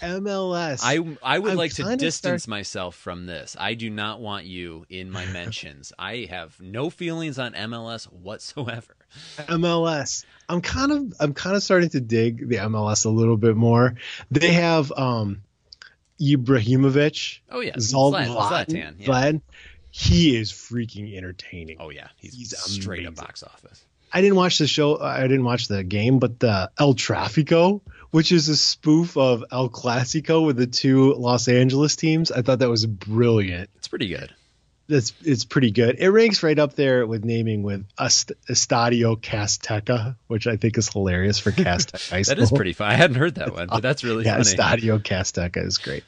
MLS. 0.00 0.80
I 0.82 0.98
I 1.22 1.38
would 1.38 1.52
I'm 1.52 1.56
like 1.56 1.74
to 1.74 1.96
distance 1.96 2.42
start- 2.44 2.48
myself 2.48 2.94
from 2.96 3.26
this. 3.26 3.56
I 3.58 3.74
do 3.74 3.90
not 3.90 4.20
want 4.20 4.44
you 4.44 4.86
in 4.88 5.10
my 5.10 5.26
mentions. 5.32 5.92
I 5.98 6.28
have 6.30 6.60
no 6.60 6.90
feelings 6.90 7.38
on 7.38 7.52
MLS 7.52 8.04
whatsoever. 8.04 8.96
MLS. 9.38 10.24
I'm 10.48 10.60
kind 10.60 10.92
of 10.92 11.14
I'm 11.20 11.34
kind 11.34 11.56
of 11.56 11.62
starting 11.62 11.90
to 11.90 12.00
dig 12.00 12.48
the 12.48 12.56
MLS 12.56 13.06
a 13.06 13.10
little 13.10 13.36
bit 13.36 13.56
more. 13.56 13.94
They 14.30 14.52
have 14.52 14.92
um 14.92 15.42
Ibrahimovic. 16.20 17.40
Oh 17.50 17.60
yeah, 17.60 17.74
Zlatan. 17.76 18.26
Zlatan, 18.26 18.94
yeah. 18.98 19.32
He 19.90 20.36
is 20.36 20.50
freaking 20.50 21.16
entertaining. 21.16 21.76
Oh 21.78 21.90
yeah, 21.90 22.08
he's, 22.16 22.34
He's 22.34 22.58
straight 22.58 23.06
up 23.06 23.14
box 23.14 23.44
office. 23.44 23.84
I 24.14 24.20
didn't 24.20 24.36
watch 24.36 24.58
the 24.58 24.68
show. 24.68 24.94
Uh, 24.94 25.16
I 25.18 25.22
didn't 25.22 25.42
watch 25.42 25.66
the 25.66 25.82
game, 25.82 26.20
but 26.20 26.38
the 26.38 26.70
El 26.78 26.94
Tráfico, 26.94 27.80
which 28.12 28.30
is 28.30 28.48
a 28.48 28.56
spoof 28.56 29.16
of 29.16 29.44
El 29.50 29.68
Clasico 29.68 30.46
with 30.46 30.56
the 30.56 30.68
two 30.68 31.14
Los 31.14 31.48
Angeles 31.48 31.96
teams, 31.96 32.30
I 32.30 32.42
thought 32.42 32.60
that 32.60 32.70
was 32.70 32.86
brilliant. 32.86 33.70
It's 33.74 33.88
pretty 33.88 34.06
good. 34.06 34.32
That's 34.86 35.14
it's 35.24 35.44
pretty 35.44 35.70
good. 35.70 35.96
It 35.98 36.10
ranks 36.10 36.42
right 36.42 36.58
up 36.58 36.74
there 36.74 37.06
with 37.06 37.24
naming 37.24 37.62
with 37.62 37.86
Est- 37.98 38.32
Estadio 38.48 39.18
Casteca, 39.18 40.16
which 40.26 40.46
I 40.46 40.56
think 40.56 40.76
is 40.76 40.88
hilarious 40.90 41.38
for 41.38 41.52
Casteca 41.52 42.10
High 42.10 42.22
School. 42.22 42.34
That 42.36 42.42
is 42.42 42.52
pretty 42.52 42.74
fun. 42.74 42.90
I 42.90 42.94
hadn't 42.94 43.16
heard 43.16 43.36
that 43.36 43.54
one, 43.54 43.68
but 43.68 43.80
that's 43.80 44.04
really 44.04 44.24
yeah, 44.26 44.42
funny. 44.42 44.44
Estadio 44.44 44.98
Casteca 44.98 45.64
is 45.64 45.78
great. 45.78 46.04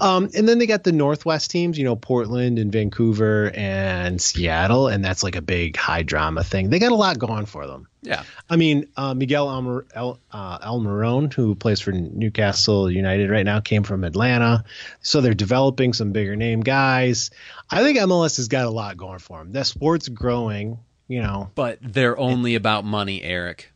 Um, 0.00 0.30
and 0.34 0.48
then 0.48 0.58
they 0.58 0.66
got 0.66 0.82
the 0.82 0.92
Northwest 0.92 1.50
teams, 1.50 1.78
you 1.78 1.84
know, 1.84 1.94
Portland 1.94 2.58
and 2.58 2.72
Vancouver 2.72 3.52
and 3.54 4.20
Seattle, 4.20 4.88
and 4.88 5.04
that's 5.04 5.22
like 5.22 5.36
a 5.36 5.42
big 5.42 5.76
high 5.76 6.02
drama 6.02 6.42
thing. 6.42 6.70
They 6.70 6.80
got 6.80 6.92
a 6.92 6.96
lot 6.96 7.18
going 7.18 7.46
for 7.46 7.66
them. 7.66 7.86
Yeah, 8.00 8.22
I 8.48 8.56
mean, 8.56 8.86
uh, 8.96 9.12
Miguel 9.14 9.48
Almer, 9.48 9.84
El, 9.92 10.20
uh, 10.30 10.58
Almiron, 10.60 11.32
who 11.32 11.54
plays 11.56 11.80
for 11.80 11.90
Newcastle 11.90 12.88
United 12.90 13.28
right 13.28 13.44
now, 13.44 13.58
came 13.60 13.82
from 13.82 14.04
Atlanta. 14.04 14.62
So 15.02 15.20
they're 15.20 15.34
developing 15.34 15.92
some 15.92 16.12
bigger 16.12 16.36
name 16.36 16.60
guys. 16.60 17.30
I 17.70 17.82
think 17.82 17.98
MLS 17.98 18.36
has 18.36 18.46
got 18.48 18.66
a 18.66 18.70
lot 18.70 18.96
going 18.96 19.18
for 19.18 19.38
them. 19.38 19.50
That 19.52 19.66
sport's 19.66 20.08
growing, 20.08 20.78
you 21.08 21.20
know, 21.22 21.50
but 21.56 21.78
they're 21.82 22.16
only 22.18 22.54
about 22.54 22.84
money, 22.84 23.20
Eric. 23.22 23.72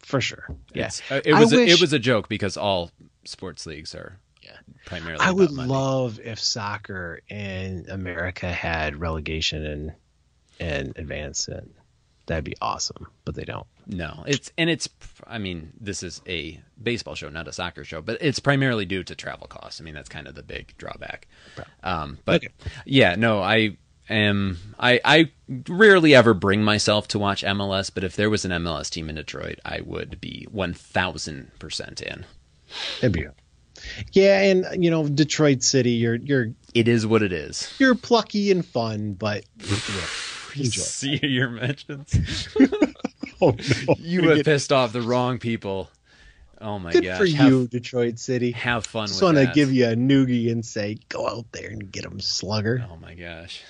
for 0.00 0.20
sure. 0.20 0.46
Yeah. 0.74 0.90
Uh, 1.10 1.20
it 1.24 1.34
was 1.34 1.52
a, 1.52 1.56
wish- 1.56 1.72
it 1.72 1.80
was 1.80 1.92
a 1.92 1.98
joke 1.98 2.28
because 2.28 2.56
all 2.56 2.90
sports 3.24 3.64
leagues 3.66 3.94
are 3.94 4.18
Yeah. 4.42 4.56
primarily. 4.84 5.20
I 5.20 5.26
about 5.30 5.36
would 5.36 5.52
money. 5.52 5.68
love 5.68 6.20
if 6.22 6.38
soccer 6.40 7.20
in 7.28 7.86
America 7.88 8.50
had 8.52 8.96
relegation 9.00 9.64
and 9.64 9.92
and 10.58 10.92
advance 10.98 11.48
and 11.48 11.70
that'd 12.30 12.44
be 12.44 12.56
awesome. 12.62 13.08
But 13.24 13.34
they 13.34 13.44
don't. 13.44 13.66
No, 13.86 14.24
it's 14.26 14.52
and 14.56 14.70
it's. 14.70 14.88
I 15.26 15.38
mean, 15.38 15.72
this 15.80 16.02
is 16.02 16.22
a 16.26 16.60
baseball 16.82 17.14
show, 17.16 17.28
not 17.28 17.48
a 17.48 17.52
soccer 17.52 17.84
show, 17.84 18.00
but 18.00 18.18
it's 18.20 18.38
primarily 18.38 18.84
due 18.86 19.02
to 19.04 19.14
travel 19.14 19.46
costs. 19.48 19.80
I 19.80 19.84
mean, 19.84 19.94
that's 19.94 20.08
kind 20.08 20.26
of 20.28 20.34
the 20.34 20.42
big 20.42 20.74
drawback. 20.78 21.26
Um, 21.82 22.18
but 22.24 22.36
Okay. 22.44 22.48
yeah, 22.86 23.16
no, 23.16 23.40
I 23.42 23.76
am. 24.08 24.58
I 24.78 25.00
I 25.04 25.30
rarely 25.68 26.14
ever 26.14 26.32
bring 26.32 26.62
myself 26.62 27.08
to 27.08 27.18
watch 27.18 27.42
MLS, 27.42 27.90
but 27.92 28.04
if 28.04 28.14
there 28.16 28.30
was 28.30 28.44
an 28.44 28.52
MLS 28.52 28.90
team 28.90 29.08
in 29.08 29.16
Detroit, 29.16 29.58
I 29.64 29.80
would 29.80 30.20
be 30.20 30.46
one 30.50 30.72
thousand 30.72 31.50
percent 31.58 32.00
in. 32.00 32.24
It'd 32.98 33.12
be 33.12 33.26
Yeah, 34.12 34.40
and 34.42 34.84
you 34.84 34.90
know, 34.90 35.08
Detroit 35.08 35.62
City, 35.64 35.92
you're 35.92 36.14
you're 36.16 36.52
It 36.74 36.86
is 36.86 37.06
what 37.06 37.22
it 37.22 37.32
is. 37.32 37.72
You're 37.80 37.96
plucky 37.96 38.52
and 38.52 38.64
fun, 38.64 39.14
but 39.14 39.44
yeah, 39.58 40.06
enjoy. 40.56 40.68
See 40.82 41.18
your 41.26 41.50
mentions. 41.50 42.48
Oh 43.42 43.56
no! 43.86 43.94
You 43.98 44.28
have 44.30 44.44
pissed 44.44 44.70
off 44.70 44.92
the 44.92 45.00
wrong 45.00 45.38
people. 45.38 45.88
Oh 46.60 46.78
my 46.78 46.92
Good 46.92 47.04
gosh. 47.04 47.18
for 47.18 47.26
have, 47.26 47.48
you, 47.50 47.66
Detroit 47.68 48.18
City. 48.18 48.50
Have 48.50 48.84
fun 48.84 49.08
Just 49.08 49.22
want 49.22 49.38
to 49.38 49.50
give 49.54 49.72
you 49.72 49.86
a 49.86 49.94
noogie 49.94 50.52
and 50.52 50.62
say, 50.62 50.98
go 51.08 51.26
out 51.26 51.46
there 51.52 51.70
and 51.70 51.90
get 51.90 52.02
them, 52.04 52.20
slugger. 52.20 52.84
Oh 52.92 52.96
my 52.96 53.14
gosh. 53.14 53.62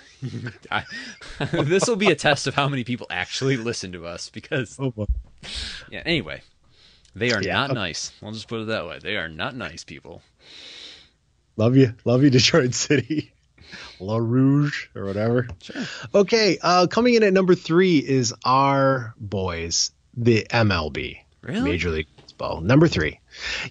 This 1.52 1.86
will 1.86 1.94
be 1.94 2.10
a 2.10 2.16
test 2.16 2.48
of 2.48 2.56
how 2.56 2.68
many 2.68 2.82
people 2.82 3.06
actually 3.10 3.56
listen 3.56 3.92
to 3.92 4.06
us 4.06 4.28
because 4.28 4.76
Oh, 4.80 4.90
boy. 4.90 5.06
yeah, 5.88 6.02
anyway. 6.04 6.42
They 7.14 7.30
are 7.32 7.40
Yeah, 7.40 7.52
not 7.54 7.70
okay. 7.70 7.78
nice. 7.78 8.10
I'll 8.24 8.32
just 8.32 8.48
put 8.48 8.62
it 8.62 8.66
that 8.66 8.88
way. 8.88 8.98
They 9.00 9.16
are 9.16 9.28
not 9.28 9.54
nice 9.54 9.84
people. 9.84 10.20
Love 11.56 11.76
you, 11.76 11.94
love 12.04 12.24
you, 12.24 12.30
Detroit 12.30 12.74
City. 12.74 13.32
Le 14.00 14.20
Rouge 14.20 14.88
or 14.94 15.04
whatever. 15.04 15.48
Sure. 15.62 15.82
Okay, 16.14 16.58
uh, 16.62 16.86
coming 16.86 17.14
in 17.14 17.22
at 17.22 17.32
number 17.32 17.54
three 17.54 17.98
is 17.98 18.34
our 18.44 19.14
boys, 19.18 19.92
the 20.16 20.46
MLB, 20.50 21.18
Really? 21.42 21.70
Major 21.70 21.90
League 21.90 22.06
Baseball. 22.16 22.60
Number 22.60 22.88
three, 22.88 23.20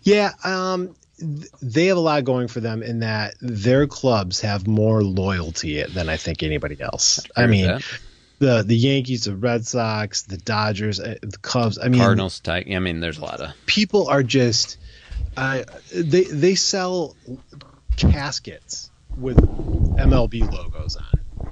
yeah. 0.03 0.31
Um, 0.43 0.95
th- 1.17 1.51
they 1.61 1.87
have 1.87 1.97
a 1.97 2.01
lot 2.01 2.23
going 2.23 2.47
for 2.47 2.59
them 2.59 2.83
in 2.83 2.99
that 2.99 3.35
their 3.41 3.87
clubs 3.87 4.41
have 4.41 4.67
more 4.67 5.03
loyalty 5.03 5.83
than 5.83 6.09
I 6.09 6.17
think 6.17 6.43
anybody 6.43 6.79
else. 6.79 7.19
I 7.35 7.41
with 7.41 7.49
mean, 7.51 7.79
the 8.39 8.63
the 8.63 8.75
Yankees, 8.75 9.25
the 9.25 9.35
Red 9.35 9.65
Sox, 9.65 10.23
the 10.23 10.37
Dodgers, 10.37 10.99
uh, 10.99 11.15
the 11.21 11.37
Cubs. 11.37 11.77
I 11.77 11.89
mean, 11.89 11.99
Cardinals, 11.99 12.39
Tig- 12.39 12.71
I 12.73 12.79
mean, 12.79 12.99
there's 12.99 13.17
a 13.17 13.21
lot 13.21 13.41
of 13.41 13.53
people 13.65 14.07
are 14.07 14.23
just 14.23 14.77
uh, 15.35 15.63
they 15.93 16.23
they 16.23 16.55
sell 16.55 17.15
caskets 17.97 18.88
with 19.19 19.37
MLB 19.97 20.51
logos 20.51 20.95
on. 20.95 21.03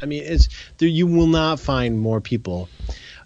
I 0.02 0.06
mean, 0.06 0.24
it's 0.24 0.50
there. 0.78 0.88
You 0.88 1.08
will 1.08 1.28
not 1.28 1.60
find 1.60 2.00
more 2.00 2.22
people. 2.22 2.70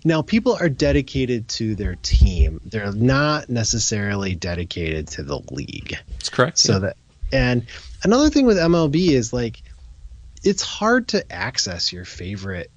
Now, 0.03 0.21
people 0.21 0.57
are 0.59 0.69
dedicated 0.69 1.47
to 1.49 1.75
their 1.75 1.95
team. 2.01 2.59
They're 2.65 2.91
not 2.91 3.49
necessarily 3.49 4.35
dedicated 4.35 5.07
to 5.09 5.23
the 5.23 5.39
league. 5.51 5.97
That's 6.09 6.29
correct. 6.29 6.57
So 6.57 6.79
that 6.79 6.97
and 7.31 7.65
another 8.03 8.29
thing 8.29 8.45
with 8.45 8.57
MLB 8.57 9.09
is 9.09 9.31
like 9.31 9.61
it's 10.43 10.63
hard 10.63 11.09
to 11.09 11.31
access 11.31 11.93
your 11.93 12.05
favorite 12.05 12.71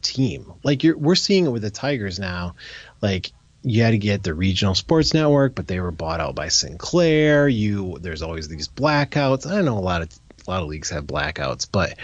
team. 0.00 0.52
Like 0.62 0.82
you're 0.82 0.96
we're 0.96 1.14
seeing 1.14 1.46
it 1.46 1.50
with 1.50 1.62
the 1.62 1.70
Tigers 1.70 2.18
now. 2.18 2.56
Like 3.00 3.32
you 3.62 3.82
had 3.82 3.90
to 3.90 3.98
get 3.98 4.22
the 4.22 4.34
regional 4.34 4.74
sports 4.74 5.14
network, 5.14 5.54
but 5.54 5.68
they 5.68 5.78
were 5.78 5.92
bought 5.92 6.20
out 6.20 6.34
by 6.34 6.48
Sinclair. 6.48 7.48
You 7.48 7.98
there's 8.00 8.22
always 8.22 8.48
these 8.48 8.68
blackouts. 8.68 9.46
I 9.46 9.60
know 9.62 9.78
a 9.78 9.80
lot 9.80 10.02
of 10.02 10.08
a 10.46 10.50
lot 10.50 10.62
of 10.62 10.68
leagues 10.68 10.90
have 10.90 11.04
blackouts, 11.04 11.66
but 11.70 11.98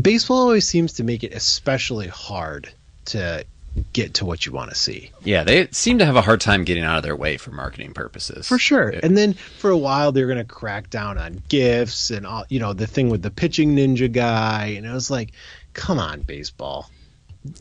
baseball 0.00 0.38
always 0.38 0.66
seems 0.66 0.94
to 0.94 1.04
make 1.04 1.24
it 1.24 1.32
especially 1.32 2.08
hard 2.08 2.68
to 3.06 3.44
get 3.92 4.14
to 4.14 4.24
what 4.24 4.44
you 4.44 4.52
want 4.52 4.70
to 4.70 4.76
see. 4.76 5.10
Yeah, 5.22 5.44
they 5.44 5.68
seem 5.68 5.98
to 5.98 6.04
have 6.04 6.16
a 6.16 6.22
hard 6.22 6.40
time 6.40 6.64
getting 6.64 6.82
out 6.82 6.96
of 6.96 7.02
their 7.02 7.14
way 7.14 7.36
for 7.36 7.52
marketing 7.52 7.94
purposes. 7.94 8.48
For 8.48 8.58
sure. 8.58 8.88
And 8.88 9.16
then 9.16 9.34
for 9.34 9.70
a 9.70 9.78
while 9.78 10.12
they're 10.12 10.26
going 10.26 10.38
to 10.38 10.44
crack 10.44 10.90
down 10.90 11.18
on 11.18 11.42
gifts 11.48 12.10
and 12.10 12.26
all, 12.26 12.44
you 12.48 12.58
know, 12.58 12.72
the 12.72 12.86
thing 12.86 13.10
with 13.10 13.22
the 13.22 13.30
pitching 13.30 13.76
ninja 13.76 14.10
guy 14.10 14.74
and 14.76 14.86
it 14.86 14.92
was 14.92 15.10
like, 15.10 15.32
come 15.72 15.98
on 15.98 16.22
baseball. 16.22 16.90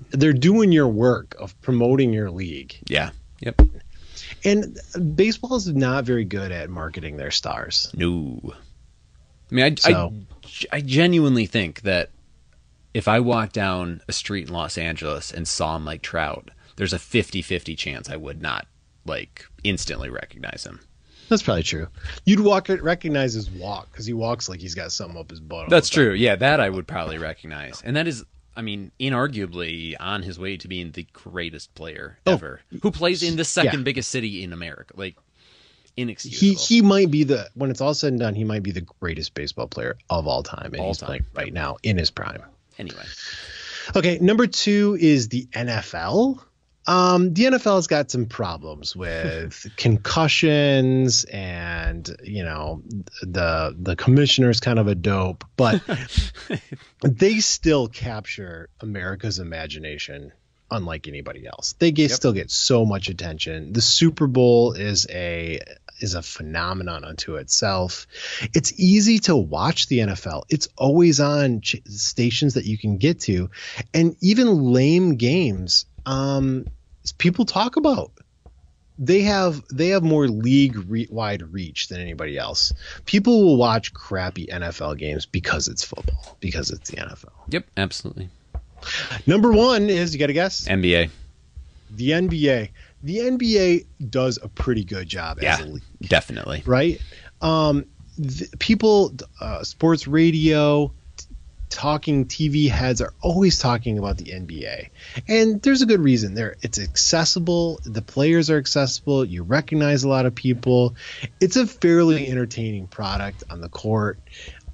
They're 0.10 0.34
doing 0.34 0.72
your 0.72 0.88
work 0.88 1.36
of 1.40 1.60
promoting 1.62 2.12
your 2.12 2.32
league. 2.32 2.76
Yeah. 2.88 3.12
Yep. 3.42 3.62
And 4.44 4.78
baseball 5.16 5.56
is 5.56 5.68
not 5.68 6.06
very 6.06 6.26
good 6.26 6.52
at 6.52 6.70
marketing 6.70 7.18
their 7.18 7.32
stars. 7.32 7.92
No. 7.96 8.54
I 9.52 9.56
mean, 9.56 9.66
I, 9.66 9.76
So- 9.76 10.14
I, 10.72 10.78
I 10.78 10.82
genuinely 10.82 11.46
think 11.46 11.82
that 11.82 12.10
if 12.94 13.08
I 13.08 13.20
walked 13.20 13.54
down 13.54 14.02
a 14.08 14.12
street 14.12 14.48
in 14.48 14.54
Los 14.54 14.78
Angeles 14.78 15.32
and 15.32 15.48
saw 15.48 15.78
Mike 15.78 16.02
Trout, 16.02 16.50
there's 16.76 16.94
a 16.94 16.98
50-50 16.98 17.78
chance 17.78 18.10
I 18.10 18.16
would 18.16 18.42
not 18.42 18.68
like 19.06 19.46
instantly 19.64 20.10
recognize 20.10 20.64
him. 20.66 20.80
That's 21.30 21.44
probably 21.44 21.64
true. 21.64 21.88
You'd 22.26 22.40
walk 22.40 22.70
recognize 22.70 23.34
his 23.34 23.50
walk 23.52 23.92
cuz 23.94 24.06
he 24.08 24.14
walks 24.14 24.50
like 24.50 24.60
he's 24.60 24.74
got 24.74 24.92
something 24.92 25.20
up 25.20 25.30
his 25.30 25.40
butt. 25.40 25.70
That's 25.70 25.90
true. 25.90 26.14
Yeah, 26.14 26.36
that 26.38 26.60
I 26.60 26.70
would 26.70 26.88
probably 26.88 27.20
recognize. 27.20 27.82
And 27.84 27.96
that 27.96 28.08
is 28.08 28.24
I 28.56 28.62
mean, 28.62 28.92
inarguably 29.00 29.96
on 30.00 30.24
his 30.24 30.40
way 30.40 30.58
to 30.58 30.68
being 30.68 30.92
the 30.92 31.06
greatest 31.14 31.74
player 31.76 32.18
Oh, 32.26 32.34
ever. 32.34 32.62
Who 32.82 32.92
plays 32.92 33.22
in 33.24 33.36
the 33.38 33.46
second 33.46 33.80
yeah. 33.80 33.84
biggest 33.84 34.10
city 34.10 34.44
in 34.44 34.52
America. 34.52 34.94
Like 34.98 35.16
inexcusable. 36.02 36.62
he 36.64 36.82
might 36.82 37.10
be 37.12 37.24
the 37.24 37.50
when 37.56 37.70
it's 37.72 37.82
all 37.82 37.94
said 37.94 38.12
and 38.14 38.20
done, 38.20 38.36
he 38.36 38.44
might 38.44 38.64
be 38.64 38.72
the 38.72 38.86
greatest 39.00 39.34
baseball 39.34 39.68
player 39.68 39.98
of 40.10 40.28
all 40.28 40.44
time 40.44 40.72
and 40.74 40.80
All 40.82 40.88
he's 40.88 40.98
time. 41.00 41.08
playing 41.08 41.26
right 41.36 41.54
now 41.54 41.78
in 41.84 41.98
his 41.98 42.12
prime. 42.12 42.42
anyway. 42.78 43.04
Okay, 43.96 44.20
number 44.20 44.46
two 44.48 44.98
is 45.00 45.30
the 45.30 45.46
NFL. 45.52 46.40
Um, 46.88 47.34
the 47.34 47.44
NFL 47.46 47.76
has 47.76 47.88
got 47.88 48.10
some 48.10 48.26
problems 48.26 48.96
with 48.96 49.66
concussions, 49.78 51.24
and 51.26 52.10
you 52.24 52.44
know 52.44 52.82
the 53.22 53.76
the 53.78 53.96
commissioner's 53.96 54.60
kind 54.60 54.80
of 54.80 54.88
a 54.88 54.96
dope, 54.96 55.44
but 55.56 55.82
they 57.02 57.40
still 57.40 57.88
capture 57.88 58.70
America's 58.80 59.40
imagination 59.40 60.32
unlike 60.72 61.08
anybody 61.08 61.48
else. 61.48 61.74
They 61.80 61.92
get, 61.92 62.12
still 62.12 62.32
get 62.34 62.52
so 62.52 62.86
much 62.86 63.10
attention. 63.10 63.74
The 63.74 63.82
Super 63.82 64.28
Bowl 64.28 64.74
is 64.74 65.08
a 65.10 65.60
is 66.00 66.16
a 66.16 66.22
phenomenon 66.22 67.04
unto 67.04 67.36
itself. 67.36 68.08
It's 68.54 68.74
easy 68.80 69.20
to 69.20 69.36
watch 69.36 69.88
the 69.88 70.00
NFL. 70.00 70.44
It's 70.50 70.68
always 70.78 71.20
on 71.20 71.62
ch- 71.62 71.82
stations 71.86 72.56
that 72.56 72.66
you 72.66 72.78
can 72.78 72.98
get 72.98 73.22
to, 73.22 73.50
and 73.94 74.16
even 74.22 74.74
lame 74.74 75.16
games. 75.16 75.86
Um, 76.06 76.66
people 77.18 77.46
talk 77.46 77.76
about. 77.76 78.12
They 79.02 79.22
have 79.22 79.64
they 79.72 79.90
have 79.90 80.04
more 80.04 80.28
league 80.28 80.76
re- 80.90 81.08
wide 81.10 81.42
reach 81.54 81.88
than 81.88 82.02
anybody 82.02 82.38
else. 82.38 82.74
People 83.06 83.46
will 83.46 83.58
watch 83.58 83.94
crappy 83.94 84.48
NFL 84.48 84.98
games 84.98 85.26
because 85.26 85.70
it's 85.70 85.86
football, 85.86 86.36
because 86.42 86.70
it's 86.72 86.90
the 86.90 86.98
NFL. 86.98 87.32
Yep, 87.48 87.66
absolutely. 87.78 88.30
Number 89.26 89.52
one 89.52 89.90
is 89.90 90.14
you 90.14 90.20
got 90.20 90.28
to 90.28 90.34
guess 90.34 90.68
NBA. 90.68 91.10
the 91.92 92.10
NBA. 92.12 92.70
The 93.04 93.18
NBA 93.20 93.86
does 94.10 94.40
a 94.42 94.50
pretty 94.50 94.84
good 94.84 95.08
job 95.08 95.40
Yeah, 95.42 95.62
league, 95.64 95.84
definitely. 96.02 96.64
right? 96.66 97.02
Um, 97.42 97.86
th- 98.22 98.52
people, 98.60 99.14
uh, 99.40 99.64
sports 99.64 100.08
radio, 100.08 100.92
t- 101.16 101.26
talking 101.70 102.26
TV 102.26 102.70
heads 102.70 103.00
are 103.00 103.14
always 103.22 103.58
talking 103.60 103.98
about 103.98 104.18
the 104.18 104.26
NBA, 104.32 104.90
and 105.30 105.62
there's 105.62 105.82
a 105.82 105.86
good 105.86 106.02
reason. 106.02 106.34
There, 106.34 106.58
it's 106.62 106.78
accessible. 106.80 107.80
The 107.86 108.02
players 108.02 108.50
are 108.50 108.58
accessible. 108.58 109.24
You 109.24 109.44
recognize 109.44 110.04
a 110.04 110.10
lot 110.10 110.26
of 110.26 110.36
people. 110.36 110.96
It's 111.40 111.56
a 111.56 111.66
fairly 111.66 112.28
entertaining 112.28 112.88
product 112.88 113.46
on 113.50 113.62
the 113.62 113.70
court. 113.70 114.20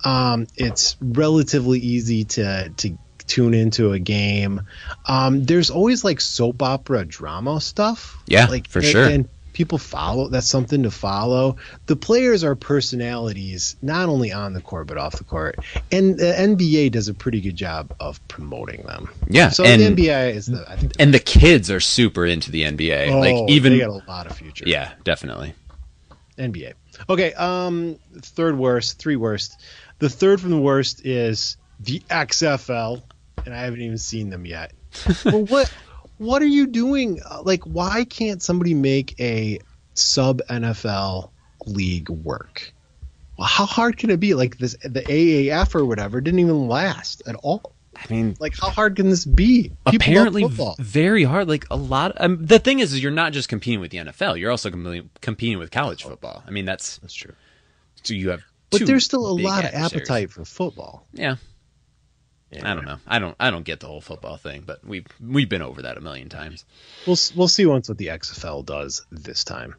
Um, 0.04 0.48
it's 0.56 0.98
relatively 1.02 1.80
easy 1.80 2.24
to 2.26 2.70
to 2.78 2.98
tune 3.28 3.54
into 3.54 3.92
a 3.94 4.00
game. 4.00 4.62
Um, 5.06 5.46
there's 5.46 5.70
always 5.70 6.04
like 6.04 6.22
soap 6.22 6.62
opera 6.62 7.06
drama 7.06 7.60
stuff. 7.62 8.18
Yeah, 8.28 8.46
like 8.46 8.68
for 8.70 8.80
and- 8.80 8.88
sure. 8.88 9.06
And 9.10 9.30
people 9.54 9.78
follow. 9.78 10.28
That's 10.28 10.48
something 10.48 10.84
to 10.84 10.92
follow. 10.92 11.56
The 11.86 11.96
players 11.96 12.44
are 12.44 12.56
personalities, 12.56 13.78
not 13.82 14.10
only 14.10 14.34
on 14.34 14.52
the 14.54 14.60
court 14.60 14.88
but 14.88 14.98
off 14.98 15.14
the 15.16 15.24
court. 15.24 15.56
And 15.92 16.18
the 16.20 16.26
NBA 16.38 16.92
does 16.92 17.08
a 17.08 17.14
pretty 17.14 17.40
good 17.40 17.56
job 17.56 17.96
of 18.00 18.26
promoting 18.28 18.82
them. 18.84 19.08
Yeah, 19.30 19.50
So 19.50 19.64
and- 19.64 19.82
the 19.82 19.86
NBA 20.10 20.36
is 20.36 20.48
the 20.48 20.66
I 20.70 20.76
think 20.76 20.94
the 20.94 21.02
And 21.02 21.14
the 21.14 21.20
kids 21.20 21.72
are 21.72 21.80
super 21.80 22.26
into 22.26 22.52
the 22.52 22.64
NBA. 22.64 23.12
Oh, 23.12 23.20
like 23.20 23.50
even 23.50 23.72
they 23.74 23.80
got 23.80 23.90
a 23.90 24.04
lot 24.10 24.28
of 24.28 24.36
future. 24.38 24.66
Yeah, 24.68 24.92
definitely. 25.06 25.54
NBA. 26.38 26.74
Okay, 27.10 27.34
um 27.34 27.98
third 28.20 28.58
worst, 28.58 29.00
three 29.00 29.16
worst. 29.16 29.58
The 30.00 30.10
third 30.10 30.42
from 30.42 30.50
the 30.52 30.60
worst 30.60 31.06
is 31.06 31.56
the 31.80 32.02
XFL, 32.10 33.04
and 33.46 33.54
I 33.54 33.62
haven't 33.62 33.82
even 33.82 33.98
seen 33.98 34.30
them 34.30 34.46
yet. 34.46 34.74
well, 35.26 35.46
what 35.46 35.72
what 36.18 36.42
are 36.42 36.48
you 36.48 36.68
doing? 36.68 37.20
Uh, 37.30 37.42
Like 37.44 37.64
why 37.64 38.06
can't 38.06 38.42
somebody 38.42 38.74
make 38.74 39.20
a 39.20 39.60
sub 39.94 40.42
NFL 40.50 41.30
league 41.66 42.10
work? 42.10 42.74
Well, 43.38 43.48
how 43.48 43.66
hard 43.66 43.98
can 43.98 44.10
it 44.10 44.20
be? 44.20 44.34
Like 44.34 44.58
this 44.58 44.76
the 44.84 45.02
AAF 45.02 45.76
or 45.76 45.86
whatever 45.86 46.22
didn't 46.22 46.40
even 46.40 46.68
last 46.68 47.22
at 47.28 47.36
all. 47.36 47.74
I 47.98 48.14
mean, 48.14 48.36
Like 48.40 48.54
how 48.60 48.70
hard 48.70 48.98
can 48.98 49.10
this 49.10 49.24
be? 49.26 49.72
People 49.90 49.96
apparently 49.96 50.46
very 50.80 51.24
hard. 51.24 51.48
Like 51.48 51.66
a 51.72 51.78
lot. 51.78 52.14
Um, 52.20 52.46
the 52.46 52.60
thing 52.60 52.80
is, 52.80 52.94
is 52.94 53.02
you're 53.02 53.12
not 53.12 53.32
just 53.32 53.48
competing 53.48 53.80
with 53.80 53.92
the 53.92 53.98
NFL. 54.00 54.38
You're 54.40 54.52
also 54.52 54.70
competing, 54.70 55.10
competing 55.22 55.60
with 55.60 55.72
college 55.72 56.04
football. 56.04 56.44
I 56.46 56.52
mean, 56.52 56.66
that's 56.66 56.98
That's 56.98 57.14
true. 57.14 57.34
so 58.04 58.14
you 58.14 58.30
have. 58.32 58.42
But 58.70 58.86
there's 58.86 59.06
still 59.06 59.34
a 59.34 59.36
big 59.38 59.46
lot 59.46 59.60
of 59.64 59.72
adversaries. 59.74 60.10
appetite 60.10 60.32
for 60.32 60.44
football. 60.44 61.06
Yeah. 61.14 61.36
I 62.64 62.74
don't 62.74 62.86
know. 62.86 62.98
I 63.08 63.20
don't. 63.20 63.36
I 63.40 63.52
don't 63.52 63.64
get 63.64 63.80
the 63.80 63.88
whole 63.88 64.02
football 64.02 64.38
thing, 64.38 64.64
but 64.66 64.86
we've 64.86 65.06
we've 65.22 65.50
been 65.50 65.62
over 65.62 65.82
that 65.84 65.98
a 65.98 66.02
million 66.02 66.30
times. 66.30 66.66
We'll 67.08 67.18
we'll 67.36 67.48
see 67.48 67.66
once 67.66 67.90
what 67.90 67.98
the 67.98 68.08
XFL 68.08 68.66
does 68.66 69.06
this 69.12 69.44
time. 69.44 69.76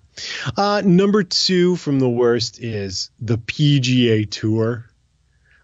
Uh, 0.56 0.82
number 0.84 1.22
two 1.22 1.76
from 1.76 1.98
the 2.00 2.08
worst 2.08 2.60
is 2.62 3.10
the 3.20 3.38
PGA 3.38 4.30
Tour. 4.30 4.86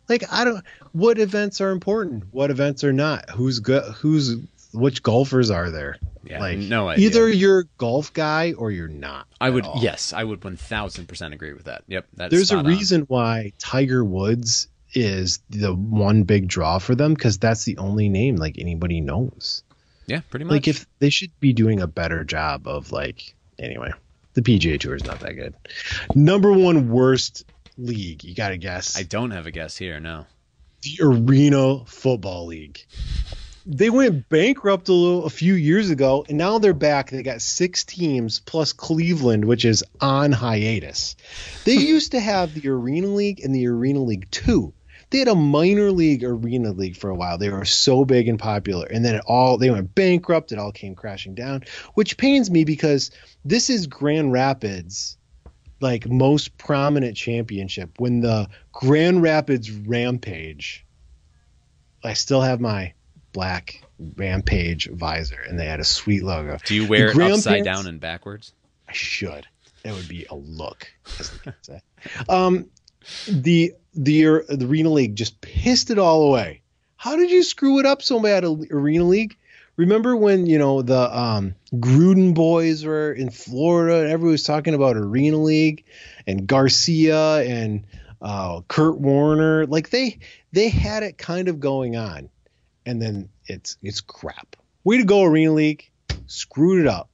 Like 0.08 0.24
I 0.32 0.44
don't. 0.44 0.64
What 0.92 1.18
events 1.18 1.60
are 1.60 1.70
important? 1.70 2.24
What 2.32 2.50
events 2.50 2.84
are 2.84 2.92
not? 2.92 3.30
Who's 3.30 3.60
good? 3.60 3.84
Who's 3.94 4.36
which 4.74 5.02
golfers 5.02 5.50
are 5.50 5.70
there? 5.70 5.96
Yeah, 6.24 6.38
like 6.40 6.58
no 6.58 6.88
idea. 6.88 7.06
either 7.06 7.28
you're 7.28 7.60
a 7.60 7.64
golf 7.78 8.12
guy 8.12 8.52
or 8.52 8.70
you're 8.70 8.88
not. 8.88 9.26
I 9.40 9.50
would 9.50 9.64
all. 9.64 9.82
yes, 9.82 10.12
I 10.12 10.22
would 10.22 10.42
one 10.44 10.56
thousand 10.56 11.06
percent 11.08 11.34
agree 11.34 11.52
with 11.52 11.64
that. 11.64 11.82
Yep, 11.88 12.06
that's 12.14 12.30
There's 12.32 12.52
a 12.52 12.58
on. 12.58 12.66
reason 12.66 13.02
why 13.02 13.52
Tiger 13.58 14.04
Woods 14.04 14.68
is 14.94 15.40
the 15.50 15.74
one 15.74 16.24
big 16.24 16.48
draw 16.48 16.78
for 16.78 16.94
them 16.94 17.14
because 17.14 17.38
that's 17.38 17.64
the 17.64 17.78
only 17.78 18.08
name 18.08 18.36
like 18.36 18.58
anybody 18.58 19.00
knows. 19.00 19.62
Yeah, 20.06 20.20
pretty 20.30 20.44
much. 20.44 20.52
Like 20.52 20.68
if 20.68 20.86
they 20.98 21.10
should 21.10 21.30
be 21.40 21.52
doing 21.52 21.80
a 21.80 21.86
better 21.86 22.24
job 22.24 22.66
of 22.66 22.92
like 22.92 23.34
anyway, 23.58 23.92
the 24.34 24.42
PGA 24.42 24.78
Tour 24.78 24.96
is 24.96 25.04
not 25.04 25.20
that 25.20 25.34
good. 25.34 25.54
Number 26.14 26.52
one 26.52 26.90
worst 26.90 27.44
league, 27.78 28.24
you 28.24 28.34
got 28.34 28.50
to 28.50 28.56
guess. 28.58 28.96
I 28.96 29.02
don't 29.04 29.30
have 29.30 29.46
a 29.46 29.50
guess 29.50 29.76
here. 29.76 30.00
No. 30.00 30.26
the 30.82 30.98
Arena 31.04 31.84
Football 31.86 32.46
League. 32.46 32.84
They 33.64 33.90
went 33.90 34.28
bankrupt 34.28 34.88
a, 34.88 34.92
little, 34.92 35.24
a 35.24 35.30
few 35.30 35.54
years 35.54 35.90
ago, 35.90 36.24
and 36.28 36.36
now 36.36 36.58
they're 36.58 36.74
back. 36.74 37.10
They 37.10 37.22
got 37.22 37.40
six 37.40 37.84
teams 37.84 38.40
plus 38.40 38.72
Cleveland, 38.72 39.44
which 39.44 39.64
is 39.64 39.84
on 40.00 40.32
hiatus. 40.32 41.14
They 41.64 41.74
used 41.76 42.10
to 42.10 42.20
have 42.20 42.54
the 42.54 42.68
Arena 42.68 43.06
League 43.06 43.38
and 43.44 43.54
the 43.54 43.68
Arena 43.68 44.02
League 44.02 44.28
Two. 44.32 44.74
They 45.12 45.18
had 45.18 45.28
a 45.28 45.34
minor 45.34 45.92
league 45.92 46.24
arena 46.24 46.72
league 46.72 46.96
for 46.96 47.10
a 47.10 47.14
while. 47.14 47.38
They 47.38 47.50
were 47.50 47.64
so 47.64 48.04
big 48.04 48.26
and 48.28 48.38
popular, 48.38 48.86
and 48.86 49.04
then 49.04 49.14
it 49.14 49.22
all 49.26 49.58
they 49.58 49.70
went 49.70 49.94
bankrupt. 49.94 50.50
It 50.52 50.58
all 50.58 50.72
came 50.72 50.94
crashing 50.94 51.34
down, 51.34 51.64
which 51.94 52.16
pains 52.16 52.50
me 52.50 52.64
because 52.64 53.10
this 53.44 53.70
is 53.70 53.86
Grand 53.86 54.32
Rapids 54.32 55.16
like 55.80 56.08
most 56.08 56.56
prominent 56.58 57.16
championship 57.16 57.98
when 57.98 58.20
the 58.20 58.48
Grand 58.72 59.22
Rapids 59.22 59.70
Rampage. 59.70 60.84
I 62.04 62.14
still 62.14 62.40
have 62.40 62.60
my 62.60 62.94
black 63.32 63.82
Rampage 64.16 64.88
visor, 64.90 65.40
and 65.48 65.58
they 65.58 65.66
had 65.66 65.78
a 65.80 65.84
sweet 65.84 66.22
logo. 66.24 66.58
Do 66.64 66.74
you 66.74 66.88
wear 66.88 67.06
The 67.06 67.10
it 67.10 67.14
Grand 67.14 67.32
upside 67.34 67.64
Pants- 67.64 67.78
down 67.82 67.86
and 67.86 68.00
backwards? 68.00 68.52
I 68.88 68.92
should. 68.92 69.46
That 69.84 69.94
would 69.94 70.08
be 70.08 70.26
a 70.30 70.34
look, 70.34 70.90
as 71.18 71.30
the 71.30 71.38
kids 71.40 71.56
say. 71.62 71.80
Um, 72.28 72.70
the 73.26 73.74
the 73.94 74.42
the 74.48 74.64
Arena 74.64 74.90
League 74.90 75.16
just 75.16 75.40
pissed 75.40 75.90
it 75.90 75.98
all 75.98 76.28
away. 76.28 76.62
How 76.96 77.16
did 77.16 77.30
you 77.30 77.42
screw 77.42 77.80
it 77.80 77.86
up 77.86 78.02
so 78.02 78.20
bad, 78.20 78.44
Arena 78.44 79.04
League? 79.04 79.36
Remember 79.76 80.14
when 80.14 80.46
you 80.46 80.58
know 80.58 80.82
the 80.82 81.18
um, 81.18 81.54
Gruden 81.74 82.34
boys 82.34 82.84
were 82.84 83.12
in 83.12 83.30
Florida 83.30 84.00
and 84.00 84.10
everyone 84.10 84.32
was 84.32 84.44
talking 84.44 84.74
about 84.74 84.96
Arena 84.96 85.38
League 85.38 85.84
and 86.26 86.46
Garcia 86.46 87.38
and 87.38 87.84
uh, 88.20 88.60
Kurt 88.68 88.98
Warner? 88.98 89.66
Like 89.66 89.90
they 89.90 90.18
they 90.52 90.68
had 90.68 91.02
it 91.02 91.18
kind 91.18 91.48
of 91.48 91.58
going 91.58 91.96
on, 91.96 92.28
and 92.86 93.00
then 93.00 93.30
it's 93.46 93.78
it's 93.82 94.00
crap. 94.00 94.56
Way 94.84 94.98
to 94.98 95.04
go, 95.04 95.22
Arena 95.22 95.52
League! 95.52 95.90
Screwed 96.26 96.80
it 96.80 96.86
up. 96.86 97.08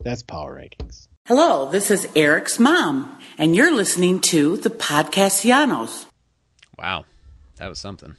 That's 0.00 0.22
power 0.22 0.60
rankings. 0.60 1.08
Hello, 1.26 1.70
this 1.70 1.90
is 1.90 2.06
Eric's 2.14 2.58
mom, 2.58 3.18
and 3.38 3.56
you're 3.56 3.74
listening 3.74 4.20
to 4.20 4.58
the 4.58 4.68
Podcastianos. 4.68 6.04
Wow, 6.78 7.06
that 7.56 7.66
was 7.66 7.78
something. 7.78 8.14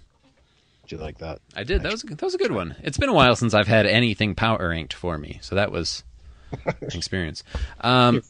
Did 0.81 0.91
you 0.93 0.97
like 0.97 1.19
that? 1.19 1.39
I 1.55 1.63
did. 1.63 1.83
That 1.83 1.91
was 1.91 2.01
that 2.01 2.19
was 2.19 2.33
a 2.33 2.39
good 2.39 2.51
one. 2.51 2.75
It's 2.81 2.97
been 2.97 3.09
a 3.09 3.13
while 3.13 3.35
since 3.35 3.53
I've 3.53 3.67
had 3.67 3.85
anything 3.85 4.33
power 4.33 4.69
ranked 4.69 4.93
for 4.95 5.19
me, 5.19 5.37
so 5.43 5.53
that 5.53 5.71
was 5.71 6.03
an 6.65 6.73
experience. 6.81 7.43
Um, 7.81 8.23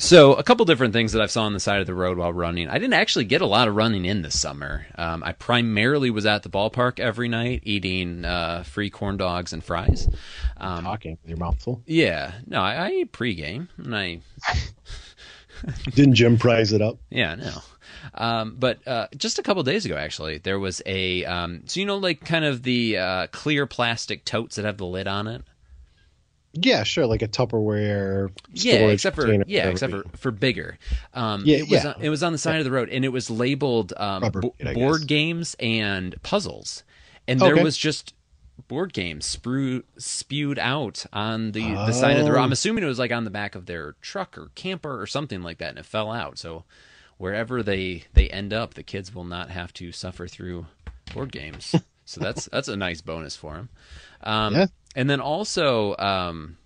so 0.00 0.34
a 0.34 0.42
couple 0.42 0.64
different 0.64 0.92
things 0.92 1.12
that 1.12 1.22
I've 1.22 1.30
saw 1.30 1.44
on 1.44 1.52
the 1.52 1.60
side 1.60 1.80
of 1.80 1.86
the 1.86 1.94
road 1.94 2.18
while 2.18 2.32
running. 2.32 2.68
I 2.68 2.74
didn't 2.78 2.94
actually 2.94 3.26
get 3.26 3.42
a 3.42 3.46
lot 3.46 3.68
of 3.68 3.76
running 3.76 4.04
in 4.04 4.22
this 4.22 4.38
summer. 4.40 4.86
Um, 4.96 5.22
I 5.22 5.32
primarily 5.32 6.10
was 6.10 6.26
at 6.26 6.42
the 6.42 6.48
ballpark 6.48 6.98
every 6.98 7.28
night 7.28 7.62
eating 7.64 8.24
uh, 8.24 8.62
free 8.64 8.90
corn 8.90 9.16
dogs 9.16 9.52
and 9.52 9.62
fries. 9.62 10.08
Um, 10.56 10.84
Talking 10.84 11.18
with 11.22 11.28
your 11.28 11.38
mouth 11.38 11.62
full. 11.62 11.82
yeah, 11.86 12.32
no, 12.46 12.60
I, 12.60 12.74
I 12.74 12.88
ate 12.88 13.12
pregame 13.12 13.68
and 13.78 13.94
I 13.94 14.20
Didn't 15.94 16.14
Jim 16.14 16.38
prize 16.38 16.72
it 16.72 16.80
up? 16.80 16.98
Yeah, 17.10 17.34
no. 17.34 17.52
Um, 18.14 18.56
but 18.58 18.86
uh, 18.88 19.08
just 19.16 19.38
a 19.38 19.42
couple 19.42 19.62
days 19.62 19.84
ago, 19.84 19.96
actually, 19.96 20.38
there 20.38 20.58
was 20.58 20.80
a 20.86 21.24
um, 21.26 21.62
so 21.66 21.80
you 21.80 21.86
know, 21.86 21.98
like 21.98 22.24
kind 22.24 22.44
of 22.44 22.62
the 22.62 22.96
uh, 22.96 23.26
clear 23.28 23.66
plastic 23.66 24.24
totes 24.24 24.56
that 24.56 24.64
have 24.64 24.78
the 24.78 24.86
lid 24.86 25.06
on 25.06 25.26
it. 25.26 25.42
Yeah, 26.52 26.82
sure, 26.82 27.06
like 27.06 27.22
a 27.22 27.28
Tupperware. 27.28 28.30
Yeah, 28.52 28.88
except 28.88 29.14
for 29.16 29.32
yeah, 29.46 29.68
except 29.68 29.92
for 29.92 30.04
for 30.16 30.30
bigger. 30.30 30.78
Um, 31.14 31.42
Yeah, 31.44 31.58
it 31.58 31.68
was 31.70 31.84
yeah. 31.84 31.92
on, 31.92 32.02
it 32.02 32.08
was 32.08 32.22
on 32.22 32.32
the 32.32 32.38
side 32.38 32.58
of 32.58 32.64
the 32.64 32.70
road, 32.72 32.88
and 32.88 33.04
it 33.04 33.10
was 33.10 33.30
labeled 33.30 33.92
um, 33.96 34.22
bo- 34.32 34.54
board 34.74 35.00
guess. 35.02 35.04
games 35.04 35.56
and 35.60 36.20
puzzles, 36.22 36.82
and 37.28 37.38
there 37.40 37.54
Okay. 37.54 37.62
was 37.62 37.76
just 37.76 38.14
board 38.68 38.92
games 38.92 39.38
spewed 39.98 40.58
out 40.58 41.06
on 41.12 41.52
the 41.52 41.62
the 41.74 41.92
side 41.92 42.18
of 42.18 42.24
the 42.24 42.32
road. 42.32 42.40
Oh. 42.40 42.42
I'm 42.44 42.52
assuming 42.52 42.82
it 42.84 42.88
was 42.88 42.98
like 42.98 43.12
on 43.12 43.24
the 43.24 43.30
back 43.30 43.54
of 43.54 43.66
their 43.66 43.94
truck 44.00 44.36
or 44.36 44.50
camper 44.54 45.00
or 45.00 45.06
something 45.06 45.42
like 45.42 45.58
that, 45.58 45.70
and 45.70 45.78
it 45.78 45.86
fell 45.86 46.10
out. 46.10 46.38
So 46.38 46.64
wherever 47.16 47.62
they 47.62 48.04
they 48.14 48.28
end 48.28 48.52
up, 48.52 48.74
the 48.74 48.82
kids 48.82 49.14
will 49.14 49.24
not 49.24 49.50
have 49.50 49.72
to 49.74 49.92
suffer 49.92 50.26
through 50.26 50.66
board 51.14 51.30
games. 51.32 51.74
so 52.04 52.20
that's 52.20 52.46
that's 52.46 52.68
a 52.68 52.76
nice 52.76 53.00
bonus 53.00 53.36
for 53.36 53.54
them. 53.54 53.68
Um, 54.22 54.54
Yeah. 54.54 54.66
And 54.96 55.08
then 55.08 55.20
also, 55.20 55.96
um, 55.98 56.56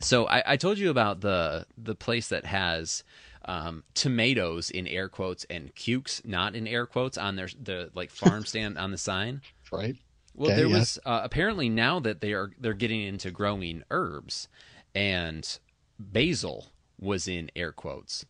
so 0.00 0.26
I, 0.26 0.52
I 0.52 0.56
told 0.56 0.78
you 0.78 0.90
about 0.90 1.20
the 1.20 1.66
the 1.76 1.94
place 1.94 2.28
that 2.28 2.44
has 2.44 3.02
um, 3.44 3.82
tomatoes 3.94 4.70
in 4.70 4.86
air 4.86 5.08
quotes 5.08 5.44
and 5.44 5.74
cukes 5.74 6.22
not 6.24 6.54
in 6.54 6.66
air 6.66 6.86
quotes 6.86 7.18
on 7.18 7.36
their 7.36 7.48
the 7.60 7.90
like 7.94 8.10
farm 8.10 8.44
stand 8.46 8.78
on 8.78 8.90
the 8.90 8.98
sign. 8.98 9.42
Right. 9.72 9.96
Well, 10.34 10.50
Okay, 10.50 10.56
there 10.56 10.68
was 10.68 10.98
uh, 11.04 11.20
apparently 11.24 11.68
now 11.68 11.98
that 12.00 12.20
they 12.20 12.32
are 12.32 12.50
they're 12.60 12.74
getting 12.74 13.02
into 13.02 13.30
growing 13.30 13.82
herbs, 13.90 14.48
and 14.94 15.58
basil 15.98 16.66
was 17.00 17.26
in 17.26 17.50
air 17.56 17.72
quotes, 17.72 18.24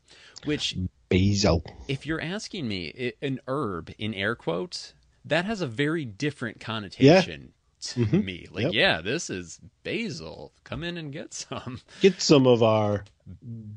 which 0.44 0.76
Basil. 1.10 1.64
if 1.86 2.06
you're 2.06 2.20
asking 2.20 2.66
me, 2.68 2.92
i 2.98 3.26
an 3.26 3.40
herb 3.46 3.92
in 3.98 4.14
air 4.14 4.34
quotes 4.34 4.94
that 5.24 5.44
has 5.44 5.60
a 5.60 5.66
very 5.66 6.06
different 6.06 6.60
connotation 6.60 7.52
to 7.80 8.04
Mhm. 8.06 8.24
me. 8.24 8.46
Like, 8.50 8.64
Yep. 8.64 8.72
yeah, 8.74 9.00
this 9.00 9.30
is 9.30 9.60
basil. 9.84 10.52
Come 10.64 10.82
in 10.84 10.96
and 10.96 11.12
get 11.12 11.32
some. 11.34 11.80
Get 12.00 12.20
some 12.20 12.46
of 12.46 12.62
our 12.62 13.04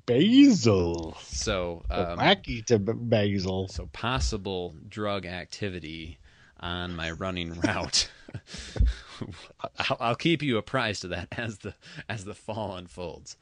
basil. 0.06 1.18
So, 1.24 1.84
Um, 1.90 2.06
um, 2.06 2.20
wacky 2.20 2.66
to 2.68 2.80
basil. 2.80 3.68
so 3.68 3.88
possible 3.94 4.76
drug 4.88 5.26
activity 5.26 6.18
on 6.60 6.96
my 6.96 7.12
running 7.12 7.60
route. 7.60 8.10
I'll, 9.80 9.98
I'll 10.00 10.16
keep 10.16 10.42
you 10.42 10.58
apprised 10.58 11.04
of 11.04 11.10
that 11.12 11.28
as 11.38 11.60
the 11.60 11.74
as 12.10 12.26
the 12.26 12.34
fall 12.34 12.76
unfolds. 12.76 13.38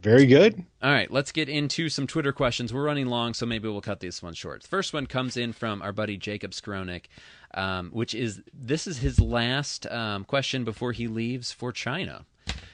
Very 0.00 0.26
good. 0.26 0.64
All 0.82 0.90
right, 0.90 1.08
let's 1.12 1.30
get 1.30 1.48
into 1.48 1.88
some 1.88 2.08
Twitter 2.08 2.32
questions. 2.32 2.74
We're 2.74 2.82
running 2.82 3.06
long, 3.06 3.34
so 3.34 3.46
maybe 3.46 3.68
we'll 3.68 3.80
cut 3.80 4.00
this 4.00 4.20
one 4.20 4.34
short. 4.34 4.62
The 4.62 4.68
first 4.68 4.92
one 4.92 5.06
comes 5.06 5.36
in 5.36 5.52
from 5.52 5.80
our 5.80 5.92
buddy 5.92 6.16
Jacob 6.16 6.50
Skronik, 6.50 7.04
um, 7.54 7.90
which 7.90 8.14
is 8.14 8.42
this 8.52 8.86
is 8.86 8.98
his 8.98 9.20
last 9.20 9.86
um, 9.86 10.24
question 10.24 10.64
before 10.64 10.92
he 10.92 11.08
leaves 11.08 11.52
for 11.52 11.72
China. 11.72 12.24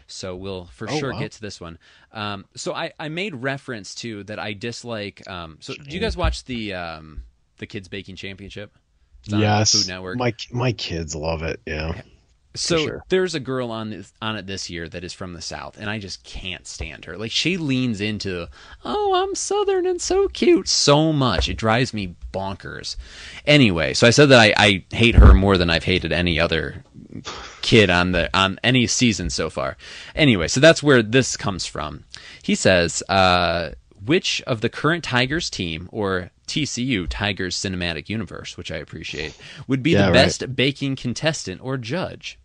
So 0.07 0.35
we'll 0.35 0.67
for 0.67 0.89
Oh, 0.91 0.99
sure 0.99 1.13
wow. 1.13 1.19
get 1.19 1.33
to 1.33 1.41
this 1.41 1.61
one. 1.61 1.79
Um, 2.13 2.47
so 2.57 2.73
I, 2.75 2.93
I 2.99 3.09
made 3.09 3.35
reference 3.35 3.95
to 3.97 4.25
that 4.25 4.39
I 4.39 4.55
dislike. 4.55 5.29
Um, 5.29 5.59
so 5.61 5.75
do 5.75 5.91
you 5.95 6.01
guys 6.01 6.17
watch 6.17 6.45
the 6.45 6.73
um, 6.75 7.25
the 7.59 7.67
Kids 7.67 7.89
Baking 7.89 8.17
Championship? 8.17 8.75
Yes. 9.25 9.73
Food 9.73 9.89
Network. 9.89 10.17
My 10.17 10.35
my 10.51 10.73
kids 10.73 11.15
love 11.15 11.43
it. 11.43 11.61
Yeah. 11.67 12.01
So 12.59 12.79
sure. 12.79 13.05
there's 13.09 13.35
a 13.35 13.41
girl 13.41 13.71
on 13.71 13.91
this, 13.91 14.13
on 14.21 14.37
it 14.37 14.47
this 14.47 14.69
year 14.69 14.89
that 14.89 15.05
is 15.05 15.13
from 15.13 15.33
the 15.33 15.41
South, 15.41 15.77
and 15.79 15.89
I 15.89 15.99
just 15.99 16.25
can't 16.25 16.67
stand 16.67 17.05
her. 17.05 17.17
Like 17.17 17.31
she 17.31 17.57
leans 17.57 18.01
into, 18.01 18.49
"Oh, 18.85 19.15
I'm 19.15 19.35
Southern 19.35 19.87
and 19.87 20.01
so 20.01 20.29
cute," 20.29 20.69
so 20.69 21.13
much 21.13 21.49
it 21.49 21.57
drives 21.57 21.95
me 21.95 22.17
bonkers. 22.33 22.97
Anyway, 23.47 23.95
so 23.95 24.07
I 24.07 24.11
said 24.11 24.29
that 24.31 24.41
I, 24.41 24.55
I 24.57 24.85
hate 24.95 25.15
her 25.15 25.33
more 25.35 25.57
than 25.57 25.71
I've 25.71 25.85
hated 25.85 26.13
any 26.13 26.39
other 26.41 26.85
kid 27.63 27.91
on 27.91 28.13
the 28.13 28.29
on 28.37 28.59
any 28.65 28.87
season 28.87 29.31
so 29.31 29.51
far. 29.51 29.77
Anyway, 30.15 30.49
so 30.49 30.61
that's 30.61 30.83
where 30.83 31.03
this 31.03 31.37
comes 31.37 31.65
from. 31.67 32.05
He 32.43 32.55
says, 32.55 33.03
uh, 33.09 33.71
"Which 34.05 34.43
of 34.47 34.61
the 34.61 34.69
current 34.69 35.05
Tigers 35.05 35.49
team 35.51 35.89
or 35.93 36.31
TCU 36.47 37.07
Tigers 37.09 37.57
cinematic 37.57 38.09
universe, 38.09 38.57
which 38.57 38.71
I 38.71 38.77
appreciate, 38.77 39.35
would 39.67 39.83
be 39.83 39.91
Yeah, 39.93 40.07
the 40.07 40.13
right. 40.13 40.13
best 40.15 40.57
baking 40.57 40.97
contestant 40.97 41.61
or 41.63 41.77
judge?" 41.77 42.38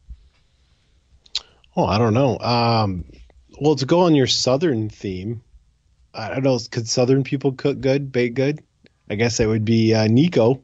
Oh, 1.76 1.86
I 1.86 1.98
don't 1.98 2.14
know. 2.14 2.38
Um, 2.40 3.06
well, 3.60 3.76
to 3.76 3.86
go 3.86 4.02
on 4.02 4.16
your 4.16 4.28
southern 4.28 4.90
theme, 4.90 5.42
I 6.14 6.30
don't 6.30 6.44
know. 6.44 6.60
Could 6.72 6.88
southern 6.88 7.24
people 7.24 7.54
cook 7.54 7.82
good, 7.82 8.12
bake 8.12 8.36
good? 8.36 8.62
I 9.10 9.16
guess 9.16 9.40
it 9.40 9.48
would 9.48 9.66
be 9.66 9.94
uh, 9.94 10.08
Nico. 10.08 10.62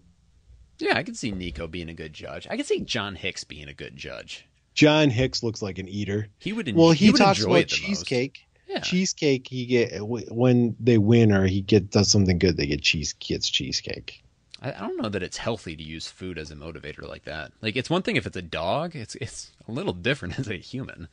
Yeah, 0.77 0.97
I 0.97 1.03
could 1.03 1.17
see 1.17 1.31
Nico 1.31 1.67
being 1.67 1.89
a 1.89 1.93
good 1.93 2.13
judge. 2.13 2.47
I 2.49 2.55
could 2.57 2.65
see 2.65 2.81
John 2.81 3.15
Hicks 3.15 3.43
being 3.43 3.67
a 3.67 3.73
good 3.73 3.95
judge. 3.97 4.45
John 4.75 5.09
Hicks 5.09 5.43
looks 5.43 5.61
like 5.61 5.77
an 5.77 5.89
eater. 5.89 6.27
He 6.39 6.53
would. 6.53 6.69
En- 6.69 6.75
Well, 6.75 6.91
he, 6.91 7.05
he 7.05 7.11
would 7.11 7.17
talks 7.19 7.43
about 7.43 7.67
cheesecake. 7.67 8.47
Yeah. 8.67 8.79
Cheesecake. 8.79 9.47
He 9.47 9.65
get 9.65 9.91
when 10.01 10.75
they 10.79 10.97
win 10.99 11.33
or 11.33 11.45
he 11.47 11.61
get 11.61 11.89
does 11.89 12.09
something 12.09 12.37
good. 12.37 12.55
They 12.55 12.67
get 12.67 12.81
cheese. 12.81 13.13
Gets 13.13 13.49
cheesecake. 13.49 14.23
I, 14.61 14.71
I 14.71 14.79
don't 14.79 15.01
know 15.01 15.09
that 15.09 15.23
it's 15.23 15.37
healthy 15.37 15.75
to 15.75 15.83
use 15.83 16.07
food 16.07 16.37
as 16.37 16.51
a 16.51 16.55
motivator 16.55 17.07
like 17.07 17.23
that. 17.25 17.51
Like 17.61 17.75
it's 17.75 17.89
one 17.89 18.01
thing 18.01 18.15
if 18.15 18.25
it's 18.25 18.37
a 18.37 18.41
dog, 18.41 18.95
it's 18.95 19.15
it's 19.15 19.51
a 19.67 19.71
little 19.71 19.93
different 19.93 20.39
as 20.39 20.47
a 20.49 20.55
human. 20.55 21.07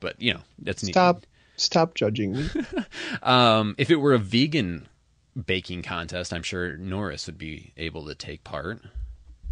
But 0.00 0.20
you 0.20 0.34
know, 0.34 0.40
that's 0.58 0.82
neat. 0.82 0.92
Stop, 0.92 1.26
stop 1.56 1.94
judging 1.94 2.32
me. 2.32 2.48
Um, 3.22 3.74
if 3.76 3.90
it 3.90 3.96
were 3.96 4.14
a 4.14 4.18
vegan 4.18 4.88
baking 5.46 5.82
contest, 5.82 6.32
I'm 6.32 6.42
sure 6.42 6.76
Norris 6.76 7.26
would 7.26 7.38
be 7.38 7.72
able 7.76 8.06
to 8.06 8.14
take 8.14 8.44
part. 8.44 8.80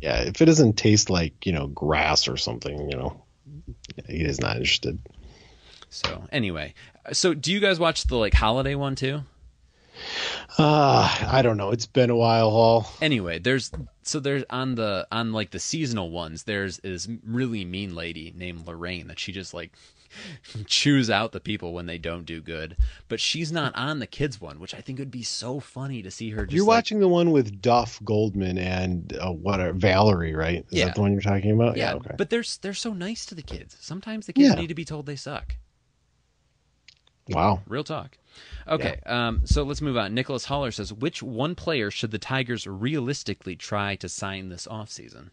yeah, 0.00 0.20
if 0.22 0.40
it 0.40 0.46
doesn't 0.46 0.74
taste 0.74 1.10
like 1.10 1.44
you 1.44 1.52
know 1.52 1.66
grass 1.68 2.28
or 2.28 2.36
something, 2.36 2.90
you 2.90 2.96
know, 2.96 3.22
he 4.08 4.22
is 4.22 4.40
not 4.40 4.56
interested. 4.56 4.98
So 5.90 6.26
anyway, 6.32 6.74
so 7.12 7.34
do 7.34 7.52
you 7.52 7.60
guys 7.60 7.78
watch 7.80 8.04
the 8.04 8.16
like 8.16 8.34
holiday 8.34 8.74
one 8.74 8.94
too? 8.94 9.22
Uh, 10.58 11.26
I 11.30 11.42
don't 11.42 11.56
know. 11.56 11.70
It's 11.70 11.86
been 11.86 12.10
a 12.10 12.16
while, 12.16 12.50
Hall. 12.50 12.90
Anyway, 13.00 13.38
there's 13.38 13.70
so 14.02 14.18
there's 14.20 14.44
on 14.50 14.74
the 14.74 15.06
on 15.12 15.32
like 15.32 15.50
the 15.50 15.58
seasonal 15.58 16.10
ones, 16.10 16.44
there's 16.44 16.78
this 16.78 17.08
really 17.24 17.64
mean 17.64 17.94
lady 17.94 18.32
named 18.36 18.66
Lorraine 18.66 19.06
that 19.08 19.18
she 19.18 19.30
just 19.32 19.54
like 19.54 19.72
chews 20.66 21.10
out 21.10 21.32
the 21.32 21.40
people 21.40 21.72
when 21.74 21.86
they 21.86 21.98
don't 21.98 22.24
do 22.24 22.40
good. 22.40 22.76
But 23.08 23.20
she's 23.20 23.52
not 23.52 23.74
on 23.76 23.98
the 23.98 24.06
kids 24.06 24.40
one, 24.40 24.58
which 24.58 24.74
I 24.74 24.80
think 24.80 24.98
would 24.98 25.10
be 25.10 25.22
so 25.22 25.60
funny 25.60 26.02
to 26.02 26.10
see 26.10 26.30
her. 26.30 26.44
Just 26.46 26.54
You're 26.56 26.64
like- 26.64 26.76
watching 26.78 27.00
the 27.00 27.08
one 27.08 27.30
with 27.30 27.60
Duff 27.62 28.00
Goldman 28.04 28.58
and 28.58 29.16
uh, 29.20 29.30
what 29.30 29.60
are 29.60 29.72
Valerie, 29.72 30.34
right? 30.34 30.64
Is 30.70 30.78
Yeah. 30.78 30.86
that 30.86 30.94
the 30.96 31.02
one 31.02 31.12
you're 31.12 31.20
talking 31.20 31.50
about? 31.52 31.76
Yeah, 31.76 31.94
okay. 31.94 32.14
but 32.18 32.30
they're 32.30 32.44
they're 32.62 32.74
so 32.74 32.92
nice 32.94 33.26
to 33.26 33.34
the 33.34 33.42
kids. 33.42 33.76
Sometimes 33.80 34.26
the 34.26 34.32
kids 34.32 34.48
Yeah. 34.48 34.54
need 34.60 34.68
to 34.68 34.74
be 34.74 34.84
told 34.84 35.06
they 35.06 35.16
suck. 35.16 35.54
wow. 37.28 37.60
Real 37.66 37.84
talk. 37.84 38.16
Okay, 38.66 39.00
um, 39.06 39.42
so 39.44 39.62
let's 39.62 39.80
move 39.80 39.96
on. 39.96 40.14
Nicholas 40.14 40.44
Holler 40.44 40.70
says, 40.70 40.92
which 40.92 41.22
one 41.22 41.54
player 41.54 41.90
should 41.90 42.10
the 42.10 42.18
Tigers 42.18 42.66
realistically 42.66 43.56
try 43.56 43.96
to 43.96 44.08
sign 44.08 44.48
this 44.48 44.66
offseason? 44.66 45.30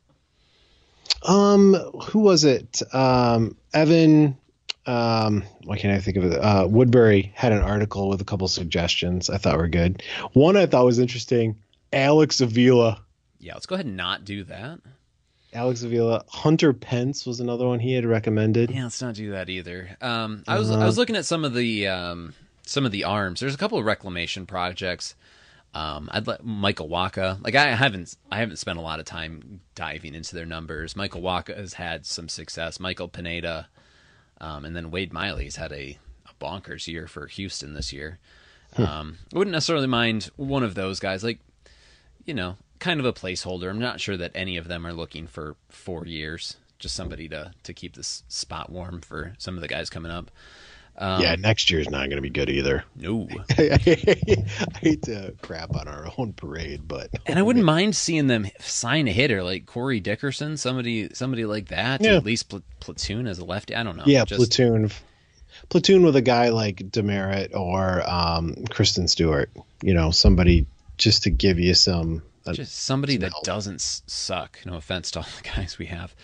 Um, 1.23 1.73
who 2.09 2.19
was 2.19 2.43
it? 2.43 2.81
Um, 2.93 3.55
Evan. 3.73 4.37
Um, 4.87 5.43
why 5.63 5.77
can't 5.77 5.97
I 5.97 5.99
think 5.99 6.17
of 6.17 6.25
it? 6.25 6.39
Uh, 6.39 6.67
Woodbery 6.67 7.31
had 7.33 7.51
an 7.51 7.61
article 7.63 8.07
with 8.07 8.21
a 8.21 8.25
couple 8.25 8.47
suggestions 8.47 9.29
I 9.29 9.37
thought 9.37 9.57
were 9.57 9.67
good. 9.67 10.03
One 10.33 10.55
I 10.55 10.67
thought 10.67 10.85
was 10.85 10.99
interesting. 10.99 11.57
Alex 11.91 12.39
Avila. 12.39 13.01
Yeah, 13.39 13.53
let's 13.55 13.65
go 13.65 13.75
ahead 13.75 13.87
and 13.87 13.97
not 13.97 14.25
do 14.25 14.43
that. 14.43 14.79
Alex 15.53 15.81
Avila. 15.83 16.23
Hunter 16.27 16.73
Pence 16.73 17.25
was 17.25 17.39
another 17.39 17.65
one 17.65 17.79
he 17.79 17.93
had 17.93 18.05
recommended. 18.05 18.69
Yeah, 18.69 18.83
let's 18.83 19.01
not 19.01 19.15
do 19.15 19.31
that 19.31 19.49
either. 19.49 19.97
Um, 20.01 20.43
I 20.47 20.59
was 20.59 20.69
Uh, 20.69 20.79
I 20.79 20.85
was 20.85 20.97
looking 20.97 21.15
at 21.15 21.25
some 21.25 21.45
of 21.45 21.53
the 21.53 21.87
um, 21.87 22.33
some 22.65 22.85
of 22.85 22.91
the 22.91 23.03
arms. 23.03 23.39
There's 23.39 23.55
a 23.55 23.57
couple 23.57 23.77
of 23.77 23.85
reclamation 23.85 24.45
projects. 24.45 25.15
Um, 25.73 26.09
I'd 26.11 26.25
let 26.25 26.45
Michael 26.45 26.87
Wacha. 26.87 27.43
Like 27.43 27.55
I 27.55 27.75
haven't 27.75 28.15
I 28.31 28.37
haven't 28.37 28.57
spent 28.57 28.79
a 28.79 28.81
lot 28.81 28.99
of 28.99 29.05
time 29.05 29.59
diving 29.75 30.15
into 30.15 30.33
their 30.33 30.45
numbers. 30.45 30.95
Michael 30.95 31.21
Wacha 31.21 31.55
has 31.55 31.73
had 31.73 32.05
some 32.05 32.29
success. 32.29 32.79
Michael 32.79 33.09
Pineda, 33.09 33.67
um, 34.39 34.63
and 34.63 34.75
then 34.75 34.89
Wade 34.89 35.11
Miley's 35.11 35.57
had 35.57 35.73
a, 35.73 35.97
a 36.25 36.43
bonkers 36.43 36.87
year 36.87 37.07
for 37.07 37.27
Houston 37.27 37.73
this 37.73 37.91
year. 37.91 38.19
Um, 38.77 39.19
I 39.33 39.37
wouldn't 39.37 39.53
necessarily 39.53 39.87
mind 39.87 40.29
one 40.35 40.63
of 40.63 40.75
those 40.75 40.99
guys. 40.99 41.23
Like 41.23 41.39
you 42.25 42.33
know, 42.33 42.57
kind 42.79 42.99
of 42.99 43.05
a 43.05 43.13
placeholder. 43.13 43.69
I'm 43.69 43.79
not 43.79 44.01
sure 44.01 44.17
that 44.17 44.31
any 44.33 44.57
of 44.57 44.67
them 44.67 44.85
are 44.85 44.93
looking 44.93 45.27
for 45.27 45.55
four 45.69 46.05
years. 46.05 46.57
Just 46.79 46.95
somebody 46.95 47.27
to 47.29 47.53
to 47.63 47.73
keep 47.73 47.95
this 47.95 48.23
spot 48.27 48.69
warm 48.69 49.01
for 49.01 49.33
some 49.37 49.55
of 49.55 49.61
the 49.61 49.67
guys 49.67 49.89
coming 49.89 50.11
up. 50.11 50.31
Um, 50.97 51.21
yeah, 51.21 51.35
next 51.35 51.69
year's 51.69 51.89
not 51.89 52.05
going 52.07 52.15
to 52.17 52.21
be 52.21 52.29
good 52.29 52.49
either. 52.49 52.85
No. 52.95 53.27
I 53.57 53.77
hate 54.79 55.01
to 55.03 55.33
crap 55.41 55.75
on 55.75 55.87
our 55.87 56.07
own 56.17 56.31
parade, 56.33 56.87
but 56.87 57.09
And 57.25 57.37
I 57.37 57.41
wouldn't 57.41 57.65
mind 57.65 57.95
seeing 57.95 58.27
them 58.27 58.47
sign 58.59 59.07
a 59.07 59.11
hitter 59.11 59.43
like 59.43 59.65
Corey 59.65 59.99
Dickerson, 59.99 60.55
somebody 60.57 61.13
somebody 61.13 61.45
like 61.45 61.67
that. 61.69 62.01
Yeah. 62.01 62.15
At 62.15 62.23
least 62.25 62.49
pl- 62.49 62.63
platoon 62.79 63.27
as 63.27 63.39
a 63.39 63.45
lefty. 63.45 63.75
I 63.75 63.83
don't 63.83 63.97
know. 63.97 64.03
yeah, 64.05 64.23
Just- 64.25 64.39
platoon, 64.39 64.89
platoon 65.69 66.03
with 66.05 66.15
a 66.15 66.21
guy 66.21 66.49
like 66.49 66.77
Demeritte 66.77 67.53
or 67.55 68.01
um, 68.09 68.55
Christin 68.69 69.09
Stewart. 69.09 69.49
You 69.81 69.93
know, 69.93 70.11
somebody 70.11 70.65
just 70.97 71.23
to 71.23 71.29
give 71.29 71.59
you 71.59 71.73
some. 71.73 72.23
uh, 72.45 72.53
Just 72.53 72.73
somebody 72.73 73.17
that 73.17 73.33
doesn't 73.43 73.81
suck. 73.81 74.59
No 74.65 74.75
offense 74.75 75.11
to 75.11 75.19
all 75.19 75.25
the 75.41 75.49
guys 75.55 75.77
we 75.77 75.87
have. 75.87 76.15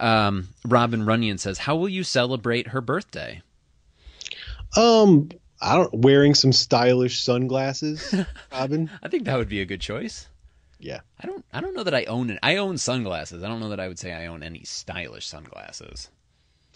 Um, 0.00 0.48
Robin 0.64 1.06
Runyon 1.06 1.38
says, 1.38 1.58
"How 1.58 1.76
will 1.76 1.88
you 1.88 2.02
celebrate 2.02 2.68
her 2.68 2.80
birthday?" 2.80 3.42
Um, 4.76 5.30
I 5.60 5.74
don't 5.76 5.94
wearing 5.94 6.34
some 6.34 6.52
stylish 6.52 7.22
sunglasses, 7.22 8.14
Robin. 8.52 8.90
I 9.02 9.08
think 9.08 9.24
that 9.24 9.36
would 9.38 9.48
be 9.48 9.60
a 9.60 9.64
good 9.66 9.80
choice. 9.80 10.28
Yeah, 10.78 11.00
I 11.18 11.26
don't. 11.26 11.44
I 11.52 11.60
don't 11.60 11.74
know 11.74 11.84
that 11.84 11.94
I 11.94 12.04
own 12.04 12.28
it. 12.30 12.38
I 12.42 12.56
own 12.56 12.76
sunglasses. 12.78 13.42
I 13.42 13.48
don't 13.48 13.60
know 13.60 13.70
that 13.70 13.80
I 13.80 13.88
would 13.88 13.98
say 13.98 14.12
I 14.12 14.26
own 14.26 14.42
any 14.42 14.62
stylish 14.64 15.26
sunglasses. 15.26 16.10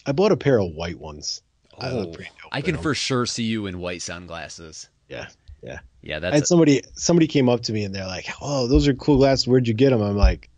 I 0.07 0.13
bought 0.13 0.33
a 0.33 0.37
pair 0.37 0.59
of 0.59 0.73
white 0.73 0.99
ones. 0.99 1.43
I 1.79 1.91
Oh, 1.91 2.05
dope 2.07 2.17
I 2.51 2.63
can 2.63 2.79
for 2.79 2.95
sure 2.95 3.27
see 3.27 3.43
you 3.45 3.67
in 3.67 3.79
white 3.79 4.01
sunglasses. 4.03 4.89
Yeah, 5.09 5.29
yeah. 5.63 5.81
Yeah, 6.03 6.17
I 6.17 6.21
that's 6.21 6.35
had 6.35 6.43
a- 6.45 6.47
somebody 6.47 6.83
somebody 6.95 7.27
came 7.27 7.51
up 7.51 7.61
to 7.65 7.73
me 7.75 7.85
and 7.85 7.95
they're 7.95 8.07
like, 8.07 8.27
"Oh, 8.41 8.67
those 8.67 8.89
are 8.89 8.95
cool 8.95 9.19
glasses. 9.19 9.47
Where'd 9.47 9.69
you 9.69 9.75
get 9.75 9.91
them?" 9.91 10.01
I'm 10.01 10.17
like, 10.17 10.49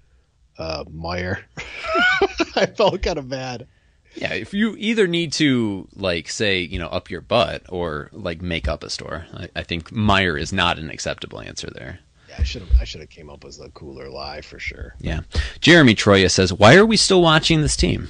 "Uh, 0.56 0.84
Meijer." 0.84 1.42
I 2.56 2.66
felt 2.66 3.02
kind 3.02 3.18
of 3.18 3.28
bad. 3.28 3.66
Yeah, 4.14 4.34
if 4.34 4.52
you 4.52 4.76
either 4.78 5.06
need 5.06 5.32
to 5.34 5.88
like 5.96 6.28
say 6.28 6.60
you 6.60 6.78
know 6.78 6.88
up 6.88 7.10
your 7.10 7.20
butt 7.20 7.62
or 7.68 8.10
like 8.12 8.42
make 8.42 8.68
up 8.68 8.82
a 8.82 8.90
store, 8.90 9.26
I, 9.34 9.48
I 9.56 9.62
think 9.62 9.90
Meijer 9.90 10.38
is 10.38 10.52
not 10.52 10.78
an 10.78 10.90
acceptable 10.90 11.40
answer 11.40 11.68
there. 11.74 11.98
Yeah, 12.28 12.36
I 12.38 12.42
should 12.44 12.62
have 12.62 12.80
I 12.80 12.84
should 12.84 13.00
have 13.00 13.10
came 13.10 13.30
up 13.30 13.44
with 13.44 13.58
a 13.60 13.70
cooler 13.70 14.10
lie 14.10 14.42
for 14.42 14.58
sure. 14.58 14.94
Yeah, 15.00 15.20
Jeremy 15.60 15.94
Troya 15.94 16.30
says, 16.30 16.52
"Why 16.52 16.76
are 16.76 16.86
we 16.86 16.96
still 16.96 17.22
watching 17.22 17.62
this 17.62 17.76
team?" 17.76 18.08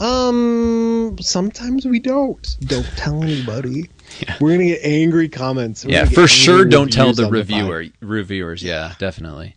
Um, 0.00 1.18
sometimes 1.20 1.84
we 1.84 1.98
don't. 2.00 2.56
Don't 2.60 2.86
tell 2.96 3.22
anybody. 3.22 3.90
Yeah. 4.20 4.36
We're 4.40 4.52
gonna 4.52 4.64
get 4.64 4.80
angry 4.82 5.28
comments. 5.28 5.84
We're 5.84 5.92
yeah, 5.92 6.04
for 6.06 6.26
sure. 6.26 6.64
Don't 6.64 6.90
tell 6.90 7.12
the 7.12 7.24
pod. 7.24 7.32
reviewer 7.32 7.84
reviewers. 8.00 8.62
Yeah, 8.62 8.94
definitely. 8.98 9.56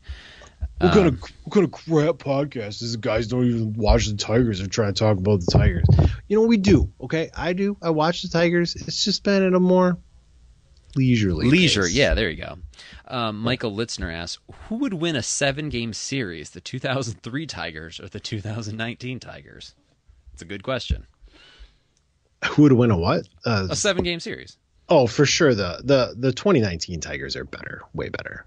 What 0.84 0.94
kind 0.94 1.08
Um, 1.08 1.14
of 1.14 1.22
what 1.44 1.54
kind 1.54 1.66
of 1.66 1.72
crap 1.72 2.16
podcast 2.16 2.82
is 2.82 2.92
the 2.94 2.98
guys 2.98 3.28
don't 3.28 3.46
even 3.46 3.74
watch 3.74 4.08
the 4.08 4.16
Tigers 4.16 4.60
or 4.62 4.68
try 4.68 4.88
to 4.88 4.94
talk 4.94 5.18
about 5.18 5.40
the 5.40 5.52
Tigers? 5.52 5.86
You 6.28 6.38
know 6.40 6.46
we 6.48 6.58
do. 6.58 6.92
Okay, 7.02 7.30
I 7.36 7.54
do. 7.54 7.78
I 7.82 7.90
watch 7.92 8.22
the 8.22 8.28
Tigers. 8.28 8.76
It's 8.76 9.04
just 9.04 9.24
been 9.24 9.44
at 9.44 9.54
a 9.54 9.60
more 9.60 9.98
leisurely 10.96 11.50
leisure? 11.50 11.84
pace. 11.84 11.94
Yeah, 11.94 12.14
there 12.14 12.30
you 12.30 12.38
go. 12.44 12.58
Um, 13.08 13.40
Michael 13.40 13.72
Litzner 13.76 14.14
asks, 14.14 14.42
"Who 14.68 14.76
would 14.78 14.94
win 14.94 15.16
a 15.16 15.24
seven-game 15.24 15.94
series? 15.94 16.50
The 16.52 16.62
2003 16.62 17.48
Tigers 17.48 18.00
or 18.00 18.08
the 18.10 18.20
2019 18.20 19.20
Tigers?" 19.20 19.76
It's 20.34 20.42
a 20.42 20.46
good 20.46 20.64
question. 20.64 21.06
Who 22.52 22.64
would 22.64 22.74
win 22.74 22.92
a 22.92 22.98
what? 22.98 23.28
Uh, 23.46 23.68
A 23.70 23.76
seven-game 23.76 24.20
series. 24.20 24.58
oh, 24.90 25.08
for 25.08 25.26
sure. 25.26 25.56
The 25.56 25.82
the 25.84 26.14
the 26.18 26.34
2019 26.34 27.00
Tigers 27.00 27.36
are 27.38 27.46
better. 27.46 27.82
Way 27.94 28.10
better. 28.10 28.46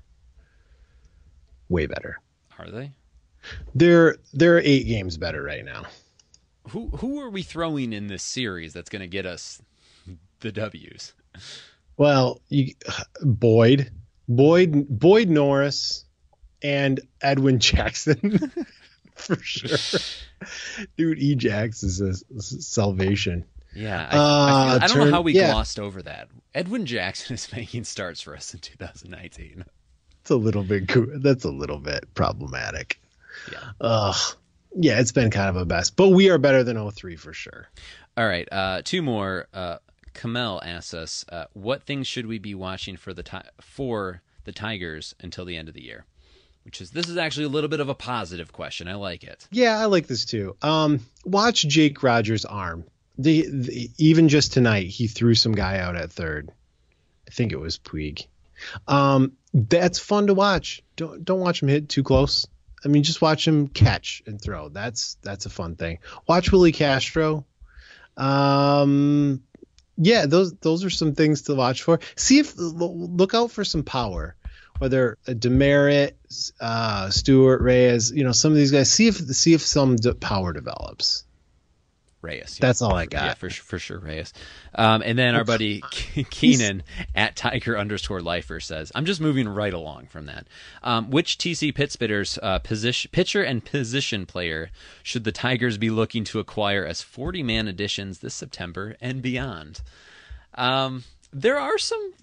Way 1.69 1.87
better. 1.87 2.19
Are 2.59 2.71
they? 2.71 2.93
They're 3.75 4.17
they're 4.33 4.59
eight 4.59 4.87
games 4.87 5.17
better 5.17 5.43
right 5.43 5.65
now. 5.65 5.85
Who 6.71 6.89
who 6.89 7.21
are 7.21 7.31
we 7.31 7.43
throwing 7.43 7.93
in 7.93 8.09
this 8.09 8.23
series 8.23 8.73
that's 8.73 8.91
going 8.91 9.01
to 9.03 9.07
get 9.09 9.25
us 9.27 9.61
the 10.41 10.51
W's? 10.53 11.13
Well, 11.97 12.41
you, 12.49 12.75
Boyd, 13.23 13.91
Boyd, 14.29 14.87
Boyd 14.89 15.29
Norris, 15.31 16.05
and 16.63 17.01
Edwin 17.21 17.59
Jackson 17.61 18.51
for 19.15 19.37
sure. 19.37 20.01
Dude, 20.97 21.19
Ejax 21.19 21.83
is 21.85 22.01
a 22.01 22.15
salvation. 22.43 23.45
Yeah, 23.75 24.09
I, 24.11 24.17
I, 24.17 24.19
Uh, 24.19 24.73
feel- 24.75 24.83
I 24.83 24.87
don't 24.89 24.99
know 25.11 25.11
how 25.17 25.21
we 25.23 25.35
yeah. 25.35 25.53
glossed 25.53 25.79
over 25.79 26.03
that. 26.03 26.29
Edwin 26.55 26.85
Jackson 26.87 27.35
is 27.35 27.51
making 27.53 27.85
starts 27.85 28.21
for 28.21 28.35
us 28.35 28.53
in 28.55 28.61
2019. 28.61 29.65
It's 30.27 30.33
a 30.33 30.37
little 30.37 30.65
bit. 30.65 30.91
That's 31.23 31.45
a 31.45 31.51
little 31.51 31.79
bit 31.79 32.13
problematic. 32.15 33.01
Yeah. 33.53 33.59
Ugh. 33.81 34.37
Yeah, 34.75 34.99
it's 34.99 35.13
been 35.13 35.31
kind 35.31 35.49
of 35.49 35.55
a 35.55 35.65
mess, 35.65 35.89
but 35.89 36.09
we 36.09 36.31
are 36.31 36.37
better 36.37 36.65
than 36.65 36.91
03 36.91 37.15
for 37.15 37.33
sure. 37.33 37.69
All 38.17 38.27
right, 38.27 38.49
uh, 38.51 38.83
two 38.85 39.03
more. 39.03 39.47
Uh, 39.55 39.77
Kamel 40.15 40.61
asks 40.65 40.95
us, 40.95 41.25
uh, 41.29 41.45
"What 41.53 41.85
things 41.85 42.09
should 42.09 42.27
we 42.27 42.41
be 42.41 42.57
watching 42.57 42.97
for 42.97 43.15
the 43.15 43.23
ti- 43.23 43.49
for 43.61 44.21
the 44.43 44.51
Tigers 44.51 45.15
until 45.21 45.45
the 45.45 45.57
end 45.57 45.69
of 45.69 45.75
the 45.75 45.85
year?" 45.85 46.07
Which 46.65 46.81
is 46.81 46.91
this 46.91 47.09
is 47.09 47.17
actually 47.17 47.47
a 47.47 47.51
little 47.51 47.71
bit 47.71 47.79
of 47.79 47.89
a 47.89 47.95
positive 47.95 48.53
question. 48.53 48.89
I 48.89 48.95
like 48.95 49.23
it. 49.23 49.47
Yeah, 49.53 49.79
I 49.79 49.85
like 49.85 50.09
this 50.09 50.25
too. 50.25 50.57
Um, 50.61 51.07
watch 51.25 51.69
Jake 51.69 52.03
Rogers' 52.03 52.45
arm. 52.45 52.83
The, 53.17 53.47
the 53.49 53.91
even 53.97 54.29
just 54.29 54.53
tonight, 54.53 54.89
he 54.89 55.07
threw 55.07 55.37
some 55.37 55.53
guy 55.53 55.79
out 55.79 55.95
at 55.95 56.11
third. 56.11 56.51
I 57.29 57.31
think 57.31 57.53
it 57.53 57.61
was 57.61 57.79
Puig. 57.79 58.27
Um, 58.87 59.33
that's 59.55 59.99
fun 59.99 60.27
to 60.27 60.35
watch. 60.35 60.83
Don't 60.97 61.25
don't 61.25 61.41
watch 61.41 61.63
him 61.63 61.69
hit 61.69 61.89
too 61.89 62.03
close. 62.03 62.47
I 62.85 62.89
mean, 62.89 63.03
just 63.03 63.23
watch 63.23 63.47
him 63.47 63.69
catch 63.69 64.23
and 64.27 64.41
throw. 64.41 64.69
That's 64.69 65.17
that's 65.23 65.47
a 65.47 65.51
fun 65.51 65.77
thing. 65.77 65.99
Watch 66.29 66.53
Willi 66.53 66.73
Castro. 66.73 67.47
Um, 68.17 69.43
yeah, 69.97 70.27
those 70.27 70.55
those 70.55 70.85
are 70.85 70.91
some 70.91 71.15
things 71.15 71.43
to 71.43 71.55
watch 71.55 71.83
for. 71.83 72.01
See 72.17 72.39
if 72.39 72.55
look 72.57 73.35
out 73.35 73.51
for 73.51 73.65
some 73.65 73.83
power. 73.83 74.37
whether 74.79 75.19
uh, 75.27 75.33
Demeritte, 75.33 76.13
uh, 76.61 77.11
Stewart, 77.11 77.61
Reyes, 77.61 78.13
you 78.13 78.25
know, 78.25 78.33
some 78.33 78.53
of 78.53 78.57
these 78.57 78.73
guys. 78.73 78.91
See 78.91 79.07
if 79.07 79.17
see 79.17 79.55
if 79.55 79.63
some 79.63 79.97
power 80.21 80.53
develops. 80.53 81.25
Reyes. 82.23 82.59
That's 82.61 82.83
all 82.83 82.95
I 82.95 83.07
got. 83.07 83.25
Yeah, 83.25 83.35
for 83.35 83.51
for 83.51 83.79
sure, 83.79 83.99
Reyes. 83.99 84.33
Um, 84.75 85.03
and 85.05 85.19
then 85.19 85.35
our 85.35 85.45
buddy 85.45 85.83
Keenan 86.31 86.83
at 87.15 87.37
Tiger 87.37 87.79
underscore 87.79 88.21
Lifer 88.21 88.61
says, 88.61 88.91
"I'm 88.95 89.05
just 89.05 89.21
moving 89.21 89.49
right 89.49 89.73
along 89.73 90.07
from 90.07 90.27
that. 90.27 90.47
Um, 90.83 91.11
which 91.11 91.39
TC 91.39 91.75
Pit 91.75 91.91
Spitters' 91.91 92.39
uh, 92.43 92.59
position 92.59 93.11
pitcher 93.13 93.43
and 93.43 93.65
position 93.65 94.27
player 94.27 94.71
should 95.03 95.25
the 95.25 95.33
Tigers 95.33 95.79
be 95.79 95.91
looking 95.91 96.25
to 96.25 96.39
acquire 96.39 96.85
as 96.85 97.03
40 97.03 97.43
man 97.43 97.69
additions 97.69 98.19
this 98.19 98.35
September 98.35 98.97
and 99.01 99.23
beyond? 99.23 99.83
Um, 100.55 101.05
there 101.33 101.59
are 101.59 101.79
some. 101.79 102.15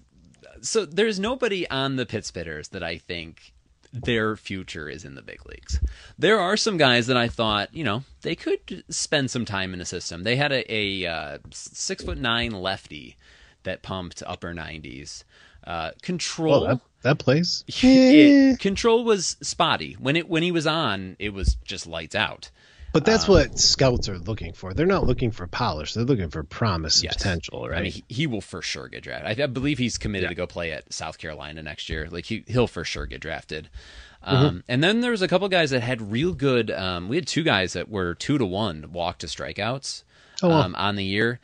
So 0.60 0.84
there's 0.84 1.18
nobody 1.18 1.68
on 1.68 1.96
the 1.96 2.06
Pit 2.06 2.24
Spitters 2.24 2.70
that 2.70 2.82
I 2.82 2.98
think 2.98 3.52
their 3.94 4.36
future 4.36 4.88
is 4.88 5.04
in 5.04 5.14
the 5.14 5.22
big 5.22 5.46
leagues. 5.46 5.78
There 6.18 6.40
are 6.40 6.56
some 6.56 6.76
guys 6.76 7.06
that 7.06 7.16
I 7.16 7.28
thought, 7.28 7.72
you 7.72 7.84
know, 7.84 8.02
they 8.22 8.34
could 8.34 8.82
spend 8.88 9.30
some 9.30 9.44
time 9.44 9.72
in 9.72 9.78
the 9.78 9.84
system. 9.84 10.24
They 10.24 10.36
had 10.36 10.52
a, 10.52 10.72
a 10.72 11.06
uh, 11.06 11.38
six 11.52 12.02
foot 12.02 12.18
nine 12.18 12.50
lefty 12.50 13.16
that 13.62 13.82
pumped 13.82 14.22
upper 14.26 14.52
nineties. 14.52 15.24
Uh, 15.64 15.92
control 16.02 16.64
Oh, 16.64 16.66
that, 16.66 16.80
that 17.02 17.18
plays. 17.18 17.64
it, 17.68 18.58
control 18.58 19.04
was 19.04 19.36
spotty 19.40 19.94
when 19.94 20.16
it 20.16 20.28
when 20.28 20.42
he 20.42 20.50
was 20.50 20.66
on. 20.66 21.16
It 21.18 21.32
was 21.32 21.56
just 21.64 21.86
lights 21.86 22.14
out. 22.14 22.50
But 22.94 23.04
that's 23.04 23.28
what 23.28 23.58
scouts 23.58 24.08
are 24.08 24.18
looking 24.18 24.52
for. 24.54 24.72
They're 24.72 24.86
not 24.86 25.04
looking 25.04 25.32
for 25.32 25.46
polish. 25.48 25.92
They're 25.94 26.04
looking 26.04 26.30
for 26.30 26.44
promise 26.44 27.02
and 27.02 27.10
potential, 27.10 27.68
right? 27.68 27.78
I 27.78 27.82
mean, 27.82 27.92
he, 27.92 28.04
he 28.08 28.26
will 28.26 28.40
for 28.40 28.62
sure 28.62 28.88
get 28.88 29.02
drafted. 29.02 29.40
I, 29.40 29.42
I 29.44 29.46
believe 29.48 29.78
he's 29.78 29.98
committed 29.98 30.28
to 30.28 30.34
go 30.36 30.46
play 30.46 30.70
at 30.70 30.92
South 30.92 31.18
Carolina 31.18 31.62
next 31.62 31.88
year. 31.90 32.08
Like 32.10 32.24
he 32.24 32.44
he'll 32.46 32.68
for 32.68 32.84
sure 32.84 33.04
get 33.06 33.20
drafted. 33.20 33.68
Um, 34.22 34.64
And 34.68 34.82
then 34.82 35.00
there 35.00 35.10
was 35.10 35.20
a 35.22 35.28
couple 35.28 35.48
guys 35.50 35.70
that 35.70 35.82
had 35.82 36.12
real 36.12 36.32
good. 36.32 36.70
Um, 36.70 37.08
we 37.08 37.16
had 37.16 37.26
two 37.26 37.42
guys 37.42 37.74
that 37.74 37.90
were 37.90 38.14
two 38.14 38.38
to 38.38 38.46
one 38.46 38.90
walk 38.92 39.18
to 39.18 39.26
strikeouts 39.26 40.04
Oh, 40.42 40.48
wow. 40.48 40.60
um, 40.62 40.74
on 40.76 40.96
the 40.96 41.04
year. 41.04 41.40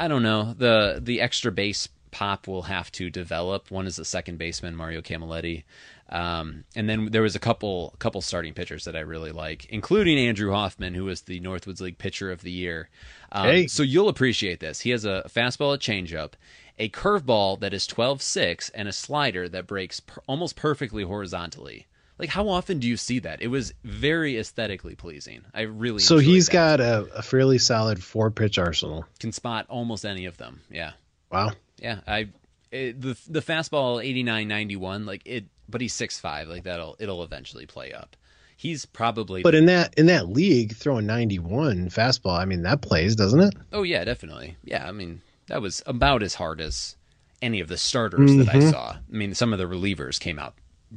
I 0.00 0.08
don't 0.08 0.22
know 0.22 0.54
the 0.56 1.00
the 1.02 1.20
extra 1.20 1.52
base 1.52 1.86
pop 2.12 2.48
will 2.48 2.62
have 2.62 2.90
to 2.92 3.08
develop. 3.10 3.70
One 3.70 3.86
is 3.86 3.96
the 3.96 4.04
second 4.04 4.38
baseman 4.38 4.74
Mario 4.74 5.00
Camilletti, 5.02 5.64
um, 6.10 6.64
and 6.74 6.88
then 6.88 7.06
there 7.12 7.22
was 7.22 7.36
a 7.36 7.38
couple 7.38 7.94
couple 7.98 8.20
starting 8.20 8.52
pitchers 8.52 8.84
that 8.84 8.96
I 8.96 9.00
really 9.00 9.32
like, 9.32 9.66
including 9.66 10.18
Andrew 10.18 10.50
Hoffman, 10.52 10.94
who 10.94 11.04
was 11.04 11.22
the 11.22 11.40
Northwoods 11.40 11.80
League 11.80 11.98
Pitcher 11.98 12.30
of 12.30 12.42
the 12.42 12.50
Year. 12.50 12.88
Um, 13.32 13.46
Hey. 13.46 13.66
So 13.68 13.82
you'll 13.82 14.08
appreciate 14.08 14.60
this. 14.60 14.80
He 14.80 14.90
has 14.90 15.04
a 15.04 15.24
fastball, 15.28 15.74
a 15.74 15.78
changeup, 15.78 16.32
a 16.78 16.88
curveball 16.88 17.60
that 17.60 17.72
is 17.72 17.86
12-6, 17.86 18.70
and 18.74 18.88
a 18.88 18.92
slider 18.92 19.48
that 19.48 19.66
breaks 19.66 20.00
per- 20.00 20.22
almost 20.26 20.56
perfectly 20.56 21.04
horizontally. 21.04 21.86
Like 22.18 22.28
how 22.30 22.48
often 22.48 22.80
do 22.80 22.88
you 22.88 22.96
see 22.98 23.20
that? 23.20 23.40
It 23.40 23.48
was 23.48 23.72
very 23.84 24.36
aesthetically 24.38 24.94
pleasing. 24.94 25.42
I 25.54 25.62
really 25.62 26.00
so 26.00 26.18
he's 26.18 26.46
that. 26.46 26.52
got 26.52 26.80
a, 26.80 27.08
a 27.14 27.22
fairly 27.22 27.56
solid 27.58 28.02
four 28.02 28.30
pitch 28.30 28.58
arsenal. 28.58 29.06
can 29.20 29.32
spot 29.32 29.64
almost 29.70 30.04
any 30.04 30.26
of 30.26 30.36
them. 30.36 30.60
Yeah. 30.70 30.92
Wow. 31.30 31.52
Yeah, 31.78 32.00
I 32.06 32.28
it, 32.70 33.00
the 33.00 33.16
the 33.28 33.40
fastball 33.40 34.04
89 34.04 34.46
91 34.48 35.06
like 35.06 35.22
it 35.24 35.44
but 35.70 35.80
he's 35.80 35.92
six 35.94 36.18
five. 36.18 36.48
like 36.48 36.64
that'll 36.64 36.96
it'll 36.98 37.22
eventually 37.22 37.66
play 37.66 37.92
up. 37.92 38.16
He's 38.56 38.84
probably 38.84 39.42
But 39.42 39.54
in 39.54 39.66
that 39.66 39.94
in 39.98 40.06
that 40.06 40.28
league, 40.28 40.74
throwing 40.76 41.06
91 41.06 41.88
fastball, 41.88 42.38
I 42.38 42.44
mean 42.44 42.62
that 42.62 42.82
plays, 42.82 43.16
doesn't 43.16 43.40
it? 43.40 43.54
Oh 43.72 43.82
yeah, 43.82 44.04
definitely. 44.04 44.56
Yeah, 44.64 44.86
I 44.86 44.92
mean 44.92 45.22
that 45.46 45.62
was 45.62 45.82
about 45.86 46.22
as 46.22 46.34
hard 46.34 46.60
as 46.60 46.96
any 47.42 47.60
of 47.60 47.68
the 47.68 47.78
starters 47.78 48.36
that 48.36 48.48
I 48.50 48.56
Mhm. 48.56 48.70
saw. 48.70 48.90
I 48.92 48.98
mean 49.08 49.34
some 49.34 49.52
of 49.54 49.58
the 49.58 49.64
relievers 49.64 50.20
came 50.20 50.38
out 50.38 50.54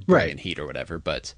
Right. 0.08 0.30
in 0.32 0.40
heat 0.40 0.60
or 0.60 0.66
whatever, 0.66 0.98
but 1.00 1.34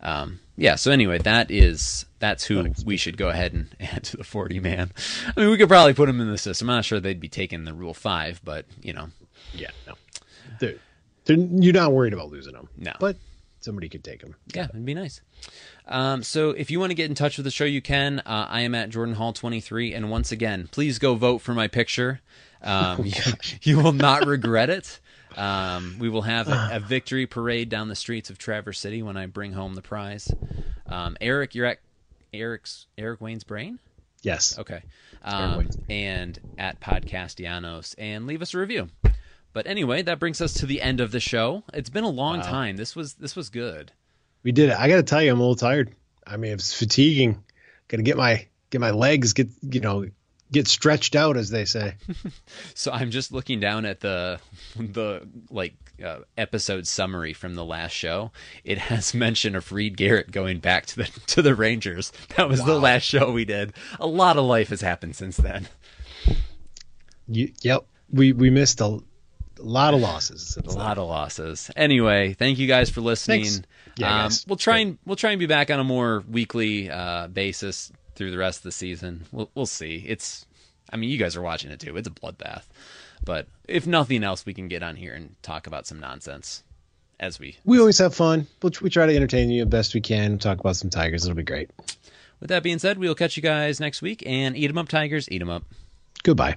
um, 0.00 0.40
yeah. 0.56 0.76
So 0.76 0.90
anyway, 0.92 1.18
that 1.18 1.50
is 1.50 2.06
that's 2.18 2.44
who 2.44 2.72
we 2.84 2.96
should 2.96 3.16
go 3.16 3.28
ahead 3.28 3.52
and 3.52 3.68
add 3.80 4.04
to 4.04 4.16
the 4.16 4.24
forty 4.24 4.60
man. 4.60 4.92
I 5.36 5.40
mean, 5.40 5.50
we 5.50 5.56
could 5.58 5.68
probably 5.68 5.94
put 5.94 6.08
him 6.08 6.20
in 6.20 6.30
the 6.30 6.38
system. 6.38 6.70
I'm 6.70 6.76
not 6.76 6.84
sure 6.84 7.00
they'd 7.00 7.20
be 7.20 7.28
taking 7.28 7.64
the 7.64 7.74
rule 7.74 7.94
five, 7.94 8.40
but 8.44 8.64
you 8.82 8.92
know, 8.92 9.08
Yeah, 9.54 9.70
no. 9.86 9.94
They're, 10.60 10.76
they're, 11.26 11.36
you're 11.36 11.74
not 11.74 11.92
worried 11.92 12.12
about 12.12 12.30
losing 12.30 12.54
them. 12.54 12.68
No. 12.76 12.92
But 12.98 13.16
somebody 13.60 13.88
could 13.88 14.04
take 14.04 14.20
them. 14.20 14.34
Yeah, 14.54 14.64
it'd 14.64 14.84
be 14.84 14.94
nice. 14.94 15.20
Um, 15.86 16.22
so 16.22 16.50
if 16.50 16.70
you 16.70 16.80
want 16.80 16.90
to 16.90 16.94
get 16.94 17.08
in 17.08 17.14
touch 17.14 17.36
with 17.36 17.44
the 17.44 17.50
show, 17.50 17.64
you 17.64 17.82
can. 17.82 18.20
Uh, 18.20 18.46
I 18.48 18.62
am 18.62 18.74
at 18.74 18.90
Jordan 18.90 19.14
Hall 19.14 19.32
23. 19.32 19.92
And 19.92 20.10
once 20.10 20.32
again, 20.32 20.68
please 20.70 20.98
go 20.98 21.14
vote 21.14 21.38
for 21.38 21.52
my 21.52 21.68
picture. 21.68 22.20
Um, 22.62 23.04
you, 23.04 23.12
you 23.62 23.82
will 23.82 23.92
not 23.92 24.26
regret 24.26 24.70
it. 24.70 25.00
Um, 25.36 25.96
we 25.98 26.08
will 26.08 26.22
have 26.22 26.48
a, 26.48 26.70
a 26.72 26.80
victory 26.80 27.26
parade 27.26 27.68
down 27.68 27.88
the 27.88 27.96
streets 27.96 28.30
of 28.30 28.38
Traverse 28.38 28.78
City 28.78 29.02
when 29.02 29.18
I 29.18 29.26
bring 29.26 29.52
home 29.52 29.74
the 29.74 29.82
prize. 29.82 30.32
Um, 30.86 31.16
Eric, 31.20 31.54
you're 31.54 31.66
at 31.66 31.78
Eric's 32.32 32.86
Eric 32.96 33.20
Wayne's 33.20 33.44
brain. 33.44 33.78
Yes. 34.22 34.58
Okay. 34.58 34.82
Um, 35.22 35.68
and 35.90 36.38
at 36.56 36.80
Podcastellanos 36.80 37.94
and 37.98 38.26
leave 38.26 38.42
us 38.42 38.54
a 38.54 38.58
review. 38.58 38.88
But 39.56 39.66
anyway, 39.66 40.02
that 40.02 40.18
brings 40.18 40.42
us 40.42 40.52
to 40.52 40.66
the 40.66 40.82
end 40.82 41.00
of 41.00 41.12
the 41.12 41.18
show. 41.18 41.62
It's 41.72 41.88
been 41.88 42.04
a 42.04 42.10
long 42.10 42.40
Wow. 42.40 42.44
time. 42.50 42.76
This 42.76 42.94
was 42.94 43.14
this 43.14 43.34
was 43.34 43.48
good. 43.48 43.90
We 44.42 44.52
did 44.52 44.68
it. 44.68 44.78
I 44.78 44.86
got 44.86 44.96
to 44.96 45.02
tell 45.02 45.22
you, 45.22 45.32
I'm 45.32 45.38
a 45.38 45.40
little 45.40 45.56
tired. 45.56 45.94
I 46.26 46.36
mean, 46.36 46.52
it's 46.52 46.74
fatiguing. 46.74 47.42
Got 47.88 47.96
to 47.96 48.02
get 48.02 48.18
my 48.18 48.48
get 48.68 48.82
my 48.82 48.90
legs 48.90 49.32
get 49.32 49.48
you 49.62 49.80
know 49.80 50.10
get 50.52 50.68
stretched 50.68 51.16
out, 51.16 51.38
as 51.38 51.48
they 51.48 51.64
say. 51.64 51.94
So 52.74 52.92
I'm 52.92 53.10
just 53.10 53.32
looking 53.32 53.58
down 53.58 53.86
at 53.86 54.00
the 54.00 54.40
the 54.78 55.26
like 55.48 55.72
uh, 56.04 56.18
episode 56.36 56.86
summary 56.86 57.32
from 57.32 57.54
the 57.54 57.64
last 57.64 57.92
show. 57.92 58.32
It 58.62 58.76
has 58.76 59.14
mention 59.24 59.56
of 59.56 59.72
Reed 59.72 59.96
Garrett 59.96 60.32
going 60.32 60.58
back 60.58 60.84
to 60.84 60.96
the 60.96 61.04
to 61.28 61.40
the 61.40 61.54
Rangers. 61.54 62.12
That 62.36 62.50
was 62.50 62.62
the 62.62 62.78
last 62.78 63.04
show 63.04 63.32
we 63.32 63.46
did. 63.46 63.72
A 63.98 64.06
lot 64.06 64.36
of 64.36 64.44
life 64.44 64.68
has 64.68 64.82
happened 64.82 65.16
since 65.16 65.38
then. 65.38 65.66
You, 67.26 67.50
yep. 67.62 67.86
We 68.10 68.34
we 68.34 68.50
missed 68.50 68.82
a, 68.82 68.98
a 69.58 69.62
lot 69.62 69.94
of 69.94 70.00
losses. 70.00 70.56
A 70.56 70.70
lot 70.70 70.98
of 70.98 71.08
losses. 71.08 71.70
Anyway, 71.76 72.34
thank 72.34 72.58
you 72.58 72.66
guys 72.66 72.90
for 72.90 73.00
listening. 73.00 73.44
Thanks. 73.44 73.62
Yeah, 73.96 74.10
um, 74.10 74.22
guys. 74.28 74.44
we'll 74.46 74.56
try 74.56 74.78
and 74.78 74.98
we'll 75.06 75.16
try 75.16 75.30
and 75.30 75.38
be 75.40 75.46
back 75.46 75.70
on 75.70 75.80
a 75.80 75.84
more 75.84 76.22
weekly 76.28 76.90
uh, 76.90 77.28
basis 77.28 77.90
through 78.14 78.30
the 78.30 78.38
rest 78.38 78.58
of 78.60 78.64
the 78.64 78.72
season. 78.72 79.24
We'll 79.32 79.50
we'll 79.54 79.66
see. 79.66 80.04
It's 80.06 80.46
I 80.90 80.96
mean, 80.96 81.10
you 81.10 81.18
guys 81.18 81.36
are 81.36 81.42
watching 81.42 81.70
it 81.70 81.80
too. 81.80 81.96
It's 81.96 82.08
a 82.08 82.10
bloodbath. 82.10 82.64
But 83.24 83.46
if 83.66 83.86
nothing 83.86 84.22
else, 84.22 84.44
we 84.46 84.54
can 84.54 84.68
get 84.68 84.82
on 84.82 84.96
here 84.96 85.14
and 85.14 85.34
talk 85.42 85.66
about 85.66 85.86
some 85.86 85.98
nonsense 85.98 86.62
as 87.18 87.40
we 87.40 87.56
We 87.64 87.78
always 87.80 87.98
have 87.98 88.14
fun. 88.14 88.46
We, 88.62 88.70
we 88.82 88.90
try 88.90 89.06
to 89.06 89.16
entertain 89.16 89.50
you 89.50 89.64
the 89.64 89.70
best 89.70 89.94
we 89.94 90.00
can. 90.00 90.38
Talk 90.38 90.60
about 90.60 90.76
some 90.76 90.90
Tigers. 90.90 91.24
It'll 91.24 91.34
be 91.34 91.42
great. 91.42 91.70
With 92.40 92.50
that 92.50 92.62
being 92.62 92.78
said, 92.78 92.98
we'll 92.98 93.14
catch 93.14 93.36
you 93.36 93.42
guys 93.42 93.80
next 93.80 94.02
week 94.02 94.22
and 94.26 94.56
eat 94.56 94.68
'em 94.68 94.76
up, 94.78 94.88
Tigers. 94.88 95.26
Eat 95.30 95.40
'em 95.40 95.48
up. 95.48 95.64
Goodbye. 96.22 96.56